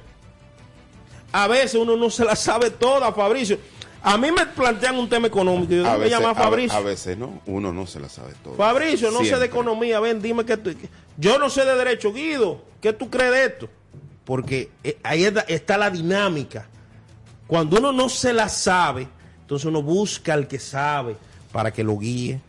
A 1.31 1.47
veces 1.47 1.75
uno 1.75 1.95
no 1.95 2.09
se 2.09 2.25
la 2.25 2.35
sabe 2.35 2.69
toda, 2.69 3.11
Fabricio. 3.13 3.57
A 4.07 4.19
mí 4.19 4.31
me 4.31 4.45
plantean 4.45 4.97
un 4.99 5.09
tema 5.09 5.25
económico 5.25 5.73
yo 5.73 5.87
a 5.87 5.93
me 5.93 6.03
veces, 6.05 6.19
llama 6.19 6.35
Fabricio. 6.35 6.77
A, 6.77 6.79
a, 6.79 6.83
veces 6.83 7.17
no, 7.17 7.41
uno 7.47 7.73
no 7.73 7.87
se 7.87 7.99
la 7.99 8.07
sabe 8.07 8.33
toda. 8.43 8.55
Fabricio, 8.55 9.07
no 9.07 9.17
Siempre. 9.17 9.35
sé 9.35 9.39
de 9.39 9.45
economía, 9.47 9.99
ven, 9.99 10.21
dime 10.21 10.45
que 10.45 10.57
tú, 10.57 10.75
yo 11.17 11.39
no 11.39 11.49
sé 11.49 11.65
de 11.65 11.75
derecho, 11.75 12.13
Guido, 12.13 12.61
¿qué 12.81 12.93
tú 12.93 13.09
crees 13.09 13.31
de 13.31 13.45
esto? 13.45 13.69
Porque 14.23 14.69
ahí 15.01 15.27
está 15.47 15.79
la 15.79 15.89
dinámica. 15.89 16.67
Cuando 17.47 17.79
uno 17.79 17.91
no 17.91 18.07
se 18.07 18.31
la 18.31 18.47
sabe, 18.47 19.07
entonces 19.41 19.65
uno 19.65 19.81
busca 19.81 20.35
al 20.35 20.47
que 20.47 20.59
sabe 20.59 21.15
para 21.51 21.73
que 21.73 21.83
lo 21.83 21.97
guíe, 21.97 22.39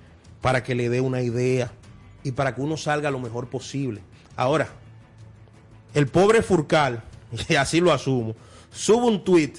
para 0.42 0.62
que 0.62 0.74
le 0.74 0.90
dé 0.90 1.00
una 1.00 1.22
idea 1.22 1.72
y 2.22 2.32
para 2.32 2.54
que 2.54 2.60
uno 2.60 2.76
salga 2.76 3.10
lo 3.10 3.18
mejor 3.18 3.48
posible. 3.48 4.02
Ahora, 4.36 4.68
el 5.94 6.06
pobre 6.06 6.42
Furcal, 6.42 7.02
y 7.48 7.54
así 7.54 7.80
lo 7.80 7.94
asumo, 7.94 8.34
sube 8.70 9.06
un 9.06 9.24
tweet, 9.24 9.54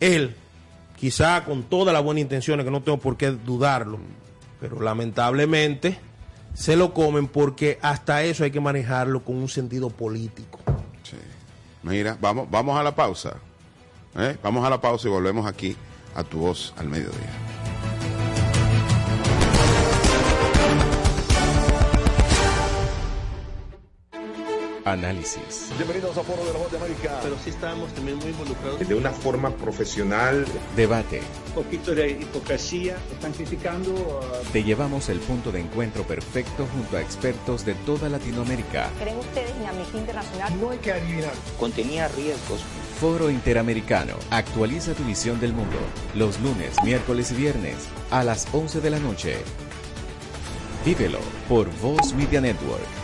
él, 0.00 0.34
quizá 0.96 1.44
con 1.44 1.64
todas 1.64 1.92
las 1.92 2.02
buenas 2.02 2.22
intenciones, 2.22 2.64
que 2.64 2.70
no 2.70 2.82
tengo 2.82 2.98
por 2.98 3.16
qué 3.16 3.30
dudarlo, 3.30 3.98
pero 4.60 4.80
lamentablemente 4.80 5.98
se 6.54 6.76
lo 6.76 6.94
comen 6.94 7.26
porque 7.26 7.78
hasta 7.82 8.22
eso 8.22 8.44
hay 8.44 8.50
que 8.50 8.60
manejarlo 8.60 9.24
con 9.24 9.36
un 9.36 9.48
sentido 9.48 9.90
político. 9.90 10.60
Sí. 11.02 11.16
Mira, 11.82 12.16
vamos, 12.20 12.48
vamos 12.50 12.78
a 12.78 12.82
la 12.82 12.94
pausa. 12.94 13.36
¿eh? 14.16 14.36
Vamos 14.42 14.64
a 14.64 14.70
la 14.70 14.80
pausa 14.80 15.08
y 15.08 15.10
volvemos 15.10 15.46
aquí 15.46 15.76
a 16.14 16.22
tu 16.22 16.38
voz 16.38 16.72
al 16.78 16.88
mediodía. 16.88 17.53
Análisis. 24.84 25.70
Bienvenidos 25.78 26.16
a 26.18 26.22
Foro 26.22 26.44
de 26.44 26.52
la 26.52 26.58
Voz 26.58 26.70
de 26.70 26.76
América. 26.76 27.18
Pero 27.22 27.36
sí 27.42 27.50
estamos 27.50 27.92
también 27.94 28.18
muy 28.18 28.28
involucrados. 28.28 28.86
De 28.86 28.94
una 28.94 29.10
forma 29.10 29.50
profesional. 29.50 30.44
Debate. 30.76 31.22
Un 31.48 31.64
poquito 31.64 31.94
de 31.94 32.10
hipocresía. 32.10 32.96
Están 33.10 33.32
criticando. 33.32 33.92
Uh... 33.92 34.52
Te 34.52 34.62
llevamos 34.62 35.08
el 35.08 35.20
punto 35.20 35.50
de 35.52 35.60
encuentro 35.60 36.02
perfecto 36.04 36.66
junto 36.74 36.98
a 36.98 37.00
expertos 37.00 37.64
de 37.64 37.74
toda 37.74 38.10
Latinoamérica. 38.10 38.90
¿Creen 39.00 39.16
ustedes 39.18 39.52
en 39.52 39.66
Amnistía 39.66 40.00
Internacional? 40.00 40.60
No 40.60 40.70
hay 40.70 40.78
que 40.78 40.92
adivinar. 40.92 41.32
Contenía 41.58 42.08
riesgos. 42.08 42.60
Foro 43.00 43.30
Interamericano. 43.30 44.14
Actualiza 44.30 44.92
tu 44.92 45.04
visión 45.04 45.40
del 45.40 45.54
mundo. 45.54 45.78
Los 46.14 46.38
lunes, 46.40 46.76
miércoles 46.84 47.32
y 47.32 47.36
viernes 47.36 47.76
a 48.10 48.22
las 48.22 48.46
11 48.52 48.82
de 48.82 48.90
la 48.90 48.98
noche. 48.98 49.36
Vívelo 50.84 51.20
por 51.48 51.70
Voz 51.80 52.12
Media 52.12 52.42
Network. 52.42 53.03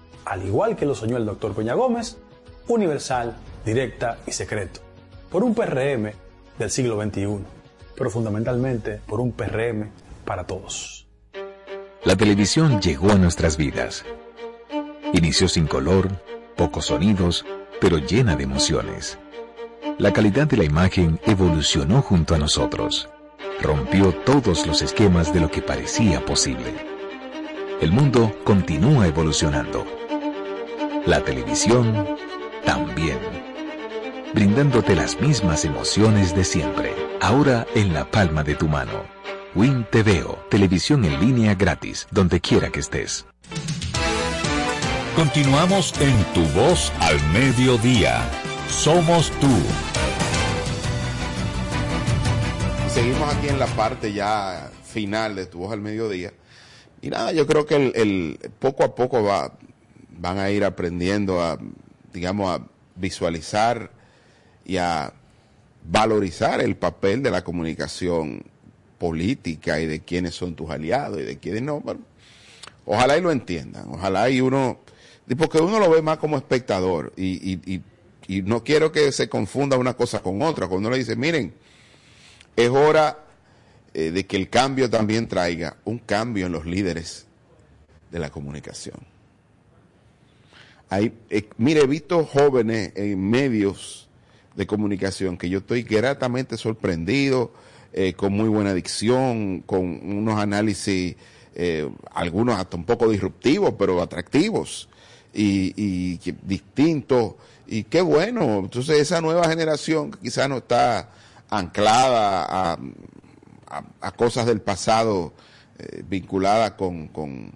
al 0.25 0.45
igual 0.45 0.75
que 0.75 0.85
lo 0.85 0.95
soñó 0.95 1.17
el 1.17 1.25
doctor 1.25 1.53
Peña 1.53 1.73
Gómez, 1.73 2.17
universal, 2.67 3.35
directa 3.65 4.19
y 4.25 4.31
secreto, 4.31 4.81
por 5.31 5.43
un 5.43 5.53
PRM 5.53 6.11
del 6.57 6.71
siglo 6.71 7.01
XXI, 7.01 7.39
pero 7.95 8.09
fundamentalmente 8.09 9.01
por 9.07 9.19
un 9.19 9.31
PRM 9.31 9.89
para 10.25 10.45
todos. 10.45 11.07
La 12.03 12.15
televisión 12.15 12.81
llegó 12.81 13.11
a 13.11 13.15
nuestras 13.15 13.57
vidas. 13.57 14.05
Inició 15.13 15.47
sin 15.47 15.67
color, 15.67 16.09
pocos 16.55 16.85
sonidos, 16.85 17.45
pero 17.79 17.97
llena 17.97 18.35
de 18.35 18.43
emociones. 18.43 19.19
La 19.97 20.11
calidad 20.13 20.47
de 20.47 20.57
la 20.57 20.63
imagen 20.63 21.19
evolucionó 21.25 22.01
junto 22.01 22.33
a 22.33 22.37
nosotros. 22.37 23.09
Rompió 23.61 24.13
todos 24.25 24.65
los 24.65 24.81
esquemas 24.81 25.31
de 25.33 25.41
lo 25.41 25.51
que 25.51 25.61
parecía 25.61 26.25
posible. 26.25 26.73
El 27.81 27.91
mundo 27.91 28.35
continúa 28.43 29.07
evolucionando. 29.07 30.00
La 31.07 31.23
televisión 31.23 32.07
también. 32.63 33.17
Brindándote 34.35 34.95
las 34.95 35.19
mismas 35.19 35.65
emociones 35.65 36.35
de 36.35 36.43
siempre. 36.43 36.93
Ahora 37.19 37.65
en 37.73 37.91
la 37.91 38.05
palma 38.05 38.43
de 38.43 38.53
tu 38.53 38.67
mano. 38.67 39.03
Win 39.55 39.83
TVO, 39.89 40.37
televisión 40.51 41.03
en 41.03 41.19
línea 41.19 41.55
gratis, 41.55 42.07
donde 42.11 42.39
quiera 42.39 42.69
que 42.69 42.81
estés. 42.81 43.25
Continuamos 45.15 45.99
en 45.99 46.23
Tu 46.35 46.41
Voz 46.53 46.93
al 46.99 47.19
Mediodía. 47.33 48.21
Somos 48.69 49.31
tú. 49.39 49.49
Seguimos 52.93 53.33
aquí 53.33 53.47
en 53.49 53.57
la 53.57 53.65
parte 53.65 54.13
ya 54.13 54.69
final 54.83 55.35
de 55.35 55.47
Tu 55.47 55.57
Voz 55.57 55.73
al 55.73 55.81
Mediodía. 55.81 56.31
Y 57.01 57.09
nada, 57.09 57.31
yo 57.31 57.47
creo 57.47 57.65
que 57.65 57.75
el, 57.75 57.91
el 57.95 58.51
poco 58.59 58.83
a 58.83 58.93
poco 58.93 59.23
va, 59.23 59.51
van 60.17 60.39
a 60.39 60.49
ir 60.51 60.63
aprendiendo 60.63 61.41
a, 61.41 61.57
digamos, 62.13 62.49
a 62.59 62.63
visualizar 62.95 63.91
y 64.65 64.77
a 64.77 65.13
valorizar 65.89 66.61
el 66.61 66.75
papel 66.75 67.23
de 67.23 67.31
la 67.31 67.43
comunicación 67.43 68.43
política 68.97 69.79
y 69.79 69.87
de 69.87 70.01
quiénes 70.01 70.35
son 70.35 70.55
tus 70.55 70.69
aliados 70.69 71.19
y 71.19 71.23
de 71.23 71.37
quiénes 71.37 71.63
no. 71.63 71.83
Ojalá 72.85 73.17
y 73.17 73.21
lo 73.21 73.31
entiendan, 73.31 73.85
ojalá 73.89 74.29
y 74.29 74.41
uno, 74.41 74.79
porque 75.37 75.59
uno 75.59 75.79
lo 75.79 75.89
ve 75.89 76.01
más 76.01 76.17
como 76.17 76.37
espectador 76.37 77.13
y, 77.15 77.53
y, 77.53 77.61
y, 77.65 77.81
y 78.27 78.41
no 78.43 78.63
quiero 78.63 78.91
que 78.91 79.11
se 79.11 79.29
confunda 79.29 79.77
una 79.77 79.93
cosa 79.95 80.21
con 80.21 80.41
otra. 80.41 80.67
Cuando 80.67 80.87
uno 80.87 80.95
le 80.95 80.99
dice, 80.99 81.15
miren, 81.15 81.53
es 82.55 82.69
hora 82.69 83.25
eh, 83.93 84.11
de 84.11 84.25
que 84.25 84.37
el 84.37 84.49
cambio 84.49 84.89
también 84.89 85.27
traiga 85.27 85.77
un 85.85 85.99
cambio 85.99 86.45
en 86.45 86.51
los 86.51 86.65
líderes 86.65 87.25
de 88.11 88.19
la 88.19 88.29
comunicación. 88.29 89.10
Hay, 90.91 91.13
eh, 91.29 91.47
mire, 91.57 91.83
he 91.83 91.87
visto 91.87 92.25
jóvenes 92.25 92.91
en 92.95 93.29
medios 93.29 94.09
de 94.57 94.67
comunicación 94.67 95.37
que 95.37 95.49
yo 95.49 95.59
estoy 95.59 95.83
gratamente 95.83 96.57
sorprendido, 96.57 97.53
eh, 97.93 98.11
con 98.13 98.33
muy 98.33 98.49
buena 98.49 98.73
dicción, 98.73 99.61
con 99.61 99.79
unos 99.81 100.37
análisis, 100.37 101.15
eh, 101.55 101.89
algunos 102.13 102.57
hasta 102.59 102.75
un 102.75 102.83
poco 102.83 103.09
disruptivos, 103.09 103.73
pero 103.79 104.01
atractivos 104.01 104.89
y, 105.33 105.73
y 105.81 106.19
distintos. 106.43 107.35
Y 107.67 107.83
qué 107.85 108.01
bueno. 108.01 108.59
Entonces, 108.59 108.99
esa 108.99 109.21
nueva 109.21 109.47
generación 109.47 110.11
que 110.11 110.19
quizás 110.19 110.49
no 110.49 110.57
está 110.57 111.09
anclada 111.49 112.43
a, 112.43 112.73
a- 112.73 113.83
a 114.01 114.11
cosas 114.11 114.45
del 114.45 114.59
pasado 114.59 115.31
vinculadas 116.09 116.71
con, 116.71 117.07
con, 117.07 117.53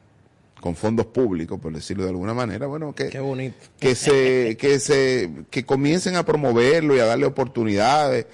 con 0.66 0.76
fondos 0.76 1.06
públicos, 1.06 1.60
por 1.60 1.72
decirlo 1.72 2.06
de 2.06 2.10
alguna 2.10 2.34
manera, 2.34 2.66
bueno, 2.66 2.96
que, 2.96 3.10
Qué 3.10 3.20
bonito. 3.20 3.56
que 3.80 3.94
se 3.94 4.58
que 4.60 4.80
se 4.80 5.30
que 5.52 5.64
comiencen 5.64 6.16
a 6.16 6.26
promoverlo 6.26 6.96
y 6.96 7.00
a 7.00 7.06
darle 7.06 7.28
oportunidades 7.28 8.26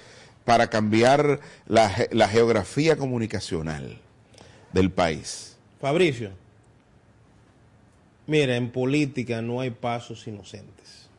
para 0.46 0.70
cambiar 0.70 1.40
la, 1.66 1.94
la 2.10 2.28
geografía 2.28 2.96
comunicacional 2.96 3.98
del 4.72 4.90
país. 4.90 5.58
Fabricio, 5.78 6.30
mira, 8.26 8.56
en 8.56 8.70
política 8.70 9.42
no 9.42 9.60
hay 9.60 9.68
pasos 9.68 10.26
inocentes. 10.26 11.10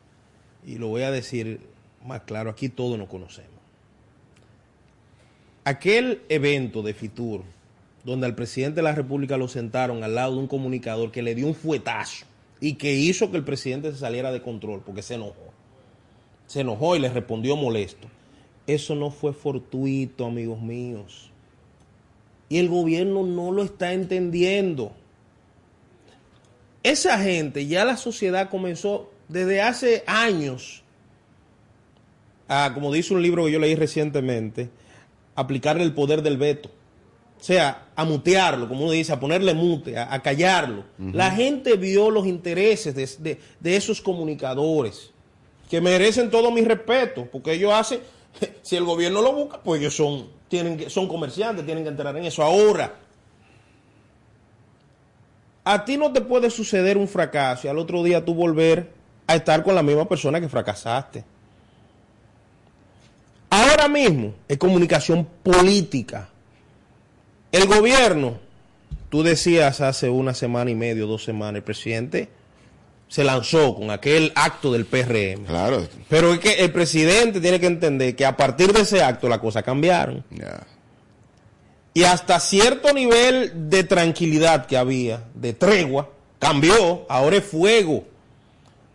Y 0.65 0.79
lo 0.79 0.87
voy 0.87 1.03
a 1.03 1.11
decir 1.11 1.59
más 2.03 2.21
claro, 2.21 2.49
aquí 2.49 2.69
todos 2.69 2.97
nos 2.97 3.07
conocemos. 3.07 3.51
Aquel 5.63 6.23
evento 6.27 6.81
de 6.81 6.95
Fitur, 6.95 7.43
donde 8.03 8.25
al 8.25 8.35
presidente 8.35 8.77
de 8.77 8.83
la 8.83 8.95
República 8.95 9.37
lo 9.37 9.47
sentaron 9.47 10.03
al 10.03 10.15
lado 10.15 10.33
de 10.33 10.39
un 10.39 10.47
comunicador 10.47 11.11
que 11.11 11.21
le 11.21 11.35
dio 11.35 11.47
un 11.47 11.55
fuetazo 11.55 12.25
y 12.59 12.73
que 12.73 12.93
hizo 12.93 13.31
que 13.31 13.37
el 13.37 13.43
presidente 13.43 13.91
se 13.91 13.97
saliera 13.97 14.31
de 14.31 14.41
control 14.41 14.81
porque 14.85 15.01
se 15.01 15.15
enojó. 15.15 15.53
Se 16.47 16.61
enojó 16.61 16.95
y 16.95 16.99
le 16.99 17.09
respondió 17.09 17.55
molesto. 17.55 18.07
Eso 18.67 18.95
no 18.95 19.11
fue 19.11 19.33
fortuito, 19.33 20.25
amigos 20.25 20.61
míos. 20.61 21.31
Y 22.49 22.57
el 22.59 22.69
gobierno 22.69 23.25
no 23.25 23.51
lo 23.51 23.63
está 23.63 23.93
entendiendo. 23.93 24.91
Esa 26.83 27.17
gente, 27.19 27.65
ya 27.67 27.85
la 27.85 27.97
sociedad 27.97 28.49
comenzó 28.49 29.09
desde 29.27 29.61
hace 29.61 30.03
años 30.05 30.83
a, 32.47 32.71
como 32.73 32.93
dice 32.93 33.13
un 33.13 33.21
libro 33.21 33.45
que 33.45 33.51
yo 33.51 33.59
leí 33.59 33.75
recientemente, 33.75 34.69
aplicarle 35.35 35.83
el 35.83 35.93
poder 35.93 36.21
del 36.21 36.37
veto. 36.37 36.69
O 37.43 37.45
sea, 37.45 37.87
a 37.93 38.05
mutearlo, 38.05 38.69
como 38.69 38.83
uno 38.83 38.91
dice, 38.93 39.11
a 39.11 39.19
ponerle 39.19 39.53
mute, 39.53 39.97
a, 39.97 40.13
a 40.13 40.21
callarlo. 40.21 40.85
La 40.97 41.29
gente 41.29 41.75
vio 41.75 42.09
los 42.09 42.25
intereses 42.25 42.95
de, 42.95 43.05
de- 43.19 43.41
de 43.59 43.75
esos 43.75 43.99
comunicadores, 43.99 45.11
que 45.69 45.81
merecen 45.81 46.31
todo 46.31 46.51
mi 46.51 46.61
respeto, 46.61 47.27
porque 47.29 47.51
ellos 47.51 47.73
hacen, 47.73 47.99
si 48.61 48.77
el 48.77 48.85
gobierno 48.85 49.21
lo 49.21 49.33
busca, 49.33 49.59
pues 49.61 49.81
ellos 49.81 49.93
son, 49.93 50.29
tienen 50.47 50.77
que, 50.77 50.89
son 50.89 51.09
comerciantes, 51.09 51.65
tienen 51.65 51.83
que 51.83 51.89
entrar 51.89 52.15
en 52.15 52.23
eso. 52.23 52.43
Ahora, 52.43 52.95
a 55.65 55.83
ti 55.83 55.97
no 55.97 56.13
te 56.13 56.21
puede 56.21 56.49
suceder 56.49 56.97
un 56.97 57.09
fracaso 57.09 57.67
y 57.67 57.69
al 57.69 57.77
otro 57.77 58.01
día 58.03 58.23
tú 58.23 58.33
volver 58.33 58.89
a 59.27 59.35
estar 59.35 59.63
con 59.63 59.75
la 59.75 59.83
misma 59.83 60.07
persona 60.07 60.39
que 60.39 60.47
fracasaste. 60.47 61.25
Ahora 63.49 63.89
mismo 63.89 64.33
es 64.47 64.57
comunicación 64.57 65.27
política. 65.43 66.29
El 67.53 67.67
gobierno, 67.67 68.39
tú 69.09 69.21
decías 69.21 69.79
hace 69.79 70.09
una 70.09 70.33
semana 70.33 70.71
y 70.71 70.75
media, 70.75 71.03
dos 71.03 71.23
semanas, 71.23 71.57
el 71.57 71.63
presidente 71.63 72.27
se 73.07 73.23
lanzó 73.23 73.75
con 73.75 73.91
aquel 73.91 74.31
acto 74.33 74.73
del 74.73 74.85
PRM. 74.85 75.45
Claro. 75.45 75.87
Pero 76.09 76.33
es 76.33 76.39
que 76.39 76.53
el 76.53 76.71
presidente 76.71 77.39
tiene 77.39 77.59
que 77.59 77.67
entender 77.67 78.15
que 78.15 78.25
a 78.25 78.35
partir 78.35 78.73
de 78.73 78.81
ese 78.81 79.03
acto 79.03 79.29
las 79.29 79.37
cosas 79.37 79.61
cambiaron. 79.61 80.23
Y 81.93 82.05
hasta 82.05 82.39
cierto 82.39 82.91
nivel 82.91 83.69
de 83.69 83.83
tranquilidad 83.83 84.65
que 84.65 84.75
había, 84.75 85.23
de 85.35 85.53
tregua, 85.53 86.09
cambió. 86.39 87.05
Ahora 87.07 87.35
es 87.35 87.43
fuego. 87.43 88.03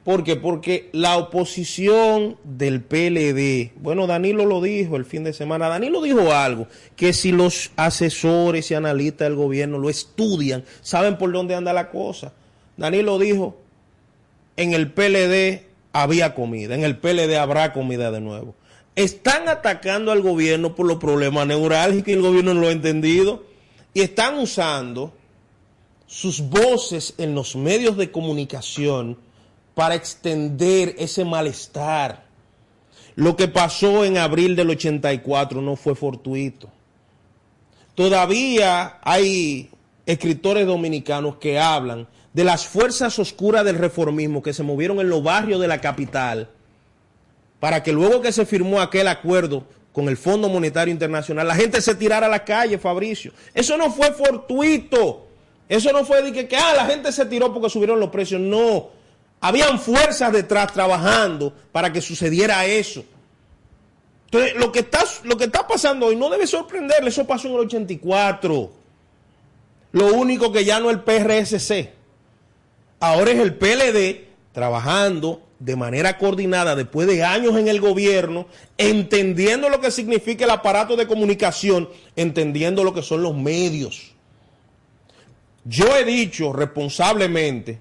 ¿Por 0.08 0.24
qué? 0.24 0.36
Porque 0.36 0.88
la 0.92 1.18
oposición 1.18 2.38
del 2.42 2.80
PLD, 2.80 3.72
bueno, 3.78 4.06
Danilo 4.06 4.46
lo 4.46 4.62
dijo 4.62 4.96
el 4.96 5.04
fin 5.04 5.22
de 5.22 5.34
semana, 5.34 5.68
Danilo 5.68 6.00
dijo 6.00 6.32
algo, 6.32 6.66
que 6.96 7.12
si 7.12 7.30
los 7.30 7.72
asesores 7.76 8.70
y 8.70 8.74
analistas 8.74 9.28
del 9.28 9.36
gobierno 9.36 9.76
lo 9.76 9.90
estudian, 9.90 10.64
saben 10.80 11.18
por 11.18 11.30
dónde 11.30 11.56
anda 11.56 11.74
la 11.74 11.90
cosa. 11.90 12.32
Danilo 12.78 13.18
dijo, 13.18 13.58
en 14.56 14.72
el 14.72 14.90
PLD 14.92 15.66
había 15.92 16.34
comida, 16.34 16.74
en 16.74 16.84
el 16.84 16.96
PLD 16.96 17.36
habrá 17.36 17.74
comida 17.74 18.10
de 18.10 18.22
nuevo. 18.22 18.54
Están 18.96 19.46
atacando 19.46 20.10
al 20.10 20.22
gobierno 20.22 20.74
por 20.74 20.86
los 20.86 20.96
problemas 20.96 21.46
neurálgicos 21.46 22.08
y 22.08 22.12
el 22.12 22.22
gobierno 22.22 22.54
no 22.54 22.62
lo 22.62 22.68
ha 22.68 22.72
entendido. 22.72 23.44
Y 23.92 24.00
están 24.00 24.38
usando 24.38 25.12
sus 26.06 26.40
voces 26.48 27.12
en 27.18 27.34
los 27.34 27.56
medios 27.56 27.98
de 27.98 28.10
comunicación 28.10 29.27
para 29.78 29.94
extender 29.94 30.96
ese 30.98 31.24
malestar. 31.24 32.24
Lo 33.14 33.36
que 33.36 33.46
pasó 33.46 34.04
en 34.04 34.18
abril 34.18 34.56
del 34.56 34.70
84 34.70 35.62
no 35.62 35.76
fue 35.76 35.94
fortuito. 35.94 36.68
Todavía 37.94 38.98
hay 39.02 39.70
escritores 40.04 40.66
dominicanos 40.66 41.36
que 41.36 41.60
hablan 41.60 42.08
de 42.32 42.42
las 42.42 42.66
fuerzas 42.66 43.20
oscuras 43.20 43.64
del 43.64 43.78
reformismo 43.78 44.42
que 44.42 44.52
se 44.52 44.64
movieron 44.64 44.98
en 44.98 45.10
los 45.10 45.22
barrios 45.22 45.60
de 45.60 45.68
la 45.68 45.80
capital 45.80 46.50
para 47.60 47.84
que 47.84 47.92
luego 47.92 48.20
que 48.20 48.32
se 48.32 48.46
firmó 48.46 48.80
aquel 48.80 49.06
acuerdo 49.06 49.62
con 49.92 50.08
el 50.08 50.16
Fondo 50.16 50.48
Monetario 50.48 50.90
Internacional, 50.90 51.46
la 51.46 51.54
gente 51.54 51.80
se 51.80 51.94
tirara 51.94 52.26
a 52.26 52.30
la 52.30 52.44
calle, 52.44 52.78
Fabricio. 52.78 53.30
Eso 53.54 53.76
no 53.76 53.92
fue 53.92 54.10
fortuito. 54.10 55.28
Eso 55.68 55.92
no 55.92 56.04
fue 56.04 56.20
de 56.22 56.32
que, 56.32 56.48
que 56.48 56.56
ah, 56.56 56.74
la 56.74 56.86
gente 56.86 57.12
se 57.12 57.26
tiró 57.26 57.54
porque 57.54 57.70
subieron 57.70 58.00
los 58.00 58.10
precios. 58.10 58.40
No. 58.40 58.97
Habían 59.40 59.78
fuerzas 59.78 60.32
detrás 60.32 60.72
trabajando 60.72 61.52
para 61.70 61.92
que 61.92 62.00
sucediera 62.00 62.64
eso. 62.66 63.04
Entonces, 64.26 64.56
lo 64.56 64.72
que, 64.72 64.80
está, 64.80 65.04
lo 65.24 65.36
que 65.36 65.44
está 65.44 65.66
pasando 65.66 66.06
hoy 66.06 66.16
no 66.16 66.28
debe 66.28 66.46
sorprenderle, 66.46 67.08
eso 67.08 67.26
pasó 67.26 67.48
en 67.48 67.54
el 67.54 67.60
84. 67.60 68.72
Lo 69.92 70.06
único 70.14 70.52
que 70.52 70.64
ya 70.64 70.80
no 70.80 70.90
es 70.90 70.96
el 70.96 71.02
PRSC, 71.02 71.90
ahora 73.00 73.30
es 73.30 73.38
el 73.38 73.54
PLD 73.54 74.28
trabajando 74.52 75.42
de 75.58 75.76
manera 75.76 76.18
coordinada 76.18 76.76
después 76.76 77.06
de 77.06 77.24
años 77.24 77.56
en 77.56 77.68
el 77.68 77.80
gobierno, 77.80 78.46
entendiendo 78.76 79.70
lo 79.70 79.80
que 79.80 79.90
significa 79.90 80.44
el 80.44 80.50
aparato 80.50 80.94
de 80.94 81.06
comunicación, 81.06 81.88
entendiendo 82.14 82.84
lo 82.84 82.92
que 82.92 83.02
son 83.02 83.22
los 83.22 83.34
medios. 83.34 84.12
Yo 85.64 85.96
he 85.96 86.04
dicho 86.04 86.52
responsablemente 86.52 87.80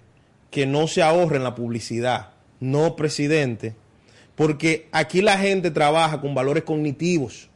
que 0.52 0.66
no 0.66 0.88
se 0.88 1.02
ahorren 1.02 1.44
la 1.44 1.56
publicidad, 1.56 2.30
no 2.60 2.96
presidente, 2.96 3.76
porque 4.36 4.88
aquí 4.92 5.22
la 5.22 5.38
gente 5.38 5.72
trabaja 5.72 6.22
con 6.22 6.36
valores 6.36 6.64
cognitivos. 6.64 7.50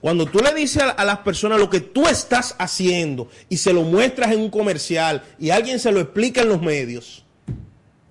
Cuando 0.00 0.26
tú 0.26 0.40
le 0.40 0.52
dices 0.52 0.82
a, 0.82 0.90
a, 0.90 1.04
las 1.04 1.18
personas 1.20 1.58
lo 1.58 1.70
que 1.70 1.80
tú 1.80 2.06
estás 2.06 2.54
haciendo 2.58 3.28
y 3.48 3.56
se 3.56 3.72
lo 3.72 3.82
muestras 3.82 4.32
en 4.32 4.40
un 4.40 4.50
comercial 4.50 5.22
y 5.38 5.50
alguien 5.50 5.78
se 5.78 5.92
lo 5.92 6.00
explica 6.00 6.42
en 6.42 6.48
los 6.48 6.60
medios, 6.60 7.24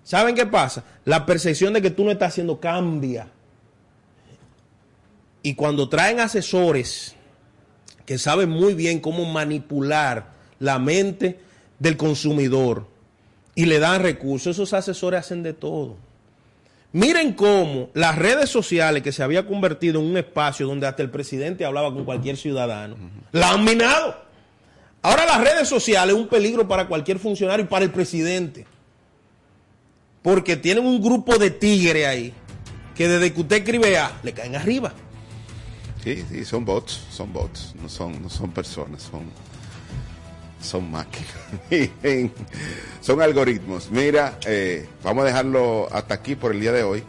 ¿saben 0.04 0.34
qué 0.34 0.46
pasa? 0.46 0.84
La 1.06 1.26
percepción 1.26 1.74
de 1.74 1.82
que 1.82 1.92
tú 1.92 2.04
no 2.04 2.12
estás 2.12 2.30
haciendo 2.30 2.60
cambia. 2.60 3.28
Y 5.44 5.54
cuando 5.56 5.90
traen 5.90 6.20
asesores 6.20 7.16
que 8.06 8.18
saben 8.18 8.50
muy 8.50 8.74
bien 8.74 9.00
cómo 9.00 9.26
manipular 9.26 10.32
la 10.60 10.80
mente 10.80 11.40
del 11.80 11.98
consumidor 11.98 12.88
y 13.56 13.66
le 13.66 13.80
dan 13.80 14.02
recursos, 14.02 14.56
esos 14.56 14.74
asesores 14.74 15.20
hacen 15.20 15.44
de 15.44 15.54
todo. 15.54 15.98
Miren 16.92 17.34
cómo 17.34 17.90
las 17.94 18.16
redes 18.18 18.50
sociales 18.50 19.02
que 19.02 19.12
se 19.12 19.24
había 19.24 19.48
convertido 19.48 20.00
en 20.00 20.08
un 20.08 20.18
espacio 20.18 20.68
donde 20.68 20.86
hasta 20.86 21.02
el 21.02 21.10
presidente 21.10 21.66
hablaba 21.66 21.92
con 21.92 22.06
cualquier 22.06 22.38
ciudadano, 22.38 22.96
la 23.32 23.52
han 23.52 23.64
minado. 23.64 24.16
Ahora 25.02 25.26
las 25.26 25.42
redes 25.42 25.68
sociales 25.68 26.16
es 26.16 26.22
un 26.22 26.28
peligro 26.28 26.68
para 26.68 26.88
cualquier 26.88 27.20
funcionario 27.20 27.66
y 27.66 27.68
para 27.68 27.84
el 27.84 27.92
presidente. 27.92 28.66
Porque 30.22 30.56
tienen 30.56 30.86
un 30.86 31.02
grupo 31.02 31.38
de 31.38 31.50
tigres 31.50 32.08
ahí 32.08 32.34
que 32.96 33.08
desde 33.08 33.34
que 33.34 33.42
usted 33.42 33.58
escribe 33.58 33.98
A, 33.98 34.20
le 34.24 34.32
caen 34.34 34.56
arriba. 34.56 34.94
Sí, 36.04 36.24
sí, 36.30 36.46
son 36.46 36.64
bots, 36.64 37.02
son 37.10 37.34
bots, 37.34 37.74
no 37.82 37.90
son, 37.90 38.22
no 38.22 38.30
son 38.30 38.52
personas, 38.52 39.02
son, 39.04 39.24
son 40.64 40.90
máquinas, 40.90 41.30
son 43.02 43.22
algoritmos. 43.22 43.92
Mira, 43.92 44.38
eh, 44.46 44.88
vamos 45.04 45.24
a 45.24 45.28
dejarlo 45.28 45.88
hasta 45.92 46.16
aquí 46.16 46.36
por 46.36 46.54
el 46.54 46.62
día 46.62 46.72
de 46.72 46.84
hoy 46.84 47.04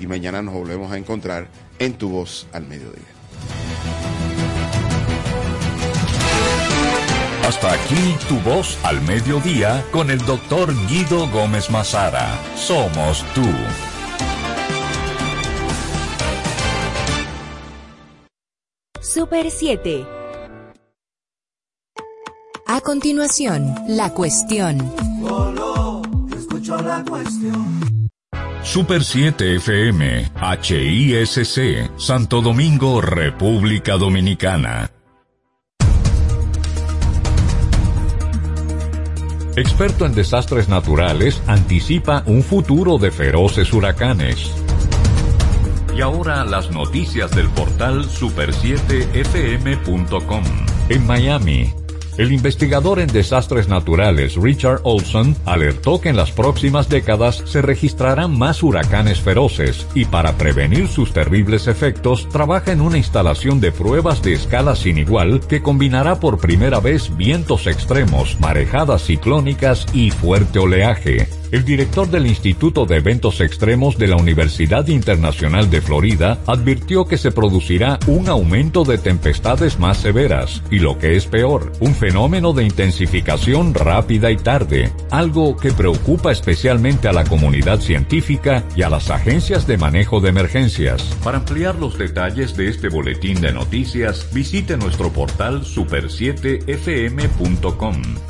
y 0.00 0.06
mañana 0.06 0.40
nos 0.42 0.54
volvemos 0.54 0.90
a 0.92 0.96
encontrar 0.96 1.48
en 1.78 1.94
Tu 1.94 2.08
Voz 2.08 2.46
al 2.52 2.66
Mediodía. 2.66 3.02
Hasta 7.46 7.72
aquí 7.72 8.16
Tu 8.28 8.38
Voz 8.40 8.78
al 8.84 9.00
Mediodía 9.02 9.84
con 9.90 10.10
el 10.10 10.24
doctor 10.24 10.72
Guido 10.88 11.28
Gómez 11.30 11.68
Mazara. 11.68 12.38
Somos 12.54 13.24
tú. 13.34 13.42
Super 19.00 19.50
7. 19.50 20.19
A 22.72 22.80
continuación, 22.80 23.74
la 23.88 24.10
cuestión. 24.10 24.78
Solo 25.20 26.02
escucho 26.38 26.80
la 26.80 27.04
cuestión. 27.04 28.00
Super 28.62 29.02
7 29.02 29.56
FM, 29.56 30.30
HISC, 30.62 31.98
Santo 31.98 32.40
Domingo, 32.40 33.00
República 33.00 33.96
Dominicana. 33.96 34.88
Experto 39.56 40.06
en 40.06 40.14
desastres 40.14 40.68
naturales, 40.68 41.42
anticipa 41.48 42.22
un 42.26 42.44
futuro 42.44 42.98
de 42.98 43.10
feroces 43.10 43.72
huracanes. 43.72 44.48
Y 45.96 46.02
ahora 46.02 46.44
las 46.44 46.70
noticias 46.70 47.32
del 47.32 47.48
portal 47.48 48.04
super7fm.com. 48.04 50.44
En 50.88 51.06
Miami, 51.06 51.74
el 52.18 52.32
investigador 52.32 52.98
en 52.98 53.08
desastres 53.08 53.68
naturales 53.68 54.36
Richard 54.36 54.80
Olson 54.84 55.36
alertó 55.44 56.00
que 56.00 56.10
en 56.10 56.16
las 56.16 56.30
próximas 56.30 56.88
décadas 56.88 57.42
se 57.46 57.62
registrarán 57.62 58.38
más 58.38 58.62
huracanes 58.62 59.20
feroces 59.20 59.86
y 59.94 60.04
para 60.04 60.36
prevenir 60.36 60.88
sus 60.88 61.12
terribles 61.12 61.66
efectos 61.66 62.28
trabaja 62.28 62.72
en 62.72 62.80
una 62.80 62.98
instalación 62.98 63.60
de 63.60 63.72
pruebas 63.72 64.22
de 64.22 64.34
escala 64.34 64.76
sin 64.76 64.98
igual 64.98 65.40
que 65.40 65.62
combinará 65.62 66.20
por 66.20 66.38
primera 66.38 66.80
vez 66.80 67.16
vientos 67.16 67.66
extremos, 67.66 68.38
marejadas 68.40 69.02
ciclónicas 69.04 69.86
y 69.92 70.10
fuerte 70.10 70.58
oleaje. 70.58 71.39
El 71.50 71.64
director 71.64 72.08
del 72.08 72.28
Instituto 72.28 72.86
de 72.86 72.98
Eventos 72.98 73.40
Extremos 73.40 73.98
de 73.98 74.06
la 74.06 74.14
Universidad 74.16 74.86
Internacional 74.86 75.68
de 75.68 75.80
Florida 75.80 76.38
advirtió 76.46 77.06
que 77.06 77.18
se 77.18 77.32
producirá 77.32 77.98
un 78.06 78.28
aumento 78.28 78.84
de 78.84 78.98
tempestades 78.98 79.80
más 79.80 79.98
severas 79.98 80.62
y 80.70 80.78
lo 80.78 80.96
que 80.98 81.16
es 81.16 81.26
peor, 81.26 81.72
un 81.80 81.96
fenómeno 81.96 82.52
de 82.52 82.62
intensificación 82.62 83.74
rápida 83.74 84.30
y 84.30 84.36
tarde, 84.36 84.92
algo 85.10 85.56
que 85.56 85.72
preocupa 85.72 86.30
especialmente 86.30 87.08
a 87.08 87.12
la 87.12 87.24
comunidad 87.24 87.80
científica 87.80 88.62
y 88.76 88.82
a 88.82 88.88
las 88.88 89.10
agencias 89.10 89.66
de 89.66 89.76
manejo 89.76 90.20
de 90.20 90.28
emergencias. 90.28 91.02
Para 91.24 91.38
ampliar 91.38 91.74
los 91.74 91.98
detalles 91.98 92.56
de 92.56 92.68
este 92.68 92.88
boletín 92.88 93.40
de 93.40 93.52
noticias, 93.52 94.28
visite 94.32 94.76
nuestro 94.76 95.12
portal 95.12 95.62
super7fm.com. 95.62 98.29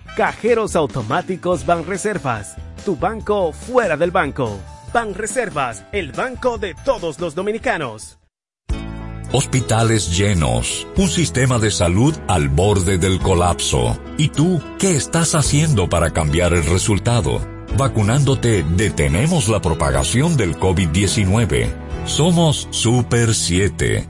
Cajeros 0.15 0.75
automáticos 0.75 1.65
Banreservas. 1.65 2.57
Tu 2.83 2.97
banco 2.97 3.53
fuera 3.53 3.95
del 3.95 4.11
banco. 4.11 4.59
Banreservas, 4.93 5.85
el 5.93 6.11
banco 6.11 6.57
de 6.57 6.75
todos 6.83 7.19
los 7.19 7.33
dominicanos. 7.33 8.17
Hospitales 9.33 10.17
llenos, 10.17 10.85
un 10.97 11.07
sistema 11.07 11.57
de 11.57 11.71
salud 11.71 12.13
al 12.27 12.49
borde 12.49 12.97
del 12.97 13.19
colapso. 13.19 13.97
¿Y 14.17 14.27
tú 14.27 14.61
qué 14.77 14.97
estás 14.97 15.33
haciendo 15.35 15.87
para 15.87 16.11
cambiar 16.11 16.53
el 16.53 16.65
resultado? 16.65 17.39
Vacunándote 17.77 18.65
detenemos 18.75 19.47
la 19.47 19.61
propagación 19.61 20.35
del 20.35 20.57
COVID-19. 20.57 21.69
Somos 22.05 22.67
Super 22.71 23.33
7. 23.33 24.09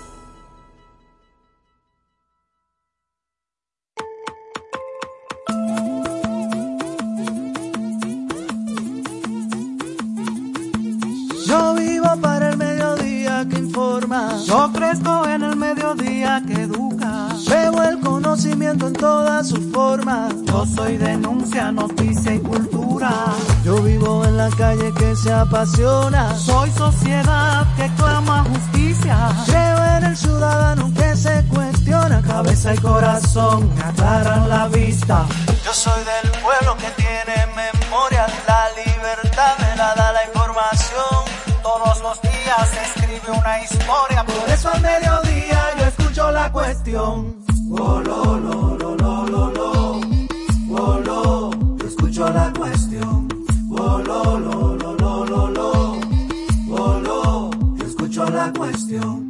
Yo 14.45 14.71
crezco 14.73 15.27
en 15.27 15.43
el 15.43 15.55
mediodía 15.55 16.41
que 16.45 16.53
educa. 16.63 17.27
Veo 17.49 17.83
el 17.83 17.99
conocimiento 17.99 18.87
en 18.87 18.93
todas 18.93 19.49
sus 19.49 19.71
formas. 19.71 20.33
Yo 20.45 20.65
soy 20.65 20.97
denuncia, 20.97 21.71
noticia 21.71 22.33
y 22.33 22.39
cultura. 22.39 23.11
Yo 23.63 23.81
vivo 23.81 24.23
en 24.25 24.37
la 24.37 24.49
calle 24.49 24.93
que 24.93 25.15
se 25.15 25.33
apasiona. 25.33 26.35
Soy 26.37 26.71
sociedad 26.71 27.67
que 27.75 27.89
clama 27.95 28.45
justicia. 28.45 29.17
Creo 29.45 29.97
en 29.97 30.03
el 30.05 30.17
ciudadano 30.17 30.91
que 30.93 31.15
se 31.15 31.43
cuestiona. 31.49 32.21
Cabeza 32.21 32.73
y 32.73 32.77
corazón 32.77 33.69
me 33.75 33.83
aclaran 33.83 34.49
la 34.49 34.67
vista. 34.67 35.25
Yo 35.65 35.73
soy 35.73 36.01
del 36.03 36.31
pueblo 36.41 36.77
que 36.77 36.89
tiene 37.01 37.47
memoria. 37.55 38.27
La 38.47 38.67
libertad 38.83 39.57
me 39.59 39.75
la 39.75 39.93
da 39.95 40.13
la 40.13 40.25
información. 40.25 41.25
Todos 41.61 42.01
los 42.01 42.21
días 42.21 43.00
una 43.27 43.63
historia. 43.63 44.23
Por 44.25 44.49
eso 44.53 44.69
al 44.73 44.81
mediodía 44.81 45.59
yo 45.77 45.85
escucho 45.85 46.31
la 46.31 46.51
cuestión. 46.51 47.35
Oh, 47.71 48.01
lo, 48.01 48.39
lo, 48.39 48.77
lo, 48.77 48.95
lo, 48.95 49.25
lo, 49.25 49.51
lo. 49.51 50.01
Oh, 50.71 50.99
lo, 51.03 51.77
yo 51.77 51.87
escucho 51.87 52.29
la 52.29 52.51
cuestión. 52.57 53.27
Oh, 53.71 54.01
lo, 54.05 54.39
lo, 54.39 54.75
lo, 54.75 54.95
lo, 54.95 55.25
lo, 55.25 55.47
lo. 55.49 55.71
Oh, 56.71 56.99
lo, 56.99 57.51
yo 57.75 57.85
escucho 57.85 58.25
la 58.29 58.51
cuestión. 58.53 59.27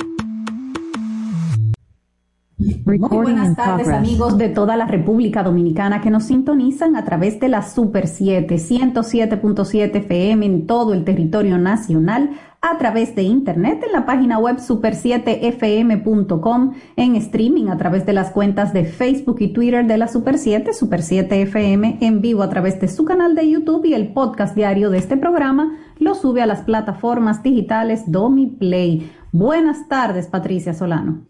Muy 2.85 2.97
buenas 2.97 3.55
tardes 3.55 3.87
amigos 3.87 4.37
de 4.37 4.49
toda 4.49 4.75
la 4.75 4.85
República 4.85 5.43
Dominicana 5.43 6.01
que 6.01 6.09
nos 6.09 6.25
sintonizan 6.25 6.95
a 6.95 7.03
través 7.03 7.39
de 7.39 7.47
la 7.47 7.63
Super 7.63 8.07
7, 8.07 8.55
107.7 8.55 9.95
FM 9.95 10.45
en 10.45 10.67
todo 10.67 10.93
el 10.93 11.03
territorio 11.03 11.57
nacional, 11.57 12.31
a 12.61 12.77
través 12.77 13.15
de 13.15 13.23
internet 13.23 13.83
en 13.83 13.91
la 13.91 14.05
página 14.05 14.37
web 14.37 14.57
super7fm.com, 14.57 16.73
en 16.95 17.15
streaming 17.15 17.69
a 17.69 17.77
través 17.77 18.05
de 18.05 18.13
las 18.13 18.29
cuentas 18.29 18.71
de 18.71 18.85
Facebook 18.85 19.37
y 19.39 19.47
Twitter 19.47 19.87
de 19.87 19.97
la 19.97 20.07
Super 20.07 20.37
7, 20.37 20.71
Super 20.73 21.01
7 21.01 21.41
FM, 21.41 21.97
en 22.01 22.21
vivo 22.21 22.43
a 22.43 22.49
través 22.49 22.79
de 22.79 22.87
su 22.87 23.03
canal 23.03 23.33
de 23.33 23.49
YouTube 23.49 23.85
y 23.85 23.95
el 23.95 24.13
podcast 24.13 24.55
diario 24.55 24.91
de 24.91 24.99
este 24.99 25.17
programa 25.17 25.75
lo 25.97 26.13
sube 26.13 26.43
a 26.43 26.45
las 26.45 26.61
plataformas 26.61 27.41
digitales 27.41 28.03
Domi 28.05 28.45
Play. 28.45 29.11
Buenas 29.31 29.87
tardes, 29.87 30.27
Patricia 30.27 30.75
Solano. 30.75 31.25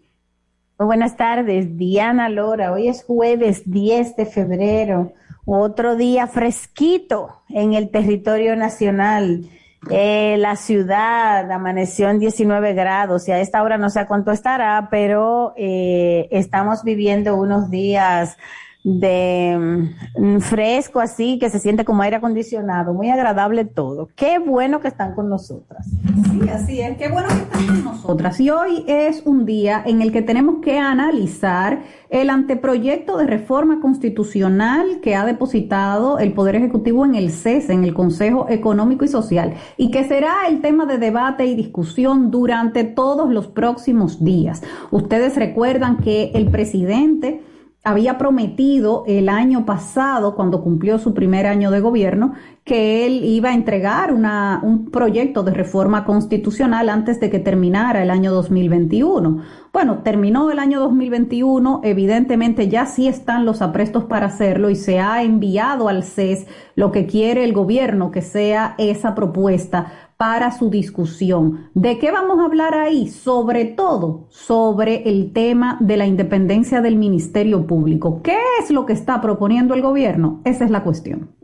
Buenas 0.78 1.16
tardes, 1.16 1.78
Diana 1.78 2.28
Lora. 2.28 2.72
Hoy 2.72 2.88
es 2.88 3.04
jueves 3.04 3.70
10 3.70 4.16
de 4.16 4.26
febrero, 4.26 5.14
otro 5.46 5.96
día 5.96 6.26
fresquito 6.26 7.40
en 7.48 7.72
el 7.72 7.90
territorio 7.90 8.54
nacional. 8.54 9.46
Eh, 9.90 10.36
la 10.38 10.54
ciudad 10.54 11.50
amaneció 11.50 12.08
en 12.08 12.20
19 12.20 12.72
grados 12.72 13.26
y 13.26 13.32
a 13.32 13.40
esta 13.40 13.62
hora 13.62 13.78
no 13.78 13.90
sé 13.90 14.00
a 14.00 14.06
cuánto 14.06 14.30
estará, 14.30 14.88
pero 14.90 15.54
eh, 15.56 16.28
estamos 16.30 16.84
viviendo 16.84 17.34
unos 17.36 17.68
días 17.68 18.36
de 18.84 19.88
mm, 20.18 20.38
fresco 20.38 21.00
así, 21.00 21.38
que 21.38 21.50
se 21.50 21.60
siente 21.60 21.84
como 21.84 22.02
aire 22.02 22.16
acondicionado, 22.16 22.94
muy 22.94 23.10
agradable 23.10 23.64
todo. 23.64 24.08
Qué 24.16 24.38
bueno 24.38 24.80
que 24.80 24.88
están 24.88 25.14
con 25.14 25.28
nosotras. 25.28 25.86
Sí, 26.30 26.48
así 26.48 26.80
es, 26.80 26.96
qué 26.96 27.08
bueno 27.08 27.28
que 27.28 27.34
están 27.34 27.66
con 27.66 27.84
nosotras. 27.84 28.40
Y 28.40 28.50
hoy 28.50 28.84
es 28.88 29.22
un 29.24 29.46
día 29.46 29.82
en 29.86 30.02
el 30.02 30.10
que 30.10 30.22
tenemos 30.22 30.56
que 30.62 30.78
analizar 30.78 31.82
el 32.10 32.28
anteproyecto 32.28 33.16
de 33.16 33.26
reforma 33.26 33.80
constitucional 33.80 35.00
que 35.00 35.14
ha 35.14 35.24
depositado 35.24 36.18
el 36.18 36.32
Poder 36.32 36.56
Ejecutivo 36.56 37.04
en 37.04 37.14
el 37.14 37.30
CES, 37.30 37.70
en 37.70 37.84
el 37.84 37.94
Consejo 37.94 38.46
Económico 38.48 39.04
y 39.04 39.08
Social, 39.08 39.54
y 39.76 39.90
que 39.90 40.04
será 40.04 40.48
el 40.48 40.60
tema 40.60 40.86
de 40.86 40.98
debate 40.98 41.46
y 41.46 41.54
discusión 41.54 42.30
durante 42.30 42.84
todos 42.84 43.32
los 43.32 43.46
próximos 43.46 44.24
días. 44.24 44.62
Ustedes 44.90 45.36
recuerdan 45.36 45.98
que 45.98 46.32
el 46.34 46.50
presidente 46.50 47.42
había 47.84 48.16
prometido 48.16 49.02
el 49.08 49.28
año 49.28 49.66
pasado, 49.66 50.36
cuando 50.36 50.62
cumplió 50.62 50.98
su 50.98 51.14
primer 51.14 51.46
año 51.46 51.72
de 51.72 51.80
gobierno, 51.80 52.34
que 52.64 53.04
él 53.06 53.24
iba 53.24 53.50
a 53.50 53.54
entregar 53.54 54.12
una, 54.12 54.60
un 54.62 54.90
proyecto 54.92 55.42
de 55.42 55.52
reforma 55.52 56.04
constitucional 56.04 56.88
antes 56.88 57.18
de 57.18 57.28
que 57.28 57.40
terminara 57.40 58.02
el 58.02 58.10
año 58.10 58.32
2021. 58.32 59.42
Bueno, 59.72 59.98
terminó 60.04 60.52
el 60.52 60.60
año 60.60 60.78
2021, 60.78 61.80
evidentemente 61.82 62.68
ya 62.68 62.86
sí 62.86 63.08
están 63.08 63.44
los 63.44 63.62
aprestos 63.62 64.04
para 64.04 64.26
hacerlo 64.26 64.70
y 64.70 64.76
se 64.76 65.00
ha 65.00 65.22
enviado 65.24 65.88
al 65.88 66.04
CES 66.04 66.46
lo 66.76 66.92
que 66.92 67.06
quiere 67.06 67.42
el 67.42 67.52
gobierno 67.52 68.12
que 68.12 68.22
sea 68.22 68.76
esa 68.78 69.16
propuesta 69.16 70.11
para 70.22 70.52
su 70.52 70.70
discusión. 70.70 71.68
¿De 71.74 71.98
qué 71.98 72.12
vamos 72.12 72.38
a 72.38 72.44
hablar 72.44 72.76
ahí? 72.76 73.08
Sobre 73.08 73.64
todo 73.64 74.28
sobre 74.30 75.08
el 75.08 75.32
tema 75.32 75.78
de 75.80 75.96
la 75.96 76.06
independencia 76.06 76.80
del 76.80 76.94
Ministerio 76.94 77.66
Público. 77.66 78.22
¿Qué 78.22 78.38
es 78.60 78.70
lo 78.70 78.86
que 78.86 78.92
está 78.92 79.20
proponiendo 79.20 79.74
el 79.74 79.82
gobierno? 79.82 80.40
Esa 80.44 80.64
es 80.64 80.70
la 80.70 80.84
cuestión. 80.84 81.34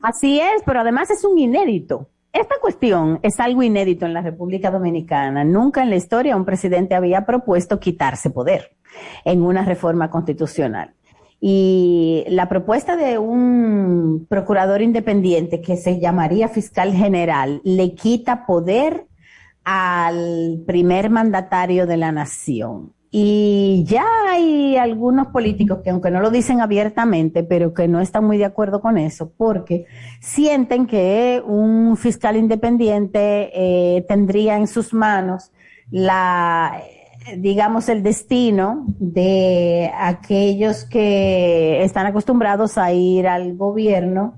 Así 0.00 0.40
es, 0.40 0.62
pero 0.64 0.80
además 0.80 1.10
es 1.10 1.26
un 1.26 1.38
inédito. 1.38 2.08
Esta 2.32 2.54
cuestión 2.58 3.20
es 3.22 3.38
algo 3.38 3.62
inédito 3.62 4.06
en 4.06 4.14
la 4.14 4.22
República 4.22 4.70
Dominicana. 4.70 5.44
Nunca 5.44 5.82
en 5.82 5.90
la 5.90 5.96
historia 5.96 6.36
un 6.36 6.46
presidente 6.46 6.94
había 6.94 7.26
propuesto 7.26 7.78
quitarse 7.78 8.30
poder 8.30 8.78
en 9.26 9.42
una 9.42 9.62
reforma 9.66 10.08
constitucional. 10.08 10.94
Y 11.40 12.24
la 12.28 12.48
propuesta 12.48 12.96
de 12.96 13.18
un 13.18 14.26
procurador 14.28 14.82
independiente 14.82 15.60
que 15.60 15.76
se 15.76 16.00
llamaría 16.00 16.48
fiscal 16.48 16.92
general 16.92 17.60
le 17.62 17.94
quita 17.94 18.44
poder 18.44 19.06
al 19.64 20.62
primer 20.66 21.10
mandatario 21.10 21.86
de 21.86 21.96
la 21.96 22.10
nación. 22.10 22.92
Y 23.10 23.84
ya 23.86 24.04
hay 24.28 24.76
algunos 24.76 25.28
políticos 25.28 25.80
que 25.82 25.90
aunque 25.90 26.10
no 26.10 26.20
lo 26.20 26.30
dicen 26.30 26.60
abiertamente, 26.60 27.42
pero 27.42 27.72
que 27.72 27.88
no 27.88 28.00
están 28.00 28.24
muy 28.24 28.36
de 28.36 28.44
acuerdo 28.44 28.80
con 28.80 28.98
eso, 28.98 29.32
porque 29.36 29.86
sienten 30.20 30.86
que 30.86 31.42
un 31.46 31.96
fiscal 31.96 32.36
independiente 32.36 33.50
eh, 33.54 34.04
tendría 34.08 34.56
en 34.56 34.66
sus 34.66 34.92
manos 34.92 35.52
la, 35.90 36.82
digamos, 37.36 37.88
el 37.88 38.02
destino 38.02 38.84
de 38.98 39.90
aquellos 39.94 40.84
que 40.84 41.82
están 41.82 42.06
acostumbrados 42.06 42.78
a 42.78 42.92
ir 42.92 43.28
al 43.28 43.56
gobierno 43.56 44.34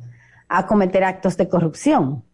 a 0.49 0.67
cometer 0.67 1.05
actos 1.05 1.37
de 1.37 1.49
corrupción. 1.49 2.25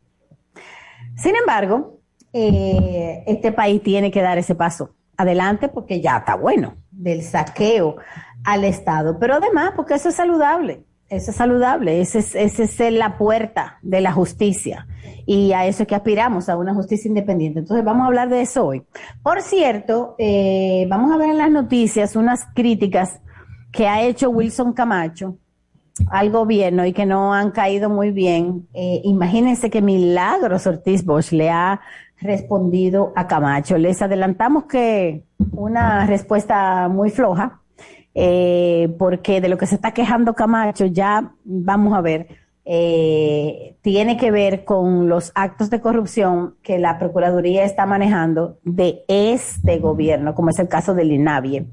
Sin 1.17 1.37
embargo, 1.37 2.01
eh, 2.33 3.25
este 3.27 3.53
país 3.53 3.83
tiene 3.83 4.11
que 4.11 4.23
dar 4.23 4.39
ese 4.39 4.55
paso 4.55 4.95
adelante 5.17 5.69
porque 5.69 6.01
ya 6.01 6.19
está 6.19 6.35
bueno 6.35 6.77
del 6.91 7.23
saqueo 7.23 7.97
al 8.45 8.65
Estado, 8.65 9.19
pero 9.19 9.35
además 9.35 9.73
porque 9.77 9.95
eso 9.95 10.09
es 10.09 10.15
saludable, 10.15 10.86
eso 11.09 11.31
es 11.31 11.37
saludable, 11.37 12.01
es, 12.01 12.15
ese 12.15 12.65
es 12.65 12.93
la 12.93 13.17
puerta 13.19 13.79
de 13.83 14.01
la 14.01 14.13
justicia 14.13 14.87
y 15.27 15.53
a 15.53 15.67
eso 15.67 15.83
es 15.83 15.89
que 15.89 15.95
aspiramos, 15.95 16.49
a 16.49 16.57
una 16.57 16.73
justicia 16.75 17.09
independiente. 17.09 17.59
Entonces 17.59 17.85
vamos 17.85 18.05
a 18.05 18.07
hablar 18.07 18.29
de 18.29 18.41
eso 18.43 18.67
hoy. 18.67 18.83
Por 19.23 19.43
cierto, 19.43 20.15
eh, 20.19 20.87
vamos 20.89 21.13
a 21.13 21.17
ver 21.17 21.31
en 21.31 21.39
las 21.39 21.51
noticias 21.51 22.17
unas 22.17 22.47
críticas 22.55 23.21
que 23.73 23.89
ha 23.89 24.03
hecho 24.03 24.31
Wilson 24.31 24.73
Camacho 24.73 25.37
al 26.11 26.31
gobierno 26.31 26.85
y 26.87 26.93
que 26.93 27.07
no 27.07 27.35
han 27.35 27.51
caído 27.51 27.91
muy 27.91 28.11
bien. 28.11 28.69
Eh, 28.75 29.01
imagínense 29.05 29.71
que 29.71 29.83
Milagros 29.83 30.67
Ortiz 30.67 31.05
Bosch 31.05 31.33
le 31.33 31.51
ha 31.51 31.81
respondido 32.21 33.13
a 33.17 33.27
Camacho. 33.27 33.79
Les 33.79 34.01
adelantamos 34.03 34.65
que 34.65 35.25
una 35.53 36.07
respuesta 36.07 36.89
muy 36.89 37.11
floja, 37.11 37.61
eh, 38.19 38.89
porque 38.99 39.43
de 39.43 39.49
lo 39.51 39.59
que 39.59 39.67
se 39.67 39.75
está 39.75 39.93
quejando 39.93 40.33
Camacho 40.33 40.87
ya 40.87 41.35
vamos 41.45 41.93
a 41.93 42.01
ver 42.01 42.46
eh, 42.69 43.77
tiene 43.81 44.17
que 44.17 44.33
ver 44.33 44.65
con 44.65 45.09
los 45.09 45.31
actos 45.37 45.71
de 45.71 45.81
corrupción 45.81 46.57
que 46.65 46.81
la 46.81 46.99
Procuraduría 46.99 47.65
está 47.65 47.87
manejando 47.87 48.59
de 48.65 49.05
este 49.07 49.79
gobierno, 49.79 50.35
como 50.35 50.51
es 50.51 50.59
el 50.59 50.67
caso 50.67 50.93
del 50.93 51.13
INAVIE. 51.13 51.65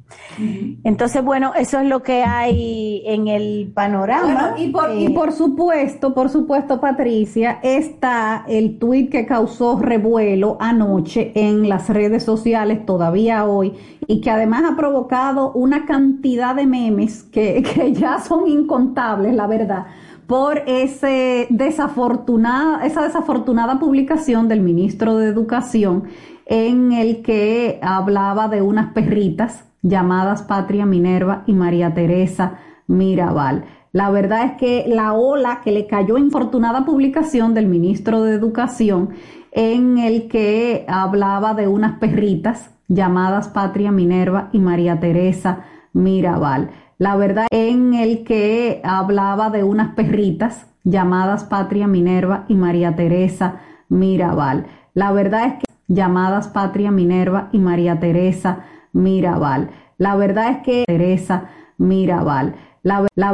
Entonces, 0.83 1.23
bueno, 1.23 1.53
eso 1.55 1.79
es 1.79 1.87
lo 1.87 2.03
que 2.03 2.23
hay 2.23 3.01
en 3.07 3.27
el 3.27 3.71
panorama. 3.73 4.53
y, 4.59 4.69
por, 4.69 4.93
y 4.93 5.09
por 5.09 5.31
supuesto, 5.31 6.13
por 6.13 6.29
supuesto, 6.29 6.79
Patricia, 6.79 7.59
está 7.63 8.45
el 8.47 8.77
tuit 8.77 9.11
que 9.11 9.25
causó 9.25 9.79
revuelo 9.79 10.57
anoche 10.59 11.31
en 11.33 11.67
las 11.67 11.89
redes 11.89 12.21
sociales, 12.21 12.85
todavía 12.85 13.45
hoy, 13.45 13.73
y 14.05 14.21
que 14.21 14.29
además 14.29 14.63
ha 14.71 14.75
provocado 14.75 15.51
una 15.53 15.87
cantidad 15.87 16.53
de 16.53 16.67
memes 16.67 17.23
que, 17.23 17.63
que 17.73 17.93
ya 17.93 18.19
son 18.19 18.47
incontables, 18.47 19.33
la 19.33 19.47
verdad 19.47 19.87
por 20.27 20.63
esa 20.67 21.07
desafortunada 21.49 23.79
publicación 23.79 24.47
del 24.47 24.61
ministro 24.61 25.17
de 25.17 25.27
Educación 25.27 26.03
en 26.45 26.91
el 26.91 27.21
que 27.21 27.79
hablaba 27.81 28.47
de 28.47 28.61
unas 28.61 28.93
perritas 28.93 29.65
llamadas 29.81 30.43
Patria 30.43 30.85
Minerva 30.85 31.43
y 31.45 31.53
María 31.53 31.93
Teresa 31.93 32.59
Mirabal. 32.87 33.65
La 33.91 34.09
verdad 34.09 34.45
es 34.45 34.51
que 34.53 34.85
la 34.87 35.13
ola 35.13 35.61
que 35.63 35.71
le 35.71 35.85
cayó 35.85 36.17
infortunada 36.17 36.85
publicación 36.85 37.53
del 37.53 37.67
ministro 37.67 38.23
de 38.23 38.33
Educación 38.33 39.09
en 39.51 39.99
el 39.99 40.27
que 40.27 40.85
hablaba 40.87 41.53
de 41.53 41.67
unas 41.67 41.99
perritas 41.99 42.71
llamadas 42.87 43.49
Patria 43.49 43.91
Minerva 43.91 44.49
y 44.51 44.59
María 44.59 44.99
Teresa 44.99 45.65
Mirabal. 45.93 46.71
La 46.97 47.15
verdad 47.15 47.47
en 47.51 47.93
el 47.93 48.23
que 48.23 48.81
hablaba 48.83 49.49
de 49.49 49.63
unas 49.63 49.95
perritas 49.95 50.67
llamadas 50.83 51.43
Patria 51.43 51.87
Minerva 51.87 52.45
y 52.47 52.55
María 52.55 52.95
Teresa 52.95 53.61
Mirabal. 53.89 54.67
La 54.93 55.11
verdad 55.11 55.45
es 55.47 55.53
que 55.55 55.65
llamadas 55.87 56.47
Patria 56.47 56.91
Minerva 56.91 57.49
y 57.51 57.59
María 57.59 57.99
Teresa 57.99 58.65
Mirabal. 58.91 59.71
La 59.97 60.15
verdad 60.15 60.51
es 60.51 60.57
que 60.63 60.83
Teresa 60.85 61.49
Mirabal. 61.77 62.55
La, 62.83 63.07
la 63.15 63.33